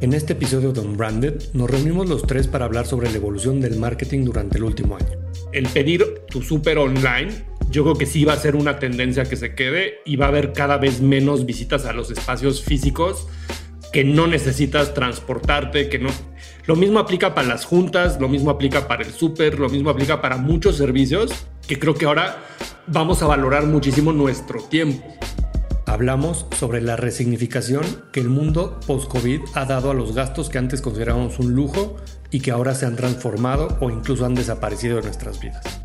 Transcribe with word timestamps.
En 0.00 0.14
este 0.14 0.32
episodio 0.32 0.72
de 0.72 0.80
Unbranded 0.80 1.52
nos 1.52 1.68
reunimos 1.68 2.08
los 2.08 2.22
tres 2.22 2.48
para 2.48 2.64
hablar 2.64 2.86
sobre 2.86 3.10
la 3.10 3.18
evolución 3.18 3.60
del 3.60 3.76
marketing 3.76 4.24
durante 4.24 4.56
el 4.56 4.64
último 4.64 4.96
año. 4.96 5.18
El 5.52 5.68
pedir 5.68 6.22
tu 6.30 6.40
súper 6.40 6.78
online, 6.78 7.44
yo 7.68 7.82
creo 7.82 7.96
que 7.96 8.06
sí 8.06 8.24
va 8.24 8.32
a 8.32 8.38
ser 8.38 8.56
una 8.56 8.78
tendencia 8.78 9.24
que 9.26 9.36
se 9.36 9.54
quede 9.54 9.98
y 10.06 10.16
va 10.16 10.24
a 10.24 10.28
haber 10.28 10.54
cada 10.54 10.78
vez 10.78 11.02
menos 11.02 11.44
visitas 11.44 11.84
a 11.84 11.92
los 11.92 12.10
espacios 12.10 12.62
físicos 12.62 13.28
que 13.92 14.02
no 14.02 14.26
necesitas 14.26 14.94
transportarte, 14.94 15.90
que 15.90 15.98
no... 15.98 16.08
Lo 16.64 16.76
mismo 16.76 16.98
aplica 16.98 17.34
para 17.34 17.48
las 17.48 17.66
juntas, 17.66 18.18
lo 18.18 18.28
mismo 18.30 18.50
aplica 18.50 18.88
para 18.88 19.04
el 19.04 19.12
súper, 19.12 19.58
lo 19.58 19.68
mismo 19.68 19.90
aplica 19.90 20.22
para 20.22 20.38
muchos 20.38 20.78
servicios 20.78 21.30
que 21.68 21.78
creo 21.78 21.92
que 21.92 22.06
ahora 22.06 22.38
vamos 22.86 23.22
a 23.22 23.26
valorar 23.26 23.66
muchísimo 23.66 24.14
nuestro 24.14 24.62
tiempo. 24.62 25.04
Hablamos 25.90 26.46
sobre 26.56 26.80
la 26.80 26.94
resignificación 26.94 27.84
que 28.12 28.20
el 28.20 28.28
mundo 28.28 28.78
post-COVID 28.86 29.40
ha 29.54 29.64
dado 29.64 29.90
a 29.90 29.94
los 29.94 30.14
gastos 30.14 30.48
que 30.48 30.56
antes 30.56 30.82
considerábamos 30.82 31.40
un 31.40 31.52
lujo 31.56 31.96
y 32.30 32.38
que 32.38 32.52
ahora 32.52 32.76
se 32.76 32.86
han 32.86 32.94
transformado 32.94 33.76
o 33.80 33.90
incluso 33.90 34.24
han 34.24 34.36
desaparecido 34.36 34.98
de 34.98 35.02
nuestras 35.02 35.40
vidas. 35.40 35.82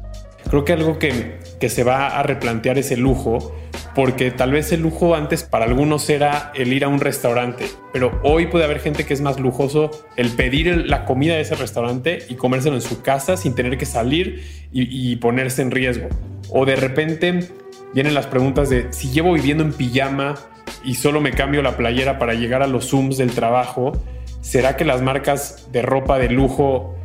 Creo 0.48 0.64
que 0.64 0.74
algo 0.74 1.00
que, 1.00 1.40
que 1.60 1.70
se 1.70 1.84
va 1.84 2.20
a 2.20 2.22
replantear 2.22 2.78
es 2.78 2.92
el 2.92 3.00
lujo, 3.00 3.56
porque 3.96 4.30
tal 4.30 4.52
vez 4.52 4.72
el 4.72 4.82
lujo 4.82 5.16
antes 5.16 5.42
para 5.42 5.66
algunos 5.66 6.08
era 6.08 6.52
el 6.54 6.72
ir 6.72 6.86
a 6.86 6.88
un 6.88 7.00
restaurante, 7.00 7.66
pero 7.92 8.22
hoy 8.24 8.46
puede 8.46 8.66
haber 8.66 8.82
gente 8.82 9.08
que 9.08 9.16
es 9.16 9.22
más 9.22 9.40
lujoso 9.40 9.90
el 10.18 10.30
pedir 10.30 10.86
la 10.86 11.06
comida 11.06 11.34
de 11.34 11.42
ese 11.42 11.56
restaurante 11.56 12.20
y 12.30 12.36
comérselo 12.36 12.76
en 12.76 12.84
su 12.84 13.02
casa 13.02 13.38
sin 13.38 13.56
tener 13.56 13.80
que 13.80 13.88
salir 13.88 14.68
y, 14.72 15.14
y 15.14 15.16
ponerse 15.16 15.64
en 15.64 15.72
riesgo. 15.72 16.10
O 16.52 16.64
de 16.64 16.76
repente 16.76 17.50
vienen 17.94 18.14
las 18.14 18.28
preguntas 18.28 18.70
de 18.70 18.92
si 18.92 19.10
llevo 19.10 19.34
viviendo 19.34 19.64
en 19.64 19.74
pijama 19.74 20.36
y 20.84 20.96
solo 20.96 21.22
me 21.22 21.32
cambio 21.32 21.62
la 21.62 21.78
playera 21.78 22.20
para 22.20 22.34
llegar 22.34 22.62
a 22.62 22.68
los 22.68 22.90
Zooms 22.90 23.18
del 23.18 23.32
trabajo, 23.32 23.94
¿será 24.42 24.76
que 24.76 24.86
las 24.86 25.02
marcas 25.02 25.70
de 25.72 25.82
ropa 25.82 26.20
de 26.20 26.30
lujo 26.30 26.96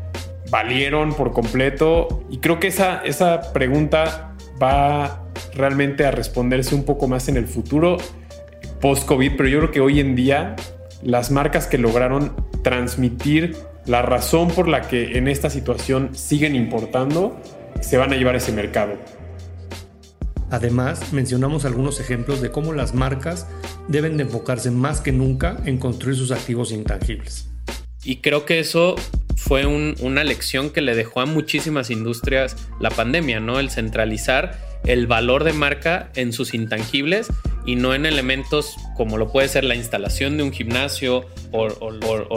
valieron 0.50 1.14
por 1.14 1.32
completo? 1.32 2.24
Y 2.30 2.38
creo 2.38 2.60
que 2.60 2.68
esa, 2.68 3.02
esa 3.04 3.52
pregunta 3.52 4.34
va 4.62 5.24
realmente 5.54 6.04
a 6.04 6.10
responderse 6.10 6.74
un 6.74 6.84
poco 6.84 7.08
más 7.08 7.28
en 7.28 7.36
el 7.36 7.46
futuro 7.46 7.96
post-COVID, 8.80 9.32
pero 9.36 9.48
yo 9.48 9.58
creo 9.58 9.70
que 9.70 9.80
hoy 9.80 10.00
en 10.00 10.14
día 10.14 10.56
las 11.02 11.30
marcas 11.30 11.66
que 11.66 11.78
lograron 11.78 12.34
transmitir 12.62 13.56
la 13.86 14.02
razón 14.02 14.48
por 14.48 14.68
la 14.68 14.82
que 14.82 15.18
en 15.18 15.28
esta 15.28 15.50
situación 15.50 16.14
siguen 16.14 16.54
importando, 16.54 17.36
se 17.80 17.96
van 17.96 18.12
a 18.12 18.16
llevar 18.16 18.36
ese 18.36 18.52
mercado. 18.52 18.94
Además, 20.50 21.12
mencionamos 21.12 21.64
algunos 21.64 22.00
ejemplos 22.00 22.40
de 22.40 22.50
cómo 22.50 22.72
las 22.72 22.94
marcas 22.94 23.46
deben 23.88 24.16
de 24.16 24.24
enfocarse 24.24 24.70
más 24.70 25.00
que 25.00 25.12
nunca 25.12 25.56
en 25.64 25.78
construir 25.78 26.16
sus 26.16 26.32
activos 26.32 26.72
intangibles. 26.72 27.48
Y 28.02 28.16
creo 28.16 28.44
que 28.46 28.60
eso 28.60 28.96
fue 29.36 29.66
una 29.66 30.24
lección 30.24 30.70
que 30.70 30.80
le 30.80 30.94
dejó 30.94 31.20
a 31.20 31.26
muchísimas 31.26 31.90
industrias 31.90 32.56
la 32.80 32.90
pandemia, 32.90 33.40
¿no? 33.40 33.58
El 33.58 33.70
centralizar 33.70 34.69
el 34.84 35.06
valor 35.06 35.44
de 35.44 35.52
marca 35.52 36.10
en 36.14 36.32
sus 36.32 36.54
intangibles 36.54 37.28
y 37.66 37.76
no 37.76 37.94
en 37.94 38.06
elementos 38.06 38.76
como 38.96 39.18
lo 39.18 39.30
puede 39.30 39.48
ser 39.48 39.64
la 39.64 39.74
instalación 39.74 40.36
de 40.36 40.42
un 40.42 40.52
gimnasio 40.52 41.26
o, 41.52 41.90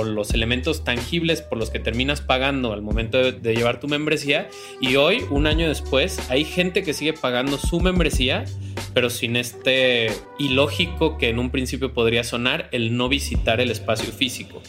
los 0.03 0.33
elementos 0.33 0.83
tangibles 0.83 1.41
por 1.41 1.57
los 1.57 1.69
que 1.69 1.79
terminas 1.79 2.21
pagando 2.21 2.73
al 2.73 2.81
momento 2.81 3.17
de, 3.17 3.31
de, 3.31 3.55
llevar 3.55 3.79
tu 3.79 3.87
membresía. 3.87 4.49
Y 4.81 4.95
hoy, 4.95 5.23
un 5.29 5.47
año 5.47 5.67
después, 5.67 6.19
hay 6.29 6.45
gente 6.45 6.83
que 6.83 6.93
sigue 6.93 7.13
pagando 7.13 7.57
su 7.57 7.79
membresía, 7.79 8.45
pero 8.93 9.09
sin 9.09 9.35
este 9.35 10.11
ilógico 10.39 11.17
que 11.17 11.29
en 11.29 11.39
un 11.39 11.51
principio 11.51 11.93
podría 11.93 12.23
sonar 12.23 12.69
el 12.71 12.95
no 12.97 13.09
visitar 13.09 13.59
el 13.61 13.71
espacio 13.71 14.11
físico. 14.11 14.61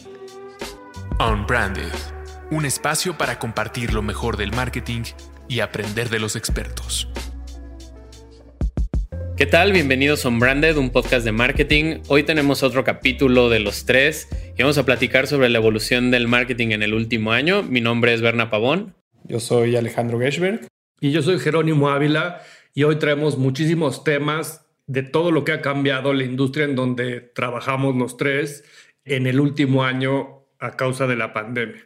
Unbranded, 1.19 1.93
un 2.51 2.65
espacio 2.65 3.17
para 3.17 3.39
compartir 3.39 3.93
lo 3.93 4.01
mejor 4.01 4.37
del 4.37 4.51
marketing 4.51 5.03
y 5.47 5.59
aprender 5.61 6.09
de 6.09 6.19
los 6.19 6.35
expertos. 6.35 7.07
¿Qué 9.37 9.45
tal? 9.45 9.73
Bienvenidos 9.73 10.25
a 10.25 10.29
Unbranded, 10.29 10.77
un 10.77 10.91
podcast 10.91 11.25
de 11.25 11.33
marketing. 11.33 11.97
Hoy 12.07 12.23
tenemos 12.23 12.63
otro 12.63 12.85
capítulo 12.85 13.49
de 13.49 13.59
los 13.59 13.85
tres 13.85 14.29
y 14.57 14.61
vamos 14.61 14.77
a 14.77 14.85
platicar 14.85 15.27
sobre 15.27 15.49
la 15.49 15.57
evolución 15.57 16.09
del 16.09 16.29
marketing 16.29 16.69
en 16.69 16.83
el 16.83 16.93
último 16.93 17.33
año. 17.33 17.61
Mi 17.61 17.81
nombre 17.81 18.13
es 18.13 18.21
Berna 18.21 18.49
Pavón. 18.49 18.95
Yo 19.25 19.41
soy 19.41 19.75
Alejandro 19.75 20.19
Geschberg. 20.19 20.65
Y 21.01 21.11
yo 21.11 21.21
soy 21.21 21.37
Jerónimo 21.39 21.89
Ávila 21.89 22.43
y 22.73 22.83
hoy 22.83 22.95
traemos 22.95 23.37
muchísimos 23.37 24.05
temas 24.05 24.65
de 24.87 25.03
todo 25.03 25.31
lo 25.31 25.43
que 25.43 25.51
ha 25.51 25.61
cambiado 25.61 26.13
la 26.13 26.23
industria 26.23 26.63
en 26.63 26.77
donde 26.77 27.19
trabajamos 27.19 27.93
los 27.97 28.15
tres 28.15 28.63
en 29.03 29.27
el 29.27 29.41
último 29.41 29.83
año 29.83 30.45
a 30.59 30.77
causa 30.77 31.07
de 31.07 31.17
la 31.17 31.33
pandemia. 31.33 31.85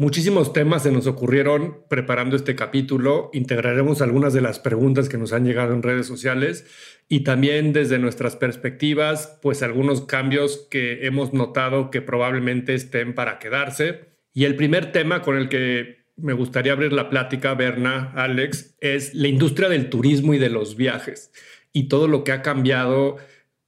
Muchísimos 0.00 0.54
temas 0.54 0.84
se 0.84 0.92
nos 0.92 1.06
ocurrieron 1.06 1.84
preparando 1.90 2.34
este 2.34 2.56
capítulo. 2.56 3.28
Integraremos 3.34 4.00
algunas 4.00 4.32
de 4.32 4.40
las 4.40 4.58
preguntas 4.58 5.10
que 5.10 5.18
nos 5.18 5.34
han 5.34 5.44
llegado 5.44 5.74
en 5.74 5.82
redes 5.82 6.06
sociales 6.06 6.64
y 7.06 7.20
también 7.20 7.74
desde 7.74 7.98
nuestras 7.98 8.34
perspectivas, 8.34 9.38
pues 9.42 9.62
algunos 9.62 10.06
cambios 10.06 10.66
que 10.70 11.04
hemos 11.06 11.34
notado 11.34 11.90
que 11.90 12.00
probablemente 12.00 12.72
estén 12.72 13.14
para 13.14 13.38
quedarse. 13.38 14.14
Y 14.32 14.46
el 14.46 14.56
primer 14.56 14.90
tema 14.90 15.20
con 15.20 15.36
el 15.36 15.50
que 15.50 16.06
me 16.16 16.32
gustaría 16.32 16.72
abrir 16.72 16.94
la 16.94 17.10
plática, 17.10 17.52
Berna, 17.52 18.10
Alex, 18.14 18.76
es 18.80 19.12
la 19.12 19.28
industria 19.28 19.68
del 19.68 19.90
turismo 19.90 20.32
y 20.32 20.38
de 20.38 20.48
los 20.48 20.76
viajes 20.76 21.30
y 21.74 21.88
todo 21.88 22.08
lo 22.08 22.24
que 22.24 22.32
ha 22.32 22.40
cambiado 22.40 23.18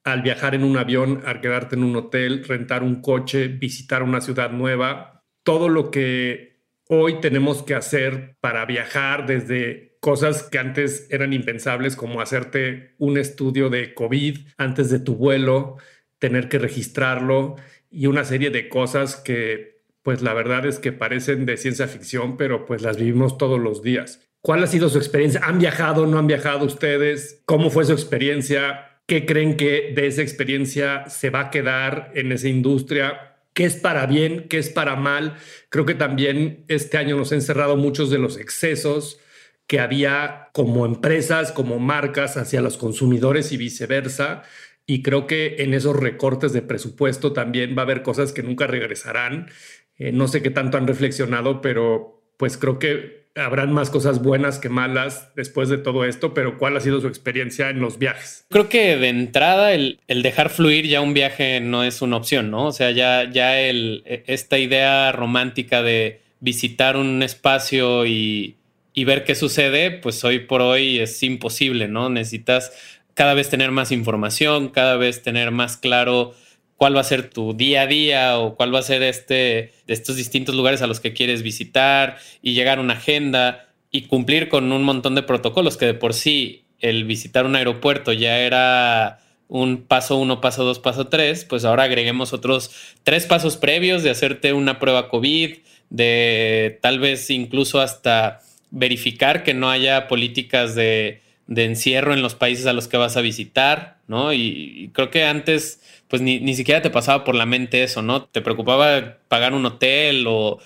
al 0.03 0.23
viajar 0.23 0.55
en 0.55 0.65
un 0.65 0.79
avión, 0.79 1.21
al 1.27 1.43
quedarte 1.43 1.77
en 1.77 1.85
un 1.85 1.95
hotel, 1.95 2.43
rentar 2.43 2.83
un 2.83 3.03
coche, 3.03 3.49
visitar 3.49 4.03
una 4.03 4.23
ciudad 4.23 4.51
nueva 4.51 5.12
todo 5.43 5.69
lo 5.69 5.91
que 5.91 6.61
hoy 6.89 7.21
tenemos 7.21 7.63
que 7.63 7.75
hacer 7.75 8.37
para 8.41 8.65
viajar 8.65 9.27
desde 9.27 9.97
cosas 10.01 10.43
que 10.43 10.59
antes 10.59 11.07
eran 11.11 11.33
impensables, 11.33 11.97
como 11.97 12.21
hacerte 12.21 12.95
un 12.99 13.17
estudio 13.19 13.71
de 13.71 13.95
COVID 13.95 14.39
antes 14.57 14.91
de 14.91 14.99
tu 14.99 15.15
vuelo, 15.15 15.77
tener 16.19 16.49
que 16.49 16.59
registrarlo 16.59 17.57
y 17.91 18.07
una 18.07 18.25
serie 18.25 18.51
de 18.51 18.69
cosas 18.69 19.17
que 19.17 19.73
pues 20.03 20.21
la 20.21 20.35
verdad 20.35 20.67
es 20.67 20.79
que 20.81 20.93
parecen 20.93 21.47
de 21.47 21.57
ciencia 21.57 21.87
ficción, 21.87 22.37
pero 22.37 22.67
pues 22.67 22.83
las 22.83 22.97
vivimos 22.97 23.39
todos 23.39 23.61
los 23.61 23.83
días. 23.83 24.29
¿Cuál 24.41 24.65
ha 24.65 24.67
sido 24.67 24.89
su 24.89 24.99
experiencia? 24.99 25.41
¿Han 25.45 25.61
viajado? 25.61 26.07
¿No 26.07 26.19
han 26.19 26.27
viajado 26.27 26.67
ustedes? 26.67 27.41
¿Cómo 27.45 27.71
fue 27.71 27.85
su 27.85 27.93
experiencia? 27.93 28.99
¿Qué 29.07 29.25
creen 29.25 29.57
que 29.57 29.93
de 29.95 30.09
esa 30.09 30.23
experiencia 30.23 31.09
se 31.09 31.31
va 31.31 31.41
a 31.41 31.51
quedar 31.51 32.11
en 32.15 32.33
esa 32.33 32.49
industria? 32.49 33.32
Qué 33.55 33.65
es 33.65 33.77
para 33.77 34.07
bien, 34.07 34.49
qué 34.49 34.59
es 34.59 34.71
para 34.71 34.97
mal. 34.97 35.37
Creo 35.69 35.87
que 35.87 35.95
también 35.95 36.65
este 36.69 36.99
año 36.99 37.17
nos 37.17 37.33
ha 37.33 37.37
encerrado 37.37 37.77
muchos 37.77 38.11
de 38.11 38.19
los 38.19 38.37
excesos 38.39 39.21
que 39.67 39.81
había 39.81 40.49
como 40.53 40.87
empresas, 40.87 41.53
como 41.53 41.79
marcas 41.79 42.37
hacia 42.37 42.61
los 42.61 42.77
consumidores 42.77 43.53
y 43.53 43.57
viceversa. 43.57 44.43
Y 44.87 45.03
creo 45.03 45.27
que 45.27 45.57
en 45.59 45.75
esos 45.75 45.97
recortes 45.97 46.53
de 46.53 46.63
presupuesto 46.63 47.33
también 47.33 47.77
va 47.77 47.83
a 47.83 47.85
haber 47.85 48.03
cosas 48.03 48.33
que 48.33 48.43
nunca 48.43 48.67
regresarán. 48.67 49.49
Eh, 49.97 50.13
no 50.13 50.29
sé 50.29 50.43
qué 50.43 50.51
tanto 50.51 50.77
han 50.77 50.87
reflexionado, 50.87 51.61
pero 51.61 52.23
pues 52.37 52.57
creo 52.59 52.79
que 52.79 53.22
habrán 53.35 53.73
más 53.73 53.91
cosas 53.91 54.23
buenas 54.23 54.59
que 54.59 54.69
malas 54.69 55.31
después 55.35 55.69
de 55.69 55.79
todo 55.79 56.05
esto, 56.05 56.35
pero 56.35 56.59
¿cuál 56.59 56.77
ha 56.77 56.81
sido 56.81 57.01
su 57.01 57.09
experiencia 57.09 57.71
en 57.71 57.81
los 57.81 57.99
viajes? 57.99 58.45
Creo 58.51 58.69
que 58.69 58.97
de 58.97 59.09
entrada 59.09 59.73
el, 59.73 60.01
el 60.07 60.23
dejar 60.23 60.51
fluir 60.51 60.87
ya 60.87 61.01
un 61.01 61.15
viaje 61.15 61.61
no 61.61 61.83
es 61.85 62.03
una 62.03 62.17
opción, 62.17 62.51
¿no? 62.51 62.67
O 62.67 62.73
sea, 62.73 62.91
ya, 62.91 63.31
ya 63.31 63.59
el, 63.61 64.03
e, 64.05 64.25
esta 64.27 64.59
idea 64.59 65.13
romántica 65.13 65.83
de 65.83 66.21
visitar 66.41 66.97
un 66.97 67.23
espacio 67.23 68.05
y, 68.07 68.57
y 68.93 69.05
ver 69.05 69.25
qué 69.25 69.35
sucede, 69.35 69.91
pues 69.91 70.23
hoy 70.25 70.41
por 70.41 70.61
hoy 70.61 70.99
es 70.99 71.23
imposible, 71.23 71.89
¿no? 71.89 72.11
Necesitas 72.11 72.73
cada 73.15 73.35
vez 73.35 73.49
tener 73.49 73.71
más 73.71 73.93
información, 73.93 74.69
cada 74.69 74.97
vez 74.97 75.23
tener 75.23 75.51
más 75.51 75.77
claro 75.77 76.35
cuál 76.77 76.97
va 76.97 77.01
a 77.01 77.05
ser 77.05 77.31
tu 77.31 77.55
día 77.55 77.83
a 77.83 77.87
día 77.87 78.39
o 78.39 78.57
cuál 78.57 78.75
va 78.75 78.81
a 78.81 78.83
ser 78.83 79.03
este, 79.03 79.73
de 79.87 79.95
estos 79.95 80.17
distintos 80.17 80.55
lugares 80.55 80.83
a 80.83 80.87
los 80.87 81.01
que 81.01 81.13
quieres 81.13 81.43
visitar 81.43 82.19
y 82.43 82.55
llegar 82.55 82.79
a 82.79 82.81
una 82.81 82.95
agenda 82.95 83.69
y 83.91 84.03
cumplir 84.03 84.49
con 84.49 84.73
un 84.73 84.83
montón 84.83 85.15
de 85.15 85.23
protocolos 85.23 85.77
que 85.77 85.87
de 85.87 85.95
por 85.95 86.15
sí 86.15 86.65
el 86.81 87.05
visitar 87.05 87.47
un 87.47 87.55
aeropuerto 87.55 88.13
ya 88.13 88.39
era 88.41 89.21
un 89.49 89.83
paso 89.83 90.17
uno, 90.17 90.41
paso 90.41 90.65
dos, 90.65 90.79
paso 90.79 91.09
tres, 91.09 91.45
pues 91.45 91.65
ahora 91.65 91.85
agreguemos 91.85 92.33
otros 92.33 92.71
tres 93.05 93.27
pasos 93.27 93.59
previos 93.59 94.03
de 94.03 94.11
hacerte 94.11 94.55
una 94.55 94.79
prueba 94.79 95.11
COVID, 95.11 95.59
de 95.91 96.79
tal 96.81 96.99
vez 96.99 97.29
incluso 97.29 97.81
hasta 97.81 98.41
verificar 98.71 99.45
que 99.45 99.53
no 99.53 99.71
haya 99.71 100.09
políticas 100.09 100.75
de, 100.75 101.21
de 101.55 101.67
encierro 101.67 102.15
en 102.15 102.23
los 102.23 102.35
países 102.35 102.67
a 102.67 102.73
los 102.73 102.89
que 102.89 102.97
vas 102.97 103.17
a 103.17 103.21
visitar, 103.21 103.99
¿no? 104.09 104.33
Y, 104.33 104.91
creo 104.95 105.11
que 105.11 105.25
antes 105.25 105.81
pues 106.09 106.21
ni, 106.23 106.55
siquiera 106.55 106.83
te 106.83 106.91
pasaba 106.91 107.25
por 107.25 107.35
la 107.35 107.47
mente 107.47 107.83
eso, 107.83 108.03
¿no? 108.03 108.25
Te 108.25 108.43
preocupaba 108.43 109.19
pagar 109.29 109.55
un 109.55 109.65
hotel 109.65 110.27
o, 110.29 110.59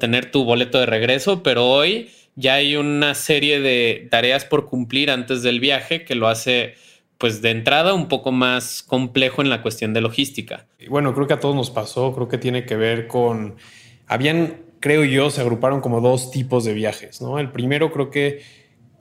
tener 0.00 0.30
tu 0.30 0.44
boleto 0.44 0.80
de 0.80 0.86
regreso, 0.86 1.42
pero 1.42 1.66
hoy 1.66 2.08
ya 2.36 2.54
hay 2.54 2.76
una 2.76 3.14
serie 3.14 3.60
de 3.60 4.08
tareas 4.10 4.46
por 4.46 4.66
cumplir 4.66 5.10
antes 5.10 5.42
del 5.42 5.60
viaje 5.60 6.06
que 6.06 6.14
lo 6.14 6.28
hace 6.28 6.74
pues 7.18 7.42
de 7.42 7.50
entrada 7.50 7.92
un 7.92 8.08
poco 8.08 8.32
más 8.32 8.82
complejo 8.82 9.42
en 9.42 9.50
la 9.50 9.60
cuestión 9.60 9.92
de 9.92 10.00
logística. 10.00 10.66
Bueno, 10.88 11.14
creo 11.14 11.26
que 11.26 11.34
a 11.34 11.40
todos 11.40 11.54
nos 11.54 11.70
pasó, 11.70 12.14
creo 12.14 12.28
que 12.28 12.38
tiene 12.38 12.64
que 12.64 12.76
ver 12.76 13.06
con, 13.08 13.56
habían, 14.06 14.62
creo 14.80 15.04
yo, 15.04 15.30
se 15.30 15.42
agruparon 15.42 15.82
como 15.82 16.00
dos 16.00 16.30
tipos 16.30 16.64
de 16.64 16.72
viajes, 16.72 17.20
¿no? 17.20 17.38
El 17.38 17.50
primero 17.52 17.92
creo 17.92 18.10
que 18.10 18.40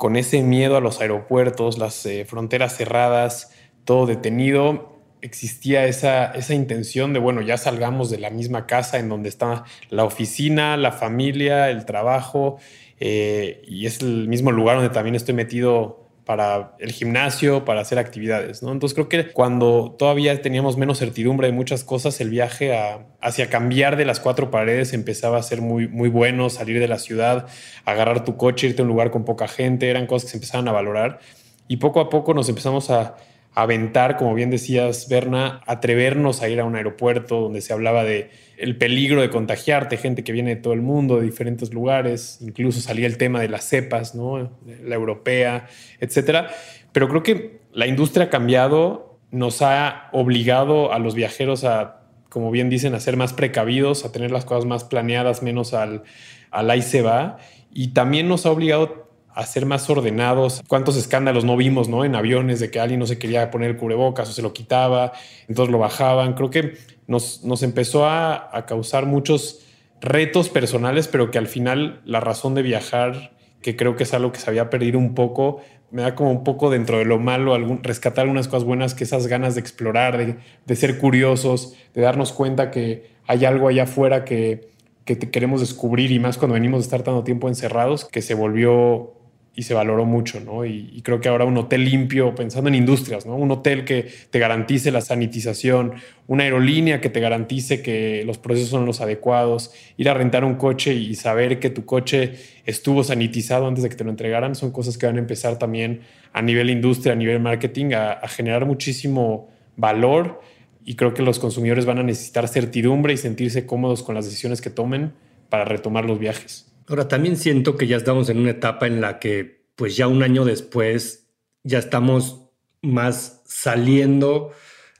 con 0.03 0.17
ese 0.17 0.43
miedo 0.43 0.75
a 0.75 0.81
los 0.81 0.99
aeropuertos, 0.99 1.77
las 1.77 2.05
eh, 2.05 2.25
fronteras 2.25 2.75
cerradas, 2.75 3.51
todo 3.85 4.05
detenido, 4.05 4.99
existía 5.21 5.85
esa, 5.85 6.25
esa 6.31 6.53
intención 6.53 7.13
de, 7.13 7.19
bueno, 7.19 7.39
ya 7.39 7.55
salgamos 7.57 8.09
de 8.09 8.17
la 8.17 8.29
misma 8.29 8.67
casa 8.67 8.99
en 8.99 9.07
donde 9.07 9.29
está 9.29 9.63
la 9.89 10.03
oficina, 10.03 10.75
la 10.75 10.91
familia, 10.91 11.69
el 11.69 11.85
trabajo, 11.85 12.57
eh, 12.99 13.61
y 13.65 13.85
es 13.85 14.01
el 14.01 14.27
mismo 14.27 14.51
lugar 14.51 14.75
donde 14.75 14.93
también 14.93 15.15
estoy 15.15 15.35
metido 15.35 16.02
para 16.25 16.75
el 16.79 16.91
gimnasio, 16.91 17.65
para 17.65 17.81
hacer 17.81 17.99
actividades. 17.99 18.63
Entonces 18.63 18.93
creo 18.93 19.09
que 19.09 19.31
cuando 19.31 19.95
todavía 19.97 20.41
teníamos 20.41 20.77
menos 20.77 20.99
certidumbre 20.99 21.47
de 21.47 21.53
muchas 21.53 21.83
cosas, 21.83 22.19
el 22.21 22.29
viaje 22.29 22.73
hacia 23.19 23.49
cambiar 23.49 23.97
de 23.97 24.05
las 24.05 24.19
cuatro 24.19 24.49
paredes 24.49 24.93
empezaba 24.93 25.37
a 25.37 25.43
ser 25.43 25.61
muy, 25.61 25.87
muy 25.87 26.09
bueno, 26.09 26.49
salir 26.49 26.79
de 26.79 26.87
la 26.87 26.99
ciudad, 26.99 27.47
agarrar 27.85 28.23
tu 28.23 28.37
coche, 28.37 28.67
irte 28.67 28.81
a 28.81 28.83
un 28.83 28.89
lugar 28.89 29.11
con 29.11 29.25
poca 29.25 29.47
gente, 29.47 29.89
eran 29.89 30.07
cosas 30.07 30.25
que 30.25 30.31
se 30.31 30.37
empezaban 30.37 30.67
a 30.67 30.71
valorar 30.71 31.19
y 31.67 31.77
poco 31.77 31.99
a 31.99 32.09
poco 32.09 32.33
nos 32.33 32.49
empezamos 32.49 32.89
a, 32.89 33.15
aventar, 33.55 34.17
como 34.17 34.33
bien 34.33 34.49
decías, 34.49 35.07
Berna, 35.09 35.61
atrevernos 35.67 36.41
a 36.41 36.49
ir 36.49 36.59
a 36.59 36.65
un 36.65 36.75
aeropuerto 36.75 37.41
donde 37.41 37.61
se 37.61 37.73
hablaba 37.73 38.03
de 38.03 38.31
el 38.57 38.77
peligro 38.77 39.21
de 39.21 39.29
contagiarte, 39.29 39.97
gente 39.97 40.23
que 40.23 40.31
viene 40.31 40.55
de 40.55 40.61
todo 40.61 40.73
el 40.73 40.81
mundo, 40.81 41.17
de 41.17 41.23
diferentes 41.25 41.73
lugares, 41.73 42.39
incluso 42.41 42.79
salía 42.79 43.07
el 43.07 43.17
tema 43.17 43.41
de 43.41 43.49
las 43.49 43.65
cepas, 43.65 44.15
¿no? 44.15 44.51
La 44.83 44.95
europea, 44.95 45.67
etcétera. 45.99 46.49
Pero 46.91 47.09
creo 47.09 47.23
que 47.23 47.59
la 47.73 47.87
industria 47.87 48.25
ha 48.25 48.29
cambiado, 48.29 49.19
nos 49.31 49.61
ha 49.61 50.09
obligado 50.13 50.93
a 50.93 50.99
los 50.99 51.15
viajeros 51.15 51.63
a, 51.63 52.03
como 52.29 52.51
bien 52.51 52.69
dicen, 52.69 52.95
a 52.95 52.99
ser 52.99 53.17
más 53.17 53.33
precavidos, 53.33 54.05
a 54.05 54.11
tener 54.11 54.31
las 54.31 54.45
cosas 54.45 54.65
más 54.65 54.83
planeadas, 54.83 55.43
menos 55.43 55.73
al, 55.73 56.03
al 56.51 56.69
ahí 56.69 56.81
se 56.81 57.01
va. 57.01 57.37
Y 57.73 57.89
también 57.89 58.27
nos 58.27 58.45
ha 58.45 58.51
obligado 58.51 59.02
a 59.35 59.45
ser 59.45 59.65
más 59.65 59.89
ordenados. 59.89 60.61
¿Cuántos 60.67 60.95
escándalos 60.95 61.45
no 61.45 61.57
vimos 61.57 61.89
¿no? 61.89 62.05
en 62.05 62.15
aviones 62.15 62.59
de 62.59 62.71
que 62.71 62.79
alguien 62.79 62.99
no 62.99 63.07
se 63.07 63.17
quería 63.17 63.49
poner 63.51 63.71
el 63.71 63.77
cubrebocas 63.77 64.29
o 64.29 64.33
se 64.33 64.41
lo 64.41 64.53
quitaba, 64.53 65.13
entonces 65.47 65.71
lo 65.71 65.79
bajaban? 65.79 66.33
Creo 66.33 66.49
que 66.49 66.77
nos, 67.07 67.43
nos 67.43 67.63
empezó 67.63 68.05
a, 68.05 68.49
a, 68.55 68.65
causar 68.65 69.05
muchos 69.05 69.59
retos 70.01 70.49
personales, 70.49 71.07
pero 71.07 71.31
que 71.31 71.37
al 71.37 71.47
final 71.47 72.01
la 72.05 72.19
razón 72.19 72.55
de 72.55 72.61
viajar, 72.61 73.31
que 73.61 73.75
creo 73.75 73.95
que 73.95 74.03
es 74.03 74.13
algo 74.13 74.31
que 74.31 74.39
se 74.39 74.49
había 74.49 74.69
perdido 74.69 74.99
un 74.99 75.15
poco, 75.15 75.61
me 75.91 76.01
da 76.01 76.15
como 76.15 76.31
un 76.31 76.43
poco 76.43 76.69
dentro 76.69 76.97
de 76.97 77.05
lo 77.05 77.19
malo, 77.19 77.53
algún, 77.53 77.83
rescatar 77.83 78.23
algunas 78.23 78.47
cosas 78.47 78.63
buenas, 78.63 78.95
que 78.95 79.03
esas 79.03 79.27
ganas 79.27 79.53
de 79.55 79.61
explorar, 79.61 80.17
de, 80.17 80.37
de 80.65 80.75
ser 80.75 80.97
curiosos, 80.97 81.75
de 81.93 82.01
darnos 82.01 82.33
cuenta 82.33 82.71
que 82.71 83.13
hay 83.27 83.45
algo 83.45 83.67
allá 83.67 83.83
afuera 83.83 84.25
que, 84.25 84.73
que 85.05 85.17
queremos 85.17 85.59
descubrir 85.59 86.11
y 86.11 86.19
más 86.19 86.37
cuando 86.37 86.53
venimos 86.53 86.79
de 86.79 86.83
estar 86.83 87.03
tanto 87.03 87.23
tiempo 87.23 87.47
encerrados, 87.47 88.05
que 88.05 88.21
se 88.21 88.33
volvió 88.33 89.13
y 89.55 89.63
se 89.63 89.73
valoró 89.73 90.05
mucho, 90.05 90.39
¿no? 90.39 90.65
Y, 90.65 91.01
creo 91.03 91.21
que 91.21 91.29
ahora 91.29 91.45
un 91.45 91.57
hotel 91.57 91.85
limpio, 91.85 92.33
pensando 92.33 92.69
en 92.69 92.75
industrias, 92.75 93.25
¿no? 93.25 93.35
Un 93.35 93.51
hotel 93.51 93.85
que 93.85 94.07
te 94.31 94.39
garantice 94.39 94.91
la 94.91 95.01
sanitización, 95.01 95.93
una 96.27 96.43
aerolínea 96.43 97.01
que 97.01 97.09
te 97.09 97.19
garantice 97.19 97.81
que 97.83 98.23
los 98.25 98.39
procesos 98.39 98.69
son 98.69 98.85
los 98.85 99.01
adecuados, 99.01 99.71
ir 99.97 100.09
a 100.09 100.15
rentar 100.15 100.43
un 100.43 100.55
coche 100.55 100.93
y 100.93 101.13
saber 101.15 101.59
que 101.59 101.69
tu 101.69 101.85
coche 101.85 102.33
estuvo 102.65 103.03
sanitizado 103.03 103.67
antes 103.67 103.83
de 103.83 103.89
que 103.89 103.95
te 103.95 104.03
lo 104.03 104.09
entregaran, 104.09 104.55
son 104.55 104.71
cosas 104.71 104.97
que 104.97 105.05
van 105.05 105.17
a 105.17 105.19
empezar 105.19 105.59
también 105.59 106.01
a 106.31 106.41
nivel 106.41 106.71
industria, 106.71 107.13
a 107.13 107.15
nivel 107.15 107.39
marketing, 107.39 107.93
a, 107.93 108.13
a 108.13 108.27
generar 108.27 108.65
muchísimo 108.65 109.49
valor 109.77 110.41
y 110.83 110.95
creo 110.95 111.13
que 111.13 111.21
los 111.21 111.37
consumidores 111.37 111.85
van 111.85 111.99
a 111.99 112.03
necesitar 112.03 112.47
certidumbre 112.47 113.13
y 113.13 113.17
sentirse 113.17 113.65
cómodos 113.67 114.01
con 114.01 114.15
las 114.15 114.25
decisiones 114.25 114.61
que 114.61 114.69
tomen 114.69 115.13
para 115.49 115.65
retomar 115.65 116.05
los 116.05 116.17
viajes. 116.17 116.72
Ahora, 116.87 117.07
también 117.07 117.37
siento 117.37 117.77
que 117.77 117.87
ya 117.87 117.97
estamos 117.97 118.29
en 118.29 118.39
una 118.39 118.51
etapa 118.51 118.87
en 118.87 119.01
la 119.01 119.19
que, 119.19 119.65
pues 119.75 119.95
ya 119.95 120.07
un 120.07 120.23
año 120.23 120.45
después, 120.45 121.29
ya 121.63 121.79
estamos 121.79 122.49
más 122.81 123.41
saliendo 123.45 124.51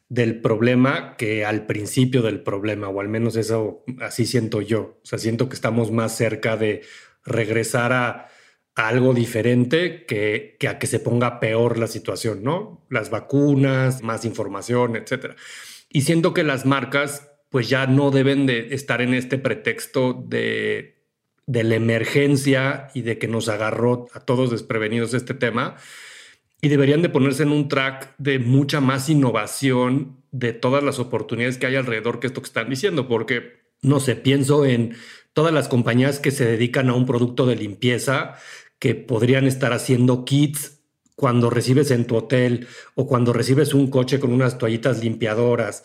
del 0.10 0.42
problema 0.42 1.16
que 1.18 1.46
al 1.46 1.66
principio 1.66 2.22
del 2.22 2.42
problema, 2.42 2.88
o 2.88 3.02
al 3.02 3.10
menos 3.10 3.36
eso 3.36 3.84
así 4.00 4.26
siento 4.26 4.62
yo. 4.62 5.00
O 5.04 5.06
sea, 5.06 5.20
siento 5.20 5.50
que 5.50 5.56
estamos 5.56 5.92
más 5.92 6.16
cerca 6.16 6.56
de 6.56 6.82
regresar 7.26 7.94
a, 7.94 8.30
algo 8.76 9.14
diferente 9.14 10.06
que, 10.06 10.56
que, 10.60 10.68
a 10.68 10.80
que 10.80 10.88
se 10.88 11.00
ponga 11.00 11.40
peor 11.40 11.78
la 11.78 11.88
situación, 11.88 12.44
¿no? 12.44 12.86
Las 12.90 13.12
vacunas, 13.12 14.02
más 14.02 14.26
información, 14.26 14.96
etcétera. 14.96 15.36
Y 15.90 16.02
siento 16.02 16.34
que 16.34 16.44
las 16.44 16.66
marcas 16.66 17.30
pues 17.50 17.70
ya 17.70 17.86
no 17.86 18.10
deben 18.10 18.48
de 18.48 18.74
estar 18.74 19.02
en 19.02 19.14
este 19.14 19.38
pretexto 19.38 20.14
de 20.28 20.93
de 21.45 21.63
la 21.63 21.75
emergencia 21.75 22.90
y 22.94 23.01
de 23.01 23.18
que 23.18 23.28
nos 23.28 23.50
agarró 23.50 24.07
a 24.13 24.19
todos 24.22 24.51
desprevenidos 24.51 25.13
este 25.13 25.34
tema. 25.34 25.75
Y 26.62 26.69
deberían 26.69 27.01
de 27.01 27.10
ponerse 27.10 27.44
en 27.44 27.51
un 27.51 27.68
track 27.68 28.16
de 28.18 28.40
mucha 28.40 28.80
más 28.80 29.10
innovación 29.10 30.24
de 30.31 30.54
todas 30.54 30.84
las 30.84 31.00
oportunidades 31.00 31.57
que 31.57 31.66
hay 31.68 31.75
alrededor 31.75 32.19
que 32.19 32.28
esto 32.28 32.42
que 32.42 32.48
están 32.48 32.69
diciendo, 32.69 33.07
porque 33.07 33.63
no 33.81 34.00
sé, 34.00 34.16
pienso 34.16 34.66
en 34.66 34.95
todas 35.34 35.54
las 35.54 35.68
compañías 35.68 36.19
que 36.19 36.31
se 36.31 36.45
dedican 36.45 36.90
a 36.90 36.94
un 36.94 37.06
producto 37.06 37.46
de 37.46 37.57
limpieza 37.57 38.36
que 38.80 38.96
podrían 38.96 39.46
estar 39.46 39.74
haciendo 39.74 40.25
kits 40.25 40.80
cuando 41.16 41.50
recibes 41.50 41.92
en 41.92 42.06
tu 42.06 42.16
hotel 42.16 42.68
o 42.96 43.07
cuando 43.07 43.34
recibes 43.34 43.74
un 43.74 43.89
coche 43.89 44.19
con 44.19 44.31
unas 44.31 44.57
toallitas 44.57 45.04
limpiadoras, 45.04 45.84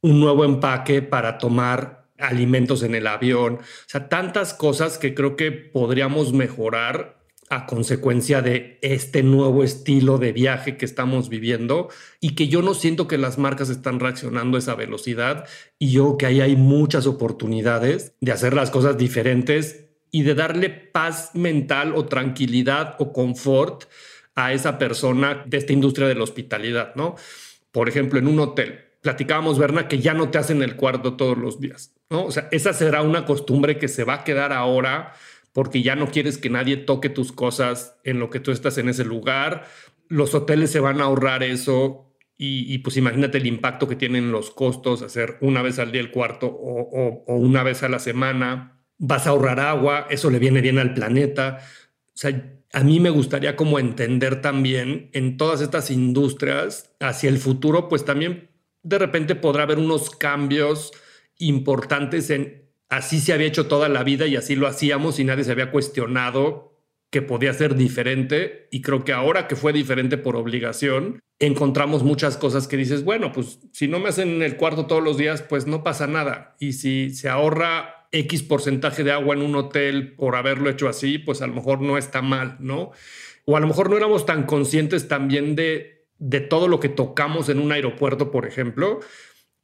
un 0.00 0.20
nuevo 0.20 0.44
empaque 0.44 1.02
para 1.02 1.38
tomar 1.38 1.99
alimentos 2.20 2.82
en 2.82 2.94
el 2.94 3.06
avión, 3.06 3.54
o 3.54 3.88
sea, 3.88 4.08
tantas 4.08 4.54
cosas 4.54 4.98
que 4.98 5.14
creo 5.14 5.36
que 5.36 5.52
podríamos 5.52 6.32
mejorar 6.32 7.20
a 7.50 7.66
consecuencia 7.66 8.42
de 8.42 8.78
este 8.80 9.24
nuevo 9.24 9.64
estilo 9.64 10.18
de 10.18 10.32
viaje 10.32 10.76
que 10.76 10.84
estamos 10.84 11.28
viviendo 11.28 11.88
y 12.20 12.36
que 12.36 12.46
yo 12.46 12.62
no 12.62 12.74
siento 12.74 13.08
que 13.08 13.18
las 13.18 13.38
marcas 13.38 13.70
están 13.70 13.98
reaccionando 13.98 14.56
a 14.56 14.60
esa 14.60 14.76
velocidad 14.76 15.46
y 15.76 15.90
yo 15.90 16.16
que 16.16 16.26
ahí 16.26 16.40
hay 16.40 16.54
muchas 16.54 17.06
oportunidades 17.06 18.14
de 18.20 18.30
hacer 18.30 18.54
las 18.54 18.70
cosas 18.70 18.96
diferentes 18.96 19.86
y 20.12 20.22
de 20.22 20.36
darle 20.36 20.70
paz 20.70 21.32
mental 21.34 21.92
o 21.96 22.06
tranquilidad 22.06 22.94
o 23.00 23.12
confort 23.12 23.84
a 24.36 24.52
esa 24.52 24.78
persona 24.78 25.42
de 25.44 25.56
esta 25.56 25.72
industria 25.72 26.06
de 26.06 26.14
la 26.14 26.24
hospitalidad, 26.24 26.94
¿no? 26.94 27.16
Por 27.72 27.88
ejemplo, 27.88 28.20
en 28.20 28.28
un 28.28 28.38
hotel, 28.38 28.80
platicábamos, 29.00 29.58
Berna, 29.58 29.88
que 29.88 29.98
ya 29.98 30.14
no 30.14 30.30
te 30.30 30.38
hacen 30.38 30.62
el 30.62 30.76
cuarto 30.76 31.16
todos 31.16 31.36
los 31.36 31.60
días, 31.60 31.94
¿no? 32.10 32.24
O 32.24 32.30
sea, 32.30 32.48
esa 32.50 32.72
será 32.72 33.02
una 33.02 33.24
costumbre 33.24 33.78
que 33.78 33.88
se 33.88 34.04
va 34.04 34.14
a 34.14 34.24
quedar 34.24 34.52
ahora 34.52 35.14
porque 35.52 35.82
ya 35.82 35.96
no 35.96 36.10
quieres 36.10 36.38
que 36.38 36.50
nadie 36.50 36.76
toque 36.76 37.08
tus 37.08 37.32
cosas 37.32 37.96
en 38.04 38.20
lo 38.20 38.30
que 38.30 38.40
tú 38.40 38.50
estás 38.50 38.78
en 38.78 38.88
ese 38.88 39.04
lugar. 39.04 39.66
Los 40.08 40.34
hoteles 40.34 40.70
se 40.70 40.80
van 40.80 41.00
a 41.00 41.04
ahorrar 41.04 41.42
eso 41.42 42.06
y, 42.42 42.78
pues 42.78 42.96
imagínate 42.96 43.36
el 43.36 43.46
impacto 43.46 43.86
que 43.86 43.96
tienen 43.96 44.32
los 44.32 44.50
costos 44.50 45.02
hacer 45.02 45.36
una 45.42 45.60
vez 45.60 45.78
al 45.78 45.92
día 45.92 46.00
el 46.00 46.10
cuarto 46.10 46.46
o, 46.46 47.24
o 47.26 47.36
una 47.36 47.62
vez 47.62 47.82
a 47.82 47.88
la 47.90 47.98
semana. 47.98 48.80
Vas 48.96 49.26
a 49.26 49.30
ahorrar 49.30 49.60
agua, 49.60 50.06
eso 50.08 50.30
le 50.30 50.38
viene 50.38 50.62
bien 50.62 50.78
al 50.78 50.94
planeta. 50.94 51.58
O 52.06 52.12
sea, 52.14 52.62
a 52.72 52.82
mí 52.82 52.98
me 52.98 53.10
gustaría 53.10 53.56
como 53.56 53.78
entender 53.78 54.40
también 54.40 55.10
en 55.12 55.36
todas 55.36 55.60
estas 55.60 55.90
industrias 55.90 56.94
hacia 57.00 57.28
el 57.28 57.38
futuro, 57.38 57.88
pues 57.88 58.06
también 58.06 58.48
de 58.82 58.98
repente 58.98 59.34
podrá 59.34 59.64
haber 59.64 59.78
unos 59.78 60.08
cambios 60.08 60.92
importantes 61.40 62.30
en 62.30 62.70
así 62.88 63.20
se 63.20 63.32
había 63.32 63.46
hecho 63.46 63.66
toda 63.66 63.88
la 63.88 64.02
vida 64.04 64.26
y 64.26 64.36
así 64.36 64.56
lo 64.56 64.66
hacíamos 64.66 65.18
y 65.18 65.24
nadie 65.24 65.44
se 65.44 65.52
había 65.52 65.70
cuestionado 65.70 66.70
que 67.10 67.22
podía 67.22 67.52
ser 67.54 67.74
diferente 67.74 68.68
y 68.70 68.82
creo 68.82 69.04
que 69.04 69.12
ahora 69.12 69.48
que 69.48 69.56
fue 69.56 69.72
diferente 69.72 70.16
por 70.16 70.36
obligación, 70.36 71.20
encontramos 71.40 72.04
muchas 72.04 72.36
cosas 72.36 72.68
que 72.68 72.76
dices, 72.76 73.04
bueno, 73.04 73.32
pues 73.32 73.58
si 73.72 73.88
no 73.88 73.98
me 73.98 74.10
hacen 74.10 74.42
el 74.42 74.56
cuarto 74.56 74.86
todos 74.86 75.02
los 75.02 75.16
días, 75.16 75.42
pues 75.42 75.66
no 75.66 75.82
pasa 75.82 76.06
nada. 76.06 76.54
Y 76.60 76.74
si 76.74 77.10
se 77.10 77.28
ahorra 77.28 78.06
X 78.12 78.44
porcentaje 78.44 79.02
de 79.02 79.12
agua 79.12 79.34
en 79.34 79.42
un 79.42 79.56
hotel 79.56 80.14
por 80.14 80.36
haberlo 80.36 80.70
hecho 80.70 80.88
así, 80.88 81.18
pues 81.18 81.42
a 81.42 81.48
lo 81.48 81.54
mejor 81.54 81.80
no 81.80 81.98
está 81.98 82.22
mal, 82.22 82.56
¿no? 82.60 82.92
O 83.44 83.56
a 83.56 83.60
lo 83.60 83.66
mejor 83.66 83.90
no 83.90 83.96
éramos 83.96 84.26
tan 84.26 84.44
conscientes 84.44 85.08
también 85.08 85.56
de 85.56 86.00
de 86.20 86.40
todo 86.40 86.68
lo 86.68 86.78
que 86.80 86.90
tocamos 86.90 87.48
en 87.48 87.58
un 87.58 87.72
aeropuerto, 87.72 88.30
por 88.30 88.46
ejemplo, 88.46 89.00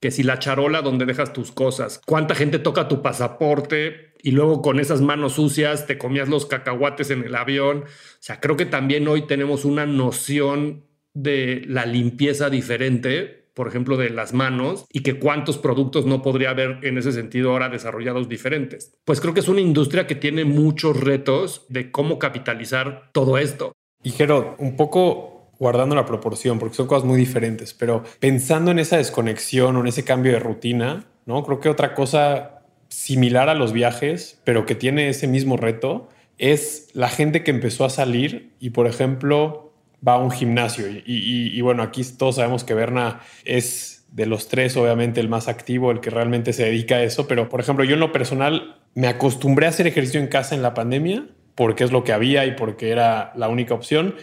que 0.07 0.13
si 0.13 0.23
la 0.23 0.39
charola 0.39 0.83
donde 0.83 1.05
dejas 1.05 1.33
tus 1.33 1.51
cosas, 1.51 2.01
cuánta 2.07 2.37
gente 2.37 2.61
toca 2.61 2.87
tu 2.87 3.03
pasaporte 3.03 4.13
y 4.23 4.31
luego 4.31 4.63
con 4.63 4.79
esas 4.79 5.01
manos 5.01 5.33
sucias 5.33 5.89
te 5.89 5.99
comías 5.99 6.29
los 6.29 6.47
cacahuates 6.47 7.11
en 7.11 7.25
el 7.25 7.35
avión. 7.35 7.79
O 7.79 8.21
sea, 8.21 8.39
creo 8.39 8.57
que 8.57 8.67
también 8.67 9.09
hoy 9.09 9.23
tenemos 9.23 9.65
una 9.65 9.85
noción 9.85 10.85
de 11.13 11.65
la 11.67 11.87
limpieza 11.87 12.51
diferente, 12.51 13.49
por 13.53 13.67
ejemplo, 13.67 13.97
de 13.97 14.11
las 14.11 14.33
manos 14.33 14.87
y 14.93 15.01
que 15.01 15.19
cuántos 15.19 15.59
productos 15.59 16.07
no 16.07 16.23
podría 16.23 16.51
haber 16.51 16.79
en 16.83 16.99
ese 16.99 17.11
sentido 17.11 17.51
ahora 17.51 17.69
desarrollados 17.69 18.29
diferentes. 18.29 18.97
Pues 19.05 19.21
creo 19.21 19.35
que 19.35 19.41
es 19.41 19.49
una 19.49 19.61
industria 19.61 20.07
que 20.07 20.15
tiene 20.15 20.45
muchos 20.45 21.01
retos 21.01 21.67
de 21.69 21.91
cómo 21.91 22.21
capitalizar 22.21 23.11
todo 23.13 23.39
esto. 23.39 23.73
Y 24.05 24.11
Gerard, 24.11 24.55
un 24.59 24.77
poco 24.77 25.36
guardando 25.59 25.95
la 25.95 26.07
proporción, 26.07 26.59
porque 26.59 26.75
son 26.75 26.87
cosas 26.87 27.05
muy 27.05 27.19
diferentes, 27.19 27.75
pero 27.75 28.05
pensando 28.21 28.71
en 28.71 28.79
esa 28.79 28.97
desconexión 28.97 29.77
o 29.77 29.81
en 29.81 29.87
ese 29.87 30.05
cambio 30.05 30.33
de 30.33 30.39
rutina, 30.39 31.05
¿no? 31.25 31.45
Creo 31.45 31.61
que 31.61 31.69
otra 31.69 31.95
cosa 31.95 32.63
similar 32.89 33.49
a 33.49 33.55
los 33.55 33.73
viajes, 33.73 34.41
pero 34.45 34.67
que 34.67 34.75
tiene 34.75 35.09
ese 35.09 35.27
mismo 35.27 35.57
reto, 35.57 36.09
es 36.39 36.89
la 36.93 37.09
gente 37.09 37.43
que 37.43 37.51
empezó 37.51 37.85
a 37.85 37.91
salir 37.91 38.53
y, 38.61 38.71
por 38.71 38.87
ejemplo, 38.87 39.73
va 40.07 40.15
a 40.15 40.19
un 40.19 40.31
gimnasio. 40.31 40.89
Y, 40.89 41.03
y 41.07 41.61
bueno, 41.63 41.83
aquí 41.83 42.03
todos 42.05 42.37
sabemos 42.37 42.63
que 42.65 42.75
Berna 42.75 43.21
es 43.45 44.07
de 44.13 44.27
los 44.27 44.49
tres, 44.49 44.77
obviamente, 44.77 45.21
el 45.21 45.29
más 45.29 45.49
activo, 45.49 45.91
el 45.91 46.01
que 46.01 46.11
realmente 46.11 46.53
se 46.53 46.65
dedica 46.65 46.97
a 46.97 47.03
eso. 47.03 47.27
Pero, 47.27 47.49
por 47.49 47.61
ejemplo, 47.61 47.85
yo 47.85 47.95
en 47.95 48.01
lo 48.01 48.13
personal 48.13 48.77
me 48.95 49.09
acostumbré 49.09 49.67
a 49.67 49.71
hacer 49.71 49.87
ejercicio 49.87 50.21
en 50.21 50.29
casa 50.29 50.55
en 50.55 50.63
la 50.63 50.75
pandemia 50.75 51.27
porque 51.55 51.85
es 51.85 51.93
lo 51.93 52.05
que 52.05 52.13
había 52.13 52.47
y 52.47 52.53
porque 52.53 52.91
era 52.91 53.33
la 53.35 53.49
única 53.49 53.75
opción. 53.75 54.15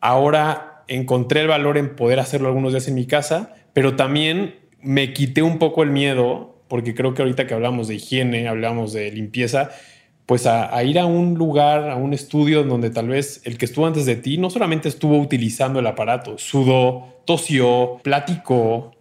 Ahora 0.00 0.69
encontré 0.90 1.40
el 1.40 1.48
valor 1.48 1.78
en 1.78 1.96
poder 1.96 2.20
hacerlo 2.20 2.48
algunos 2.48 2.72
días 2.72 2.86
en 2.88 2.94
mi 2.94 3.06
casa, 3.06 3.54
pero 3.72 3.96
también 3.96 4.56
me 4.82 5.12
quité 5.12 5.42
un 5.42 5.58
poco 5.58 5.82
el 5.82 5.90
miedo, 5.90 6.62
porque 6.68 6.94
creo 6.94 7.14
que 7.14 7.22
ahorita 7.22 7.46
que 7.46 7.54
hablamos 7.54 7.88
de 7.88 7.94
higiene, 7.94 8.48
hablamos 8.48 8.92
de 8.92 9.10
limpieza, 9.10 9.70
pues 10.26 10.46
a, 10.46 10.82
ir 10.84 10.98
a 10.98 11.06
un 11.06 11.34
lugar, 11.34 11.90
a 11.90 11.96
un 11.96 12.12
estudio 12.12 12.62
donde 12.62 12.90
tal 12.90 13.08
vez 13.08 13.40
el 13.44 13.58
que 13.58 13.64
estuvo 13.64 13.86
antes 13.86 14.06
de 14.06 14.16
ti 14.16 14.38
no 14.38 14.50
solamente 14.50 14.88
estuvo 14.88 15.18
utilizando 15.18 15.80
el 15.80 15.86
aparato, 15.86 16.38
sudó, 16.38 17.22
tosió, 17.24 17.98
platicó, 18.02 18.92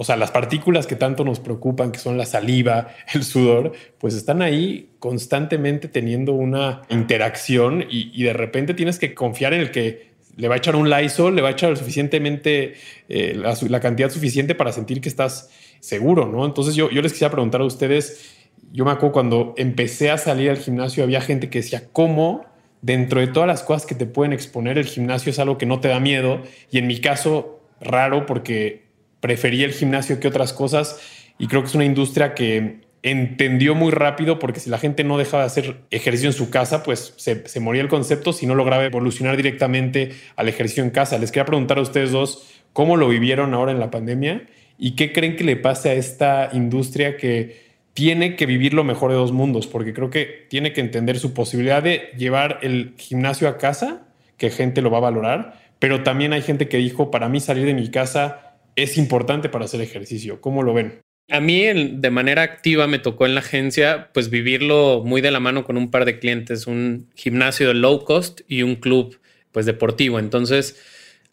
o 0.00 0.04
sea, 0.04 0.16
las 0.16 0.30
partículas 0.30 0.86
que 0.86 0.96
tanto 0.96 1.26
nos 1.26 1.40
preocupan, 1.40 1.92
que 1.92 1.98
son 1.98 2.16
la 2.16 2.24
saliva, 2.24 2.88
el 3.12 3.22
sudor, 3.22 3.72
pues 3.98 4.14
están 4.14 4.40
ahí 4.40 4.92
constantemente 4.98 5.88
teniendo 5.88 6.32
una 6.32 6.80
interacción 6.88 7.84
y, 7.90 8.22
de 8.22 8.32
repente 8.32 8.72
tienes 8.72 8.98
que 8.98 9.12
confiar 9.12 9.52
en 9.52 9.60
el 9.60 9.70
que 9.70 10.09
le 10.40 10.48
va 10.48 10.54
a 10.54 10.58
echar 10.58 10.74
un 10.74 10.88
Lysol, 10.88 11.36
le 11.36 11.42
va 11.42 11.48
a 11.48 11.52
echar 11.52 11.76
suficientemente, 11.76 12.74
eh, 13.08 13.40
la, 13.68 13.80
cantidad 13.80 14.10
suficiente 14.10 14.54
para 14.54 14.72
sentir 14.72 15.00
que 15.00 15.08
estás 15.08 15.50
seguro, 15.80 16.26
¿no? 16.26 16.46
Entonces 16.46 16.74
yo, 16.74 16.90
yo 16.90 17.02
les 17.02 17.12
quisiera 17.12 17.30
preguntar 17.30 17.60
a 17.60 17.64
ustedes, 17.64 18.34
yo 18.72 18.84
me 18.84 18.90
acuerdo 18.90 19.12
cuando 19.12 19.54
empecé 19.56 20.10
a 20.10 20.18
salir 20.18 20.50
al 20.50 20.56
gimnasio, 20.56 21.04
había 21.04 21.20
gente 21.20 21.50
que 21.50 21.58
decía, 21.58 21.84
¿cómo? 21.92 22.46
Dentro 22.80 23.20
de 23.20 23.26
todas 23.26 23.46
las 23.46 23.62
cosas 23.62 23.84
que 23.84 23.94
te 23.94 24.06
pueden 24.06 24.32
exponer, 24.32 24.78
el 24.78 24.86
gimnasio 24.86 25.30
es 25.30 25.38
algo 25.38 25.58
que 25.58 25.66
no 25.66 25.80
te 25.80 25.88
da 25.88 26.00
miedo. 26.00 26.42
Y 26.70 26.78
en 26.78 26.86
mi 26.86 26.98
caso, 26.98 27.60
raro 27.80 28.24
porque 28.24 28.86
prefería 29.20 29.66
el 29.66 29.72
gimnasio 29.72 30.20
que 30.20 30.28
otras 30.28 30.52
cosas 30.52 30.98
y 31.38 31.46
creo 31.46 31.62
que 31.62 31.68
es 31.68 31.74
una 31.74 31.84
industria 31.84 32.34
que 32.34 32.80
entendió 33.02 33.74
muy 33.74 33.90
rápido 33.90 34.38
porque 34.38 34.60
si 34.60 34.68
la 34.68 34.78
gente 34.78 35.04
no 35.04 35.16
dejaba 35.16 35.44
de 35.44 35.46
hacer 35.46 35.76
ejercicio 35.90 36.28
en 36.28 36.34
su 36.34 36.50
casa, 36.50 36.82
pues 36.82 37.14
se, 37.16 37.60
moría 37.60 37.82
el 37.82 37.88
concepto 37.88 38.32
si 38.32 38.46
no 38.46 38.54
lograba 38.54 38.84
evolucionar 38.84 39.36
directamente 39.36 40.12
al 40.36 40.48
ejercicio 40.48 40.82
en 40.82 40.90
casa. 40.90 41.18
Les 41.18 41.32
quería 41.32 41.46
preguntar 41.46 41.78
a 41.78 41.82
ustedes 41.82 42.10
dos 42.10 42.50
cómo 42.72 42.96
lo 42.96 43.08
vivieron 43.08 43.54
ahora 43.54 43.72
en 43.72 43.80
la 43.80 43.90
pandemia 43.90 44.46
y 44.78 44.96
qué 44.96 45.12
creen 45.12 45.36
que 45.36 45.44
le 45.44 45.56
pase 45.56 45.90
a 45.90 45.94
esta 45.94 46.50
industria 46.52 47.16
que 47.16 47.70
tiene 47.94 48.36
que 48.36 48.46
vivir 48.46 48.74
lo 48.74 48.84
mejor 48.84 49.10
de 49.10 49.16
dos 49.16 49.32
mundos, 49.32 49.66
porque 49.66 49.92
creo 49.92 50.10
que 50.10 50.46
tiene 50.48 50.72
que 50.72 50.80
entender 50.80 51.18
su 51.18 51.34
posibilidad 51.34 51.82
de 51.82 52.10
llevar 52.16 52.60
el 52.62 52.94
gimnasio 52.96 53.48
a 53.48 53.58
casa, 53.58 54.06
que 54.36 54.50
gente 54.50 54.80
lo 54.80 54.90
va 54.90 54.98
a 54.98 55.02
valorar, 55.02 55.60
pero 55.78 56.02
también 56.02 56.32
hay 56.32 56.42
gente 56.42 56.68
que 56.68 56.76
dijo, 56.76 57.10
para 57.10 57.28
mí 57.28 57.40
salir 57.40 57.66
de 57.66 57.74
mi 57.74 57.90
casa 57.90 58.56
es 58.76 58.96
importante 58.96 59.48
para 59.48 59.64
hacer 59.64 59.80
ejercicio. 59.80 60.40
¿Cómo 60.40 60.62
lo 60.62 60.72
ven? 60.72 61.00
A 61.30 61.40
mí 61.40 61.62
de 61.64 62.10
manera 62.10 62.42
activa 62.42 62.86
me 62.88 62.98
tocó 62.98 63.24
en 63.24 63.34
la 63.34 63.40
agencia 63.40 64.10
pues 64.12 64.30
vivirlo 64.30 65.02
muy 65.04 65.20
de 65.20 65.30
la 65.30 65.38
mano 65.38 65.64
con 65.64 65.76
un 65.76 65.90
par 65.90 66.04
de 66.04 66.18
clientes, 66.18 66.66
un 66.66 67.08
gimnasio 67.14 67.68
de 67.68 67.74
low 67.74 68.04
cost 68.04 68.40
y 68.48 68.62
un 68.62 68.74
club 68.74 69.18
pues 69.52 69.64
deportivo. 69.64 70.18
Entonces 70.18 70.80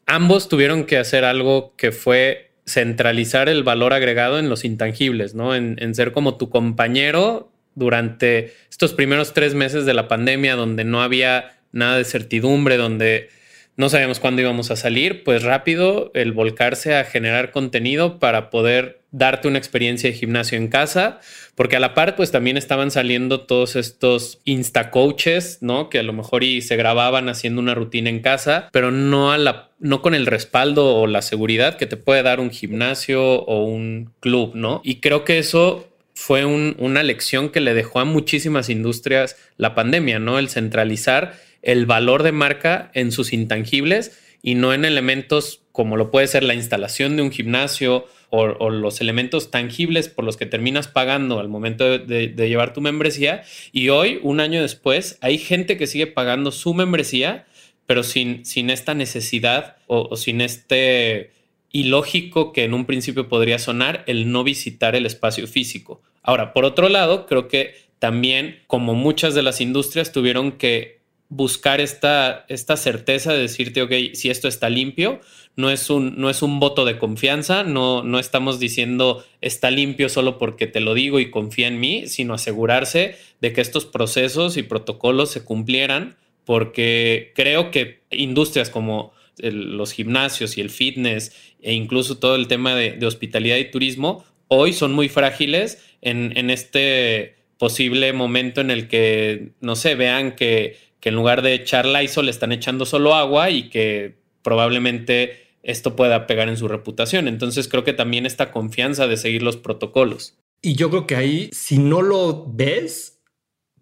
ambos 0.05 0.49
tuvieron 0.49 0.85
que 0.85 0.97
hacer 0.97 1.25
algo 1.25 1.75
que 1.77 1.91
fue 1.91 2.51
centralizar 2.65 3.49
el 3.49 3.63
valor 3.63 3.93
agregado 3.93 4.37
en 4.37 4.49
los 4.49 4.65
intangibles, 4.65 5.33
¿no? 5.33 5.55
En, 5.55 5.77
en 5.79 5.95
ser 5.95 6.11
como 6.11 6.37
tu 6.37 6.49
compañero 6.49 7.51
durante 7.73 8.53
estos 8.69 8.93
primeros 8.93 9.33
tres 9.33 9.55
meses 9.55 9.85
de 9.85 9.93
la 9.93 10.07
pandemia 10.07 10.55
donde 10.55 10.83
no 10.83 11.01
había 11.01 11.57
nada 11.71 11.97
de 11.97 12.05
certidumbre, 12.05 12.77
donde 12.77 13.29
no 13.77 13.89
sabíamos 13.89 14.19
cuándo 14.19 14.41
íbamos 14.41 14.71
a 14.71 14.75
salir, 14.75 15.23
pues 15.23 15.43
rápido 15.43 16.09
el 16.15 16.31
volcarse 16.31 16.95
a 16.95 17.05
generar 17.05 17.51
contenido 17.51 18.17
para 18.17 18.49
poder 18.49 19.01
darte 19.11 19.47
una 19.47 19.59
experiencia 19.59 20.09
de 20.09 20.15
gimnasio 20.15 20.57
en 20.57 20.67
casa, 20.67 21.19
porque 21.53 21.75
a 21.75 21.79
la 21.79 21.93
par 21.93 22.15
pues 22.15 22.31
también 22.31 22.57
estaban 22.57 22.89
saliendo 22.89 23.41
todos 23.41 23.75
estos 23.75 24.39
insta 24.45 24.89
coaches, 24.89 25.59
¿no? 25.61 25.89
Que 25.89 25.99
a 25.99 26.03
lo 26.03 26.11
mejor 26.11 26.43
y 26.43 26.61
se 26.61 26.75
grababan 26.75 27.29
haciendo 27.29 27.61
una 27.61 27.75
rutina 27.75 28.09
en 28.09 28.19
casa, 28.19 28.67
pero 28.73 28.91
no 28.91 29.31
a 29.31 29.37
la 29.37 29.69
no 29.79 30.01
con 30.01 30.15
el 30.15 30.25
respaldo 30.25 30.95
o 30.95 31.05
la 31.05 31.21
seguridad 31.21 31.77
que 31.77 31.85
te 31.85 31.97
puede 31.97 32.23
dar 32.23 32.39
un 32.39 32.49
gimnasio 32.49 33.23
o 33.23 33.63
un 33.63 34.11
club, 34.19 34.55
¿no? 34.55 34.81
Y 34.83 35.01
creo 35.01 35.23
que 35.23 35.37
eso 35.37 35.87
fue 36.15 36.45
una 36.45 37.03
lección 37.03 37.49
que 37.49 37.61
le 37.61 37.75
dejó 37.75 37.99
a 37.99 38.05
muchísimas 38.05 38.69
industrias 38.69 39.37
la 39.55 39.75
pandemia, 39.75 40.17
¿no? 40.17 40.39
El 40.39 40.49
centralizar 40.49 41.35
el 41.67 41.85
valor 41.85 42.23
de 42.23 42.31
marca 42.31 42.89
en 42.93 43.11
sus 43.11 43.33
intangibles 43.33 44.17
y 44.41 44.55
no 44.55 44.73
en 44.73 44.85
elementos 44.85 45.61
como 45.73 45.97
lo 45.97 46.09
puede 46.09 46.27
ser 46.27 46.43
la 46.43 46.55
instalación 46.55 47.17
de 47.17 47.21
un 47.23 47.31
gimnasio 47.31 48.07
o, 48.29 48.69
los 48.69 49.01
elementos 49.01 49.51
tangibles 49.51 50.07
por 50.07 50.25
los 50.25 50.37
que 50.37 50.45
terminas 50.45 50.87
pagando 50.87 51.39
al 51.39 51.49
momento 51.49 51.99
de, 51.99 52.29
llevar 52.29 52.73
tu 52.73 52.81
membresía. 52.81 53.43
Y 53.73 53.89
hoy, 53.89 54.19
un 54.23 54.39
año 54.39 54.61
después, 54.61 55.17
hay 55.21 55.37
gente 55.37 55.77
que 55.77 55.87
sigue 55.87 56.07
pagando 56.07 56.51
su 56.51 56.73
membresía, 56.73 57.45
pero 57.85 58.03
sin, 58.03 58.45
sin 58.45 58.69
esta 58.69 58.93
necesidad 58.95 59.77
o, 59.87 60.07
o 60.09 60.15
sin 60.15 60.41
este 60.41 61.31
ilógico 61.71 62.53
que 62.53 62.63
en 62.63 62.73
un 62.73 62.85
principio 62.85 63.27
podría 63.27 63.59
sonar 63.59 64.03
el 64.07 64.31
no 64.31 64.43
visitar 64.43 64.95
el 64.95 65.05
espacio 65.05 65.47
físico. 65.47 66.01
Ahora, 66.23 66.53
por 66.53 66.65
otro 66.65 66.89
lado, 66.89 67.25
creo 67.27 67.47
que 67.47 67.75
también, 67.99 68.59
como 68.67 68.93
muchas 68.93 69.35
de 69.35 69.43
las 69.43 69.61
industrias, 69.61 70.11
tuvieron 70.11 70.53
que 70.53 70.96
buscar 71.29 71.81
esta, 71.81 72.45
esta 72.47 72.77
certeza 72.77 73.33
de 73.33 73.39
decirte, 73.39 73.81
ok, 73.81 73.91
si 74.13 74.29
esto 74.29 74.47
está 74.47 74.69
limpio, 74.69 75.19
no 75.55 75.69
es 75.69 75.89
un, 75.89 76.15
no 76.17 76.29
es 76.29 76.41
un 76.41 76.59
voto 76.59 76.85
de 76.85 76.97
confianza, 76.97 77.63
no, 77.63 78.03
no 78.03 78.19
estamos 78.19 78.59
diciendo 78.59 79.25
está 79.41 79.71
limpio 79.71 80.07
solo 80.07 80.37
porque 80.37 80.67
te 80.67 80.79
lo 80.79 80.93
digo 80.93 81.19
y 81.19 81.31
confía 81.31 81.67
en 81.67 81.79
mí, 81.79 82.07
sino 82.07 82.33
asegurarse 82.33 83.15
de 83.41 83.53
que 83.53 83.61
estos 83.61 83.85
procesos 83.85 84.55
y 84.55 84.63
protocolos 84.63 85.31
se 85.31 85.43
cumplieran, 85.43 86.15
porque 86.45 87.33
creo 87.35 87.71
que 87.71 88.01
industrias 88.09 88.69
como 88.69 89.11
los 89.37 89.91
gimnasios 89.91 90.57
y 90.57 90.61
el 90.61 90.69
fitness 90.69 91.31
e 91.61 91.73
incluso 91.73 92.17
todo 92.17 92.35
el 92.35 92.47
tema 92.47 92.73
de, 92.73 93.05
hospitalidad 93.05 93.57
y 93.57 93.69
turismo 93.69 94.25
hoy 94.47 94.73
son 94.73 94.93
muy 94.93 95.09
frágiles 95.09 95.83
en, 96.01 96.35
en 96.37 96.49
este 96.49 97.35
posible 97.57 98.13
momento 98.13 98.61
en 98.61 98.71
el 98.71 98.87
que, 98.87 99.49
no 99.61 99.75
sé, 99.75 99.95
vean 99.95 100.35
que 100.35 100.77
que 100.99 101.09
en 101.09 101.15
lugar 101.15 101.41
de 101.41 101.53
echar 101.53 101.85
Lysol 101.85 102.25
le 102.25 102.31
están 102.31 102.51
echando 102.51 102.85
solo 102.85 103.13
agua 103.13 103.49
y 103.49 103.69
que 103.69 104.19
probablemente 104.41 105.47
esto 105.63 105.95
pueda 105.95 106.27
pegar 106.27 106.49
en 106.49 106.57
su 106.57 106.67
reputación. 106.67 107.27
Entonces 107.27 107.67
creo 107.67 107.83
que 107.83 107.93
también 107.93 108.25
esta 108.25 108.51
confianza 108.51 109.07
de 109.07 109.17
seguir 109.17 109.43
los 109.43 109.57
protocolos. 109.57 110.37
Y 110.61 110.75
yo 110.75 110.89
creo 110.89 111.05
que 111.05 111.15
ahí, 111.15 111.49
si 111.51 111.77
no 111.77 112.01
lo 112.01 112.45
ves, 112.47 113.19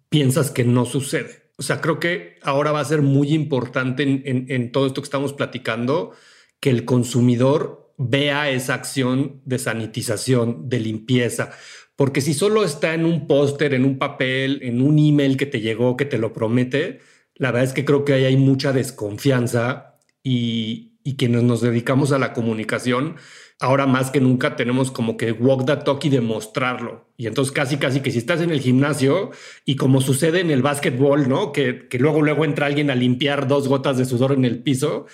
piensas 0.08 0.50
que 0.50 0.64
no 0.64 0.84
sucede. 0.84 1.50
O 1.56 1.62
sea, 1.62 1.80
creo 1.80 1.98
que 2.00 2.38
ahora 2.42 2.72
va 2.72 2.80
a 2.80 2.84
ser 2.84 3.02
muy 3.02 3.32
importante 3.32 4.02
en, 4.02 4.46
en 4.48 4.72
todo 4.72 4.86
esto 4.86 5.00
que 5.00 5.06
estamos 5.06 5.32
platicando, 5.32 6.12
que 6.60 6.70
el 6.70 6.84
consumidor 6.84 7.94
vea 7.96 8.50
esa 8.50 8.74
acción 8.74 9.40
de 9.44 9.58
sanitización, 9.58 10.68
de 10.68 10.80
limpieza. 10.80 11.52
Porque 11.96 12.20
si 12.20 12.34
solo 12.34 12.62
está 12.62 12.94
en 12.94 13.06
un 13.06 13.26
póster, 13.26 13.74
en 13.74 13.84
un 13.84 13.98
papel, 13.98 14.60
en 14.62 14.82
un 14.82 14.98
email 14.98 15.36
que 15.36 15.46
te 15.46 15.60
llegó, 15.60 15.96
que 15.96 16.04
te 16.04 16.18
lo 16.18 16.32
promete, 16.32 17.00
la 17.34 17.50
verdad 17.50 17.64
es 17.64 17.72
que 17.72 17.84
creo 17.84 18.04
que 18.04 18.12
ahí 18.12 18.24
hay 18.24 18.36
mucha 18.36 18.72
desconfianza 18.72 19.98
y, 20.22 20.92
y 21.06 21.16
quienes 21.16 21.42
nos 21.42 21.60
dedicamos 21.60 22.12
a 22.12 22.18
la 22.18 22.32
comunicación, 22.32 23.16
ahora 23.60 23.86
más 23.86 24.10
que 24.10 24.20
nunca 24.20 24.56
tenemos 24.56 24.90
como 24.90 25.16
que 25.16 25.32
walk 25.32 25.64
the 25.64 25.76
talk 25.76 26.04
y 26.04 26.08
demostrarlo. 26.08 27.08
Y 27.16 27.26
entonces 27.28 27.52
casi, 27.52 27.76
casi 27.76 28.00
que 28.00 28.10
si 28.10 28.18
estás 28.18 28.40
en 28.40 28.50
el 28.50 28.60
gimnasio 28.60 29.30
y 29.64 29.76
como 29.76 30.00
sucede 30.00 30.40
en 30.40 30.50
el 30.50 30.62
básquetbol, 30.62 31.28
¿no? 31.28 31.52
Que, 31.52 31.88
que 31.88 31.98
luego, 31.98 32.22
luego 32.22 32.44
entra 32.44 32.66
alguien 32.66 32.90
a 32.90 32.94
limpiar 32.94 33.46
dos 33.46 33.68
gotas 33.68 33.98
de 33.98 34.04
sudor 34.04 34.32
en 34.32 34.44
el 34.44 34.62
piso. 34.62 35.06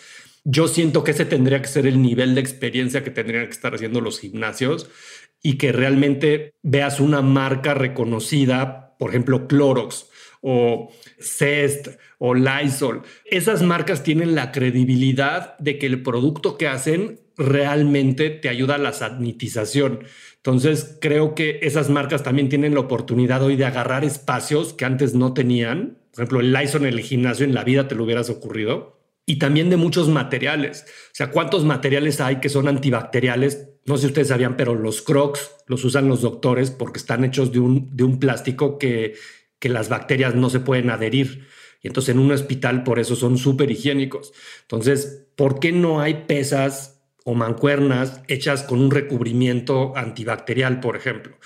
Yo 0.45 0.67
siento 0.67 1.05
que 1.05 1.13
ese 1.13 1.27
tendría 1.27 1.63
que 1.63 1.69
ser 1.69 1.87
el 1.87 2.03
nivel 2.03 2.35
de 2.35 2.41
experiencia 2.41 3.05
que 3.05 3.11
tendrían 3.11 3.45
que 3.45 3.53
estar 3.53 3.75
haciendo 3.75 4.01
los 4.01 4.19
gimnasios 4.19 4.89
y 5.43 5.59
que 5.59 5.73
realmente 5.73 6.55
veas 6.63 7.01
una 7.01 7.21
marca 7.21 7.75
reconocida, 7.75 8.95
por 8.99 9.11
ejemplo, 9.11 9.49
Clorox 9.49 10.09
o 10.41 10.91
Cest 11.19 11.89
o 12.19 12.35
Lysol. 12.35 13.03
Esas 13.25 13.63
marcas 13.63 14.03
tienen 14.03 14.35
la 14.35 14.53
credibilidad 14.53 15.59
de 15.59 15.79
que 15.79 15.87
el 15.87 16.03
producto 16.03 16.57
que 16.57 16.69
hacen 16.69 17.21
realmente 17.37 18.31
te 18.31 18.49
ayuda 18.49 18.77
a 18.77 18.79
la 18.79 18.93
sanitización. 18.93 20.05
Entonces, 20.37 20.99
creo 21.01 21.35
que 21.35 21.61
esas 21.63 21.91
marcas 21.91 22.23
también 22.23 22.49
tienen 22.49 22.75
la 22.75 22.81
oportunidad 22.81 23.43
hoy 23.43 23.57
de 23.57 23.65
agarrar 23.65 24.05
espacios 24.05 24.73
que 24.73 24.85
antes 24.85 25.15
no 25.15 25.35
tenían. 25.35 25.99
Por 26.13 26.25
ejemplo, 26.25 26.41
el 26.41 26.53
Lysol 26.53 26.83
en 26.83 26.95
el 26.95 27.01
gimnasio 27.01 27.45
en 27.45 27.55
la 27.55 27.65
vida 27.65 27.89
te 27.89 27.95
lo 27.95 28.05
hubieras 28.05 28.31
ocurrido 28.31 29.02
y 29.27 29.37
también 29.37 29.71
de 29.71 29.77
muchos 29.77 30.09
materiales. 30.09 30.85
O 30.87 31.15
sea, 31.15 31.31
¿cuántos 31.31 31.65
materiales 31.65 32.21
hay 32.21 32.37
que 32.37 32.49
son 32.49 32.69
antibacteriales? 32.69 33.69
No 33.85 33.97
sé 33.97 34.03
si 34.03 34.07
ustedes 34.09 34.29
sabían, 34.29 34.57
pero 34.57 34.75
los 34.75 35.03
crocs 35.03 35.51
los 35.67 35.85
usan 35.85 36.09
los 36.09 36.23
doctores 36.23 36.71
porque 36.71 36.99
están 36.99 37.25
hechos 37.25 37.53
de 37.53 37.61
un, 37.61 37.97
de 37.97 38.05
un 38.05 38.19
plástico 38.19 38.79
que, 38.79 39.15
que 39.59 39.69
las 39.69 39.89
bacterias 39.89 40.35
no 40.35 40.51
se 40.51 40.61
pueden 40.61 40.91
adherir. 40.91 41.47
Y 41.83 41.89
entonces 41.89 42.15
en 42.15 42.21
un 42.21 42.33
hospital 42.33 42.85
por 42.85 42.99
eso 42.99 43.17
son 43.17 43.39
súper 43.39 43.71
higiénicos. 43.71 44.33
Entonces, 44.63 45.27
¿por 45.37 45.61
qué 45.61 45.73
no 45.73 46.01
hay 46.01 46.25
pesas 46.27 47.01
o 47.25 47.35
mancuernas 47.35 48.23
hechas 48.29 48.63
con 48.63 48.81
un 48.81 48.91
recubrimiento 48.91 49.97
antibacterial, 49.97 50.81
por 50.81 50.97
ejemplo? 50.97 51.39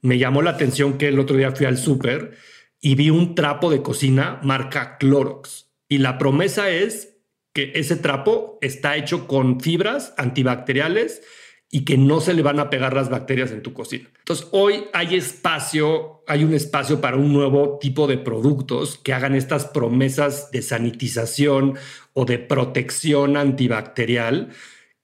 Me 0.00 0.18
llamó 0.18 0.42
la 0.42 0.50
atención 0.50 0.98
que 0.98 1.08
el 1.08 1.18
otro 1.18 1.36
día 1.36 1.52
fui 1.52 1.66
al 1.66 1.78
súper 1.78 2.36
y 2.80 2.94
vi 2.94 3.10
un 3.10 3.34
trapo 3.34 3.70
de 3.70 3.82
cocina 3.82 4.40
marca 4.42 4.98
Clorox. 4.98 5.70
Y 5.88 5.98
la 5.98 6.18
promesa 6.18 6.70
es 6.70 7.11
que 7.52 7.72
ese 7.74 7.96
trapo 7.96 8.58
está 8.60 8.96
hecho 8.96 9.26
con 9.26 9.60
fibras 9.60 10.14
antibacteriales 10.16 11.22
y 11.70 11.84
que 11.84 11.96
no 11.96 12.20
se 12.20 12.34
le 12.34 12.42
van 12.42 12.60
a 12.60 12.68
pegar 12.68 12.94
las 12.94 13.08
bacterias 13.08 13.50
en 13.50 13.62
tu 13.62 13.72
cocina. 13.72 14.10
Entonces, 14.18 14.46
hoy 14.52 14.84
hay 14.92 15.16
espacio, 15.16 16.22
hay 16.26 16.44
un 16.44 16.52
espacio 16.52 17.00
para 17.00 17.16
un 17.16 17.32
nuevo 17.32 17.78
tipo 17.78 18.06
de 18.06 18.18
productos 18.18 18.98
que 18.98 19.14
hagan 19.14 19.34
estas 19.34 19.64
promesas 19.64 20.50
de 20.50 20.60
sanitización 20.60 21.74
o 22.12 22.26
de 22.26 22.38
protección 22.38 23.38
antibacterial 23.38 24.50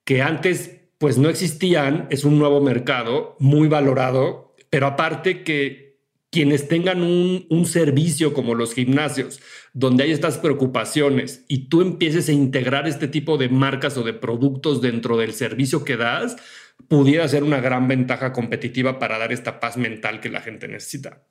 que 0.04 0.20
antes 0.22 0.78
pues 0.98 1.16
no 1.16 1.28
existían, 1.28 2.06
es 2.10 2.24
un 2.24 2.38
nuevo 2.38 2.60
mercado 2.60 3.36
muy 3.38 3.68
valorado, 3.68 4.54
pero 4.68 4.88
aparte 4.88 5.44
que 5.44 5.87
quienes 6.30 6.68
tengan 6.68 7.02
un, 7.02 7.66
servicio 7.66 8.34
como 8.34 8.54
los 8.54 8.74
gimnasios, 8.74 9.40
donde 9.72 10.04
hay 10.04 10.12
estas 10.12 10.38
preocupaciones 10.38 11.44
y 11.48 11.68
tú 11.68 11.80
empieces 11.80 12.28
a 12.28 12.32
integrar 12.32 12.86
este 12.86 13.08
tipo 13.08 13.38
de 13.38 13.48
marcas 13.48 13.96
o 13.96 14.02
de 14.02 14.12
productos 14.12 14.80
dentro 14.80 15.16
del 15.16 15.32
servicio 15.32 15.84
que 15.84 15.96
das, 15.96 16.36
pudiera 16.88 17.26
ser 17.28 17.42
una 17.42 17.60
gran 17.60 17.88
ventaja 17.88 18.32
competitiva 18.32 18.98
para 18.98 19.18
dar 19.18 19.32
esta 19.32 19.60
paz 19.60 19.76
mental 19.76 20.20
que 20.20 20.28
la 20.28 20.40
gente 20.40 20.68
necesita. 20.68 21.22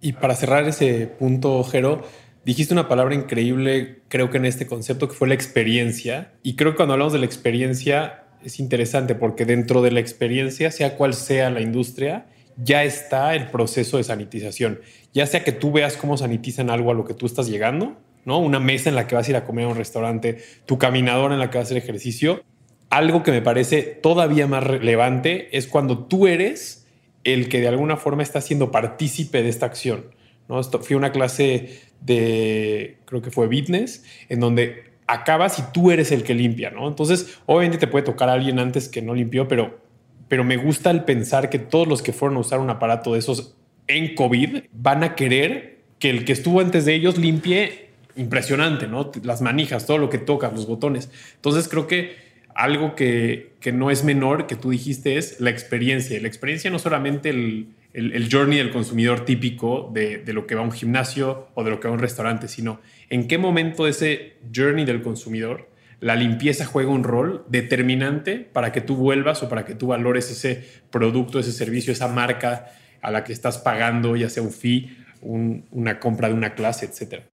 Y 0.00 0.12
para 0.14 0.34
cerrar 0.34 0.66
ese 0.66 1.06
punto, 1.06 1.62
Jero, 1.64 2.02
dijiste 2.44 2.72
una 2.72 2.88
palabra 2.88 3.14
increíble, 3.14 4.02
creo 4.08 4.30
que 4.30 4.38
en 4.38 4.46
este 4.46 4.66
concepto, 4.66 5.08
que 5.08 5.14
fue 5.14 5.28
la 5.28 5.34
experiencia. 5.34 6.32
Y 6.42 6.56
creo 6.56 6.72
que 6.72 6.76
cuando 6.76 6.94
hablamos 6.94 7.12
de 7.12 7.18
la 7.18 7.26
experiencia 7.26 8.24
es 8.42 8.58
interesante 8.58 9.14
porque 9.14 9.44
dentro 9.44 9.82
de 9.82 9.90
la 9.90 10.00
experiencia, 10.00 10.70
sea 10.70 10.96
cual 10.96 11.12
sea 11.14 11.50
la 11.50 11.60
industria, 11.60 12.26
ya 12.62 12.84
está 12.84 13.34
el 13.34 13.48
proceso 13.50 13.96
de 13.96 14.04
sanitización. 14.04 14.80
Ya 15.12 15.26
sea 15.26 15.44
que 15.44 15.52
tú 15.52 15.72
veas 15.72 15.96
cómo 15.96 16.16
sanitizan 16.16 16.70
algo 16.70 16.90
a 16.90 16.94
lo 16.94 17.04
que 17.04 17.14
tú 17.14 17.26
estás 17.26 17.48
llegando, 17.48 17.96
¿no? 18.24 18.38
Una 18.38 18.60
mesa 18.60 18.88
en 18.88 18.96
la 18.96 19.06
que 19.06 19.14
vas 19.14 19.26
a 19.26 19.30
ir 19.30 19.36
a 19.36 19.44
comer 19.44 19.64
a 19.64 19.68
un 19.68 19.76
restaurante, 19.76 20.38
tu 20.66 20.78
caminadora 20.78 21.34
en 21.34 21.40
la 21.40 21.50
que 21.50 21.58
vas 21.58 21.66
a 21.66 21.68
hacer 21.68 21.76
ejercicio. 21.78 22.42
Algo 22.90 23.22
que 23.22 23.30
me 23.30 23.42
parece 23.42 23.82
todavía 23.82 24.46
más 24.46 24.64
relevante 24.64 25.56
es 25.56 25.66
cuando 25.66 26.06
tú 26.06 26.26
eres 26.26 26.86
el 27.24 27.48
que 27.48 27.60
de 27.60 27.68
alguna 27.68 27.96
forma 27.96 28.22
está 28.22 28.40
siendo 28.40 28.70
partícipe 28.70 29.42
de 29.42 29.48
esta 29.48 29.66
acción. 29.66 30.06
¿no? 30.48 30.60
Esto, 30.60 30.80
fui 30.80 30.94
a 30.94 30.96
una 30.96 31.12
clase 31.12 31.80
de, 32.00 32.98
creo 33.04 33.22
que 33.22 33.30
fue 33.30 33.48
fitness, 33.48 34.04
en 34.28 34.40
donde 34.40 34.90
acabas 35.06 35.58
y 35.58 35.62
tú 35.72 35.90
eres 35.90 36.12
el 36.12 36.22
que 36.22 36.34
limpia, 36.34 36.70
¿no? 36.70 36.88
Entonces, 36.88 37.38
obviamente 37.46 37.78
te 37.78 37.86
puede 37.86 38.04
tocar 38.04 38.28
a 38.28 38.32
alguien 38.32 38.58
antes 38.58 38.88
que 38.88 39.02
no 39.02 39.14
limpió, 39.14 39.48
pero 39.48 39.80
pero 40.30 40.44
me 40.44 40.56
gusta 40.56 40.92
el 40.92 41.02
pensar 41.02 41.50
que 41.50 41.58
todos 41.58 41.88
los 41.88 42.02
que 42.02 42.12
fueron 42.12 42.36
a 42.36 42.40
usar 42.40 42.60
un 42.60 42.70
aparato 42.70 43.14
de 43.14 43.18
esos 43.18 43.56
en 43.88 44.14
COVID 44.14 44.62
van 44.72 45.02
a 45.02 45.16
querer 45.16 45.80
que 45.98 46.08
el 46.08 46.24
que 46.24 46.32
estuvo 46.32 46.60
antes 46.60 46.84
de 46.84 46.94
ellos 46.94 47.18
limpie 47.18 47.88
impresionante, 48.14 48.86
¿no? 48.86 49.10
Las 49.24 49.42
manijas, 49.42 49.86
todo 49.86 49.98
lo 49.98 50.08
que 50.08 50.18
tocas, 50.18 50.52
los 50.52 50.68
botones. 50.68 51.10
Entonces 51.34 51.66
creo 51.66 51.88
que 51.88 52.14
algo 52.54 52.94
que, 52.94 53.54
que 53.58 53.72
no 53.72 53.90
es 53.90 54.04
menor 54.04 54.46
que 54.46 54.54
tú 54.54 54.70
dijiste 54.70 55.18
es 55.18 55.40
la 55.40 55.50
experiencia. 55.50 56.20
La 56.20 56.28
experiencia 56.28 56.70
no 56.70 56.78
solamente 56.78 57.30
el, 57.30 57.66
el, 57.92 58.28
journey 58.30 58.58
del 58.58 58.70
consumidor 58.70 59.24
típico 59.24 59.90
de, 59.92 60.18
de, 60.18 60.32
lo 60.32 60.46
que 60.46 60.54
va 60.54 60.60
a 60.60 60.64
un 60.64 60.70
gimnasio 60.70 61.48
o 61.54 61.64
de 61.64 61.70
lo 61.70 61.80
que 61.80 61.88
va 61.88 61.94
a 61.94 61.96
un 61.96 62.00
restaurante, 62.00 62.46
sino 62.46 62.80
en 63.08 63.26
qué 63.26 63.36
momento 63.36 63.88
ese 63.88 64.34
journey 64.54 64.84
del 64.84 65.02
consumidor 65.02 65.69
la 66.00 66.16
limpieza 66.16 66.64
juega 66.64 66.90
un 66.90 67.04
rol 67.04 67.44
determinante 67.48 68.38
para 68.38 68.72
que 68.72 68.80
tú 68.80 68.96
vuelvas 68.96 69.42
o 69.42 69.48
para 69.48 69.64
que 69.64 69.74
tú 69.74 69.88
valores 69.88 70.30
ese 70.30 70.64
producto, 70.90 71.38
ese 71.38 71.52
servicio, 71.52 71.92
esa 71.92 72.08
marca 72.08 72.72
a 73.02 73.10
la 73.10 73.24
que 73.24 73.32
estás 73.32 73.58
pagando, 73.58 74.16
ya 74.16 74.28
sea 74.28 74.42
un 74.42 74.52
fee, 74.52 74.96
una 75.22 76.00
compra 76.00 76.28
de 76.28 76.34
una 76.34 76.54
clase, 76.54 76.86
etcétera. 76.86 77.28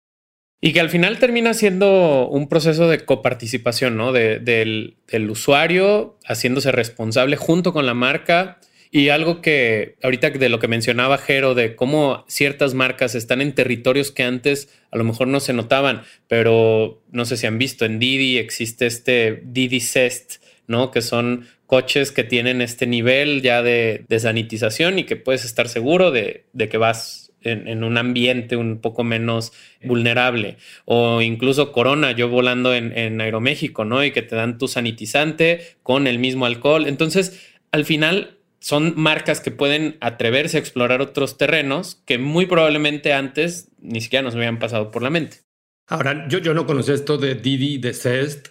Y 0.61 0.73
que 0.73 0.81
al 0.81 0.91
final 0.91 1.19
termina 1.19 1.55
siendo 1.55 2.29
un 2.29 2.49
proceso 2.49 2.89
de 2.89 3.05
coparticipación, 3.05 3.97
¿no? 3.97 4.13
del, 4.13 4.45
del, 5.07 5.31
usuario 5.31 6.19
haciéndose 6.25 6.73
responsable 6.73 7.37
junto 7.37 7.73
con 7.73 7.87
la 7.87 7.95
marca 7.95 8.59
y 8.91 9.09
algo 9.09 9.41
que 9.41 9.97
ahorita 10.03 10.31
de 10.31 10.49
lo 10.49 10.59
que 10.59 10.69
mencionaba 10.69 11.19
Jero, 11.19 11.55
de 11.55 11.77
cómo 11.77 12.25
ciertas 12.29 12.75
marcas 12.75 13.15
están 13.15 13.41
en 13.41 13.55
territorios 13.55 14.11
que 14.11 14.23
antes 14.23 14.69
a 14.91 14.97
lo 14.97 15.05
mejor 15.05 15.29
no 15.29 15.41
se 15.41 15.53
notaban, 15.53 16.03
pero 16.29 17.03
no 17.11 17.25
sé 17.25 17.37
si 17.37 17.47
han 17.47 17.59
visto, 17.59 17.85
en 17.85 17.99
Didi 17.99 18.39
existe 18.39 18.87
este 18.87 19.43
Didi 19.45 19.81
Cest, 19.81 20.43
¿no? 20.67 20.91
Que 20.91 21.03
son 21.03 21.47
coches 21.67 22.13
que 22.13 22.25
tienen 22.25 22.63
este 22.63 22.87
nivel 22.87 23.43
ya 23.43 23.63
de, 23.63 24.05
sanitización 24.19 24.99
y 24.99 25.05
que 25.05 25.17
puedes 25.17 25.45
estar 25.45 25.69
seguro 25.69 26.11
de, 26.11 26.45
que 26.57 26.79
vas 26.79 27.33
en, 27.43 27.85
un 27.85 27.99
ambiente 27.99 28.57
un 28.57 28.81
poco 28.81 29.05
menos 29.05 29.53
vulnerable. 29.85 30.57
O 30.85 31.23
incluso 31.23 31.73
Corona, 31.73 32.13
yo 32.13 32.29
volando 32.29 32.75
en, 32.75 32.97
en 32.97 33.21
Aeroméxico, 33.21 33.85
¿no? 33.85 34.05
Y 34.05 34.13
que 34.13 34.23
te 34.23 34.37
dan 34.37 34.59
tu 34.59 34.69
sanitizante 34.69 35.61
con 35.83 36.07
el 36.07 36.19
mismo 36.19 36.47
alcohol. 36.47 36.87
Entonces, 36.87 37.41
al 37.73 37.85
final 37.85 38.36
son 38.67 38.95
marcas 38.97 39.41
que 39.41 39.53
pueden 39.53 39.97
atreverse 40.01 40.57
a 40.57 40.61
explorar 40.61 41.01
otros 41.01 41.39
terrenos 41.39 42.03
que 42.05 42.19
muy 42.19 42.47
probablemente 42.47 43.13
antes 43.13 43.69
ni 43.79 44.01
siquiera 44.01 44.25
nos 44.25 44.35
habían 44.35 44.59
pasado 44.59 44.91
por 44.91 45.05
la 45.05 45.11
mente. 45.11 45.43
Ahora, 45.87 46.27
yo, 46.27 46.41
yo 46.41 46.53
no 46.53 46.67
conocía 46.67 46.95
esto 46.95 47.17
de 47.17 47.37
Didi, 47.37 47.79
de 47.79 47.95
Cest. 47.95 48.49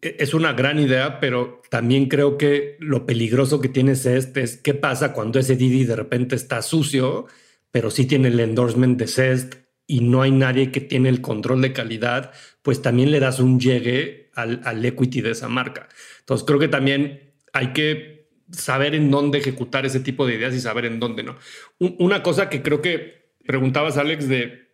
E, 0.00 0.18
es 0.20 0.34
una 0.34 0.52
gran 0.52 0.78
idea, 0.78 1.18
pero 1.18 1.62
también 1.68 2.06
creo 2.06 2.38
que 2.38 2.76
lo 2.78 3.06
peligroso 3.06 3.60
que 3.60 3.68
tiene 3.68 3.96
Cest 3.96 4.36
es 4.36 4.56
qué 4.56 4.72
pasa 4.72 5.12
cuando 5.12 5.40
ese 5.40 5.56
Didi 5.56 5.82
de 5.82 5.96
repente 5.96 6.36
está 6.36 6.62
sucio, 6.62 7.26
pero 7.72 7.90
sí 7.90 8.06
tiene 8.06 8.28
el 8.28 8.38
endorsement 8.38 8.96
de 8.96 9.08
Cest 9.08 9.54
y 9.88 10.02
no 10.02 10.22
hay 10.22 10.30
nadie 10.30 10.70
que 10.70 10.80
tiene 10.80 11.08
el 11.08 11.20
control 11.20 11.60
de 11.60 11.72
calidad, 11.72 12.30
pues 12.62 12.82
también 12.82 13.10
le 13.10 13.18
das 13.18 13.40
un 13.40 13.58
llegue 13.58 14.30
al, 14.36 14.60
al 14.62 14.84
equity 14.84 15.22
de 15.22 15.32
esa 15.32 15.48
marca. 15.48 15.88
Entonces 16.20 16.46
creo 16.46 16.60
que 16.60 16.68
también 16.68 17.32
hay 17.52 17.72
que 17.72 18.13
saber 18.50 18.94
en 18.94 19.10
dónde 19.10 19.38
ejecutar 19.38 19.86
ese 19.86 20.00
tipo 20.00 20.26
de 20.26 20.34
ideas 20.34 20.54
y 20.54 20.60
saber 20.60 20.84
en 20.84 21.00
dónde 21.00 21.22
no. 21.22 21.36
una 21.78 22.22
cosa 22.22 22.48
que 22.48 22.62
creo 22.62 22.82
que 22.82 23.24
preguntabas, 23.46 23.96
Alex, 23.96 24.28
de, 24.28 24.68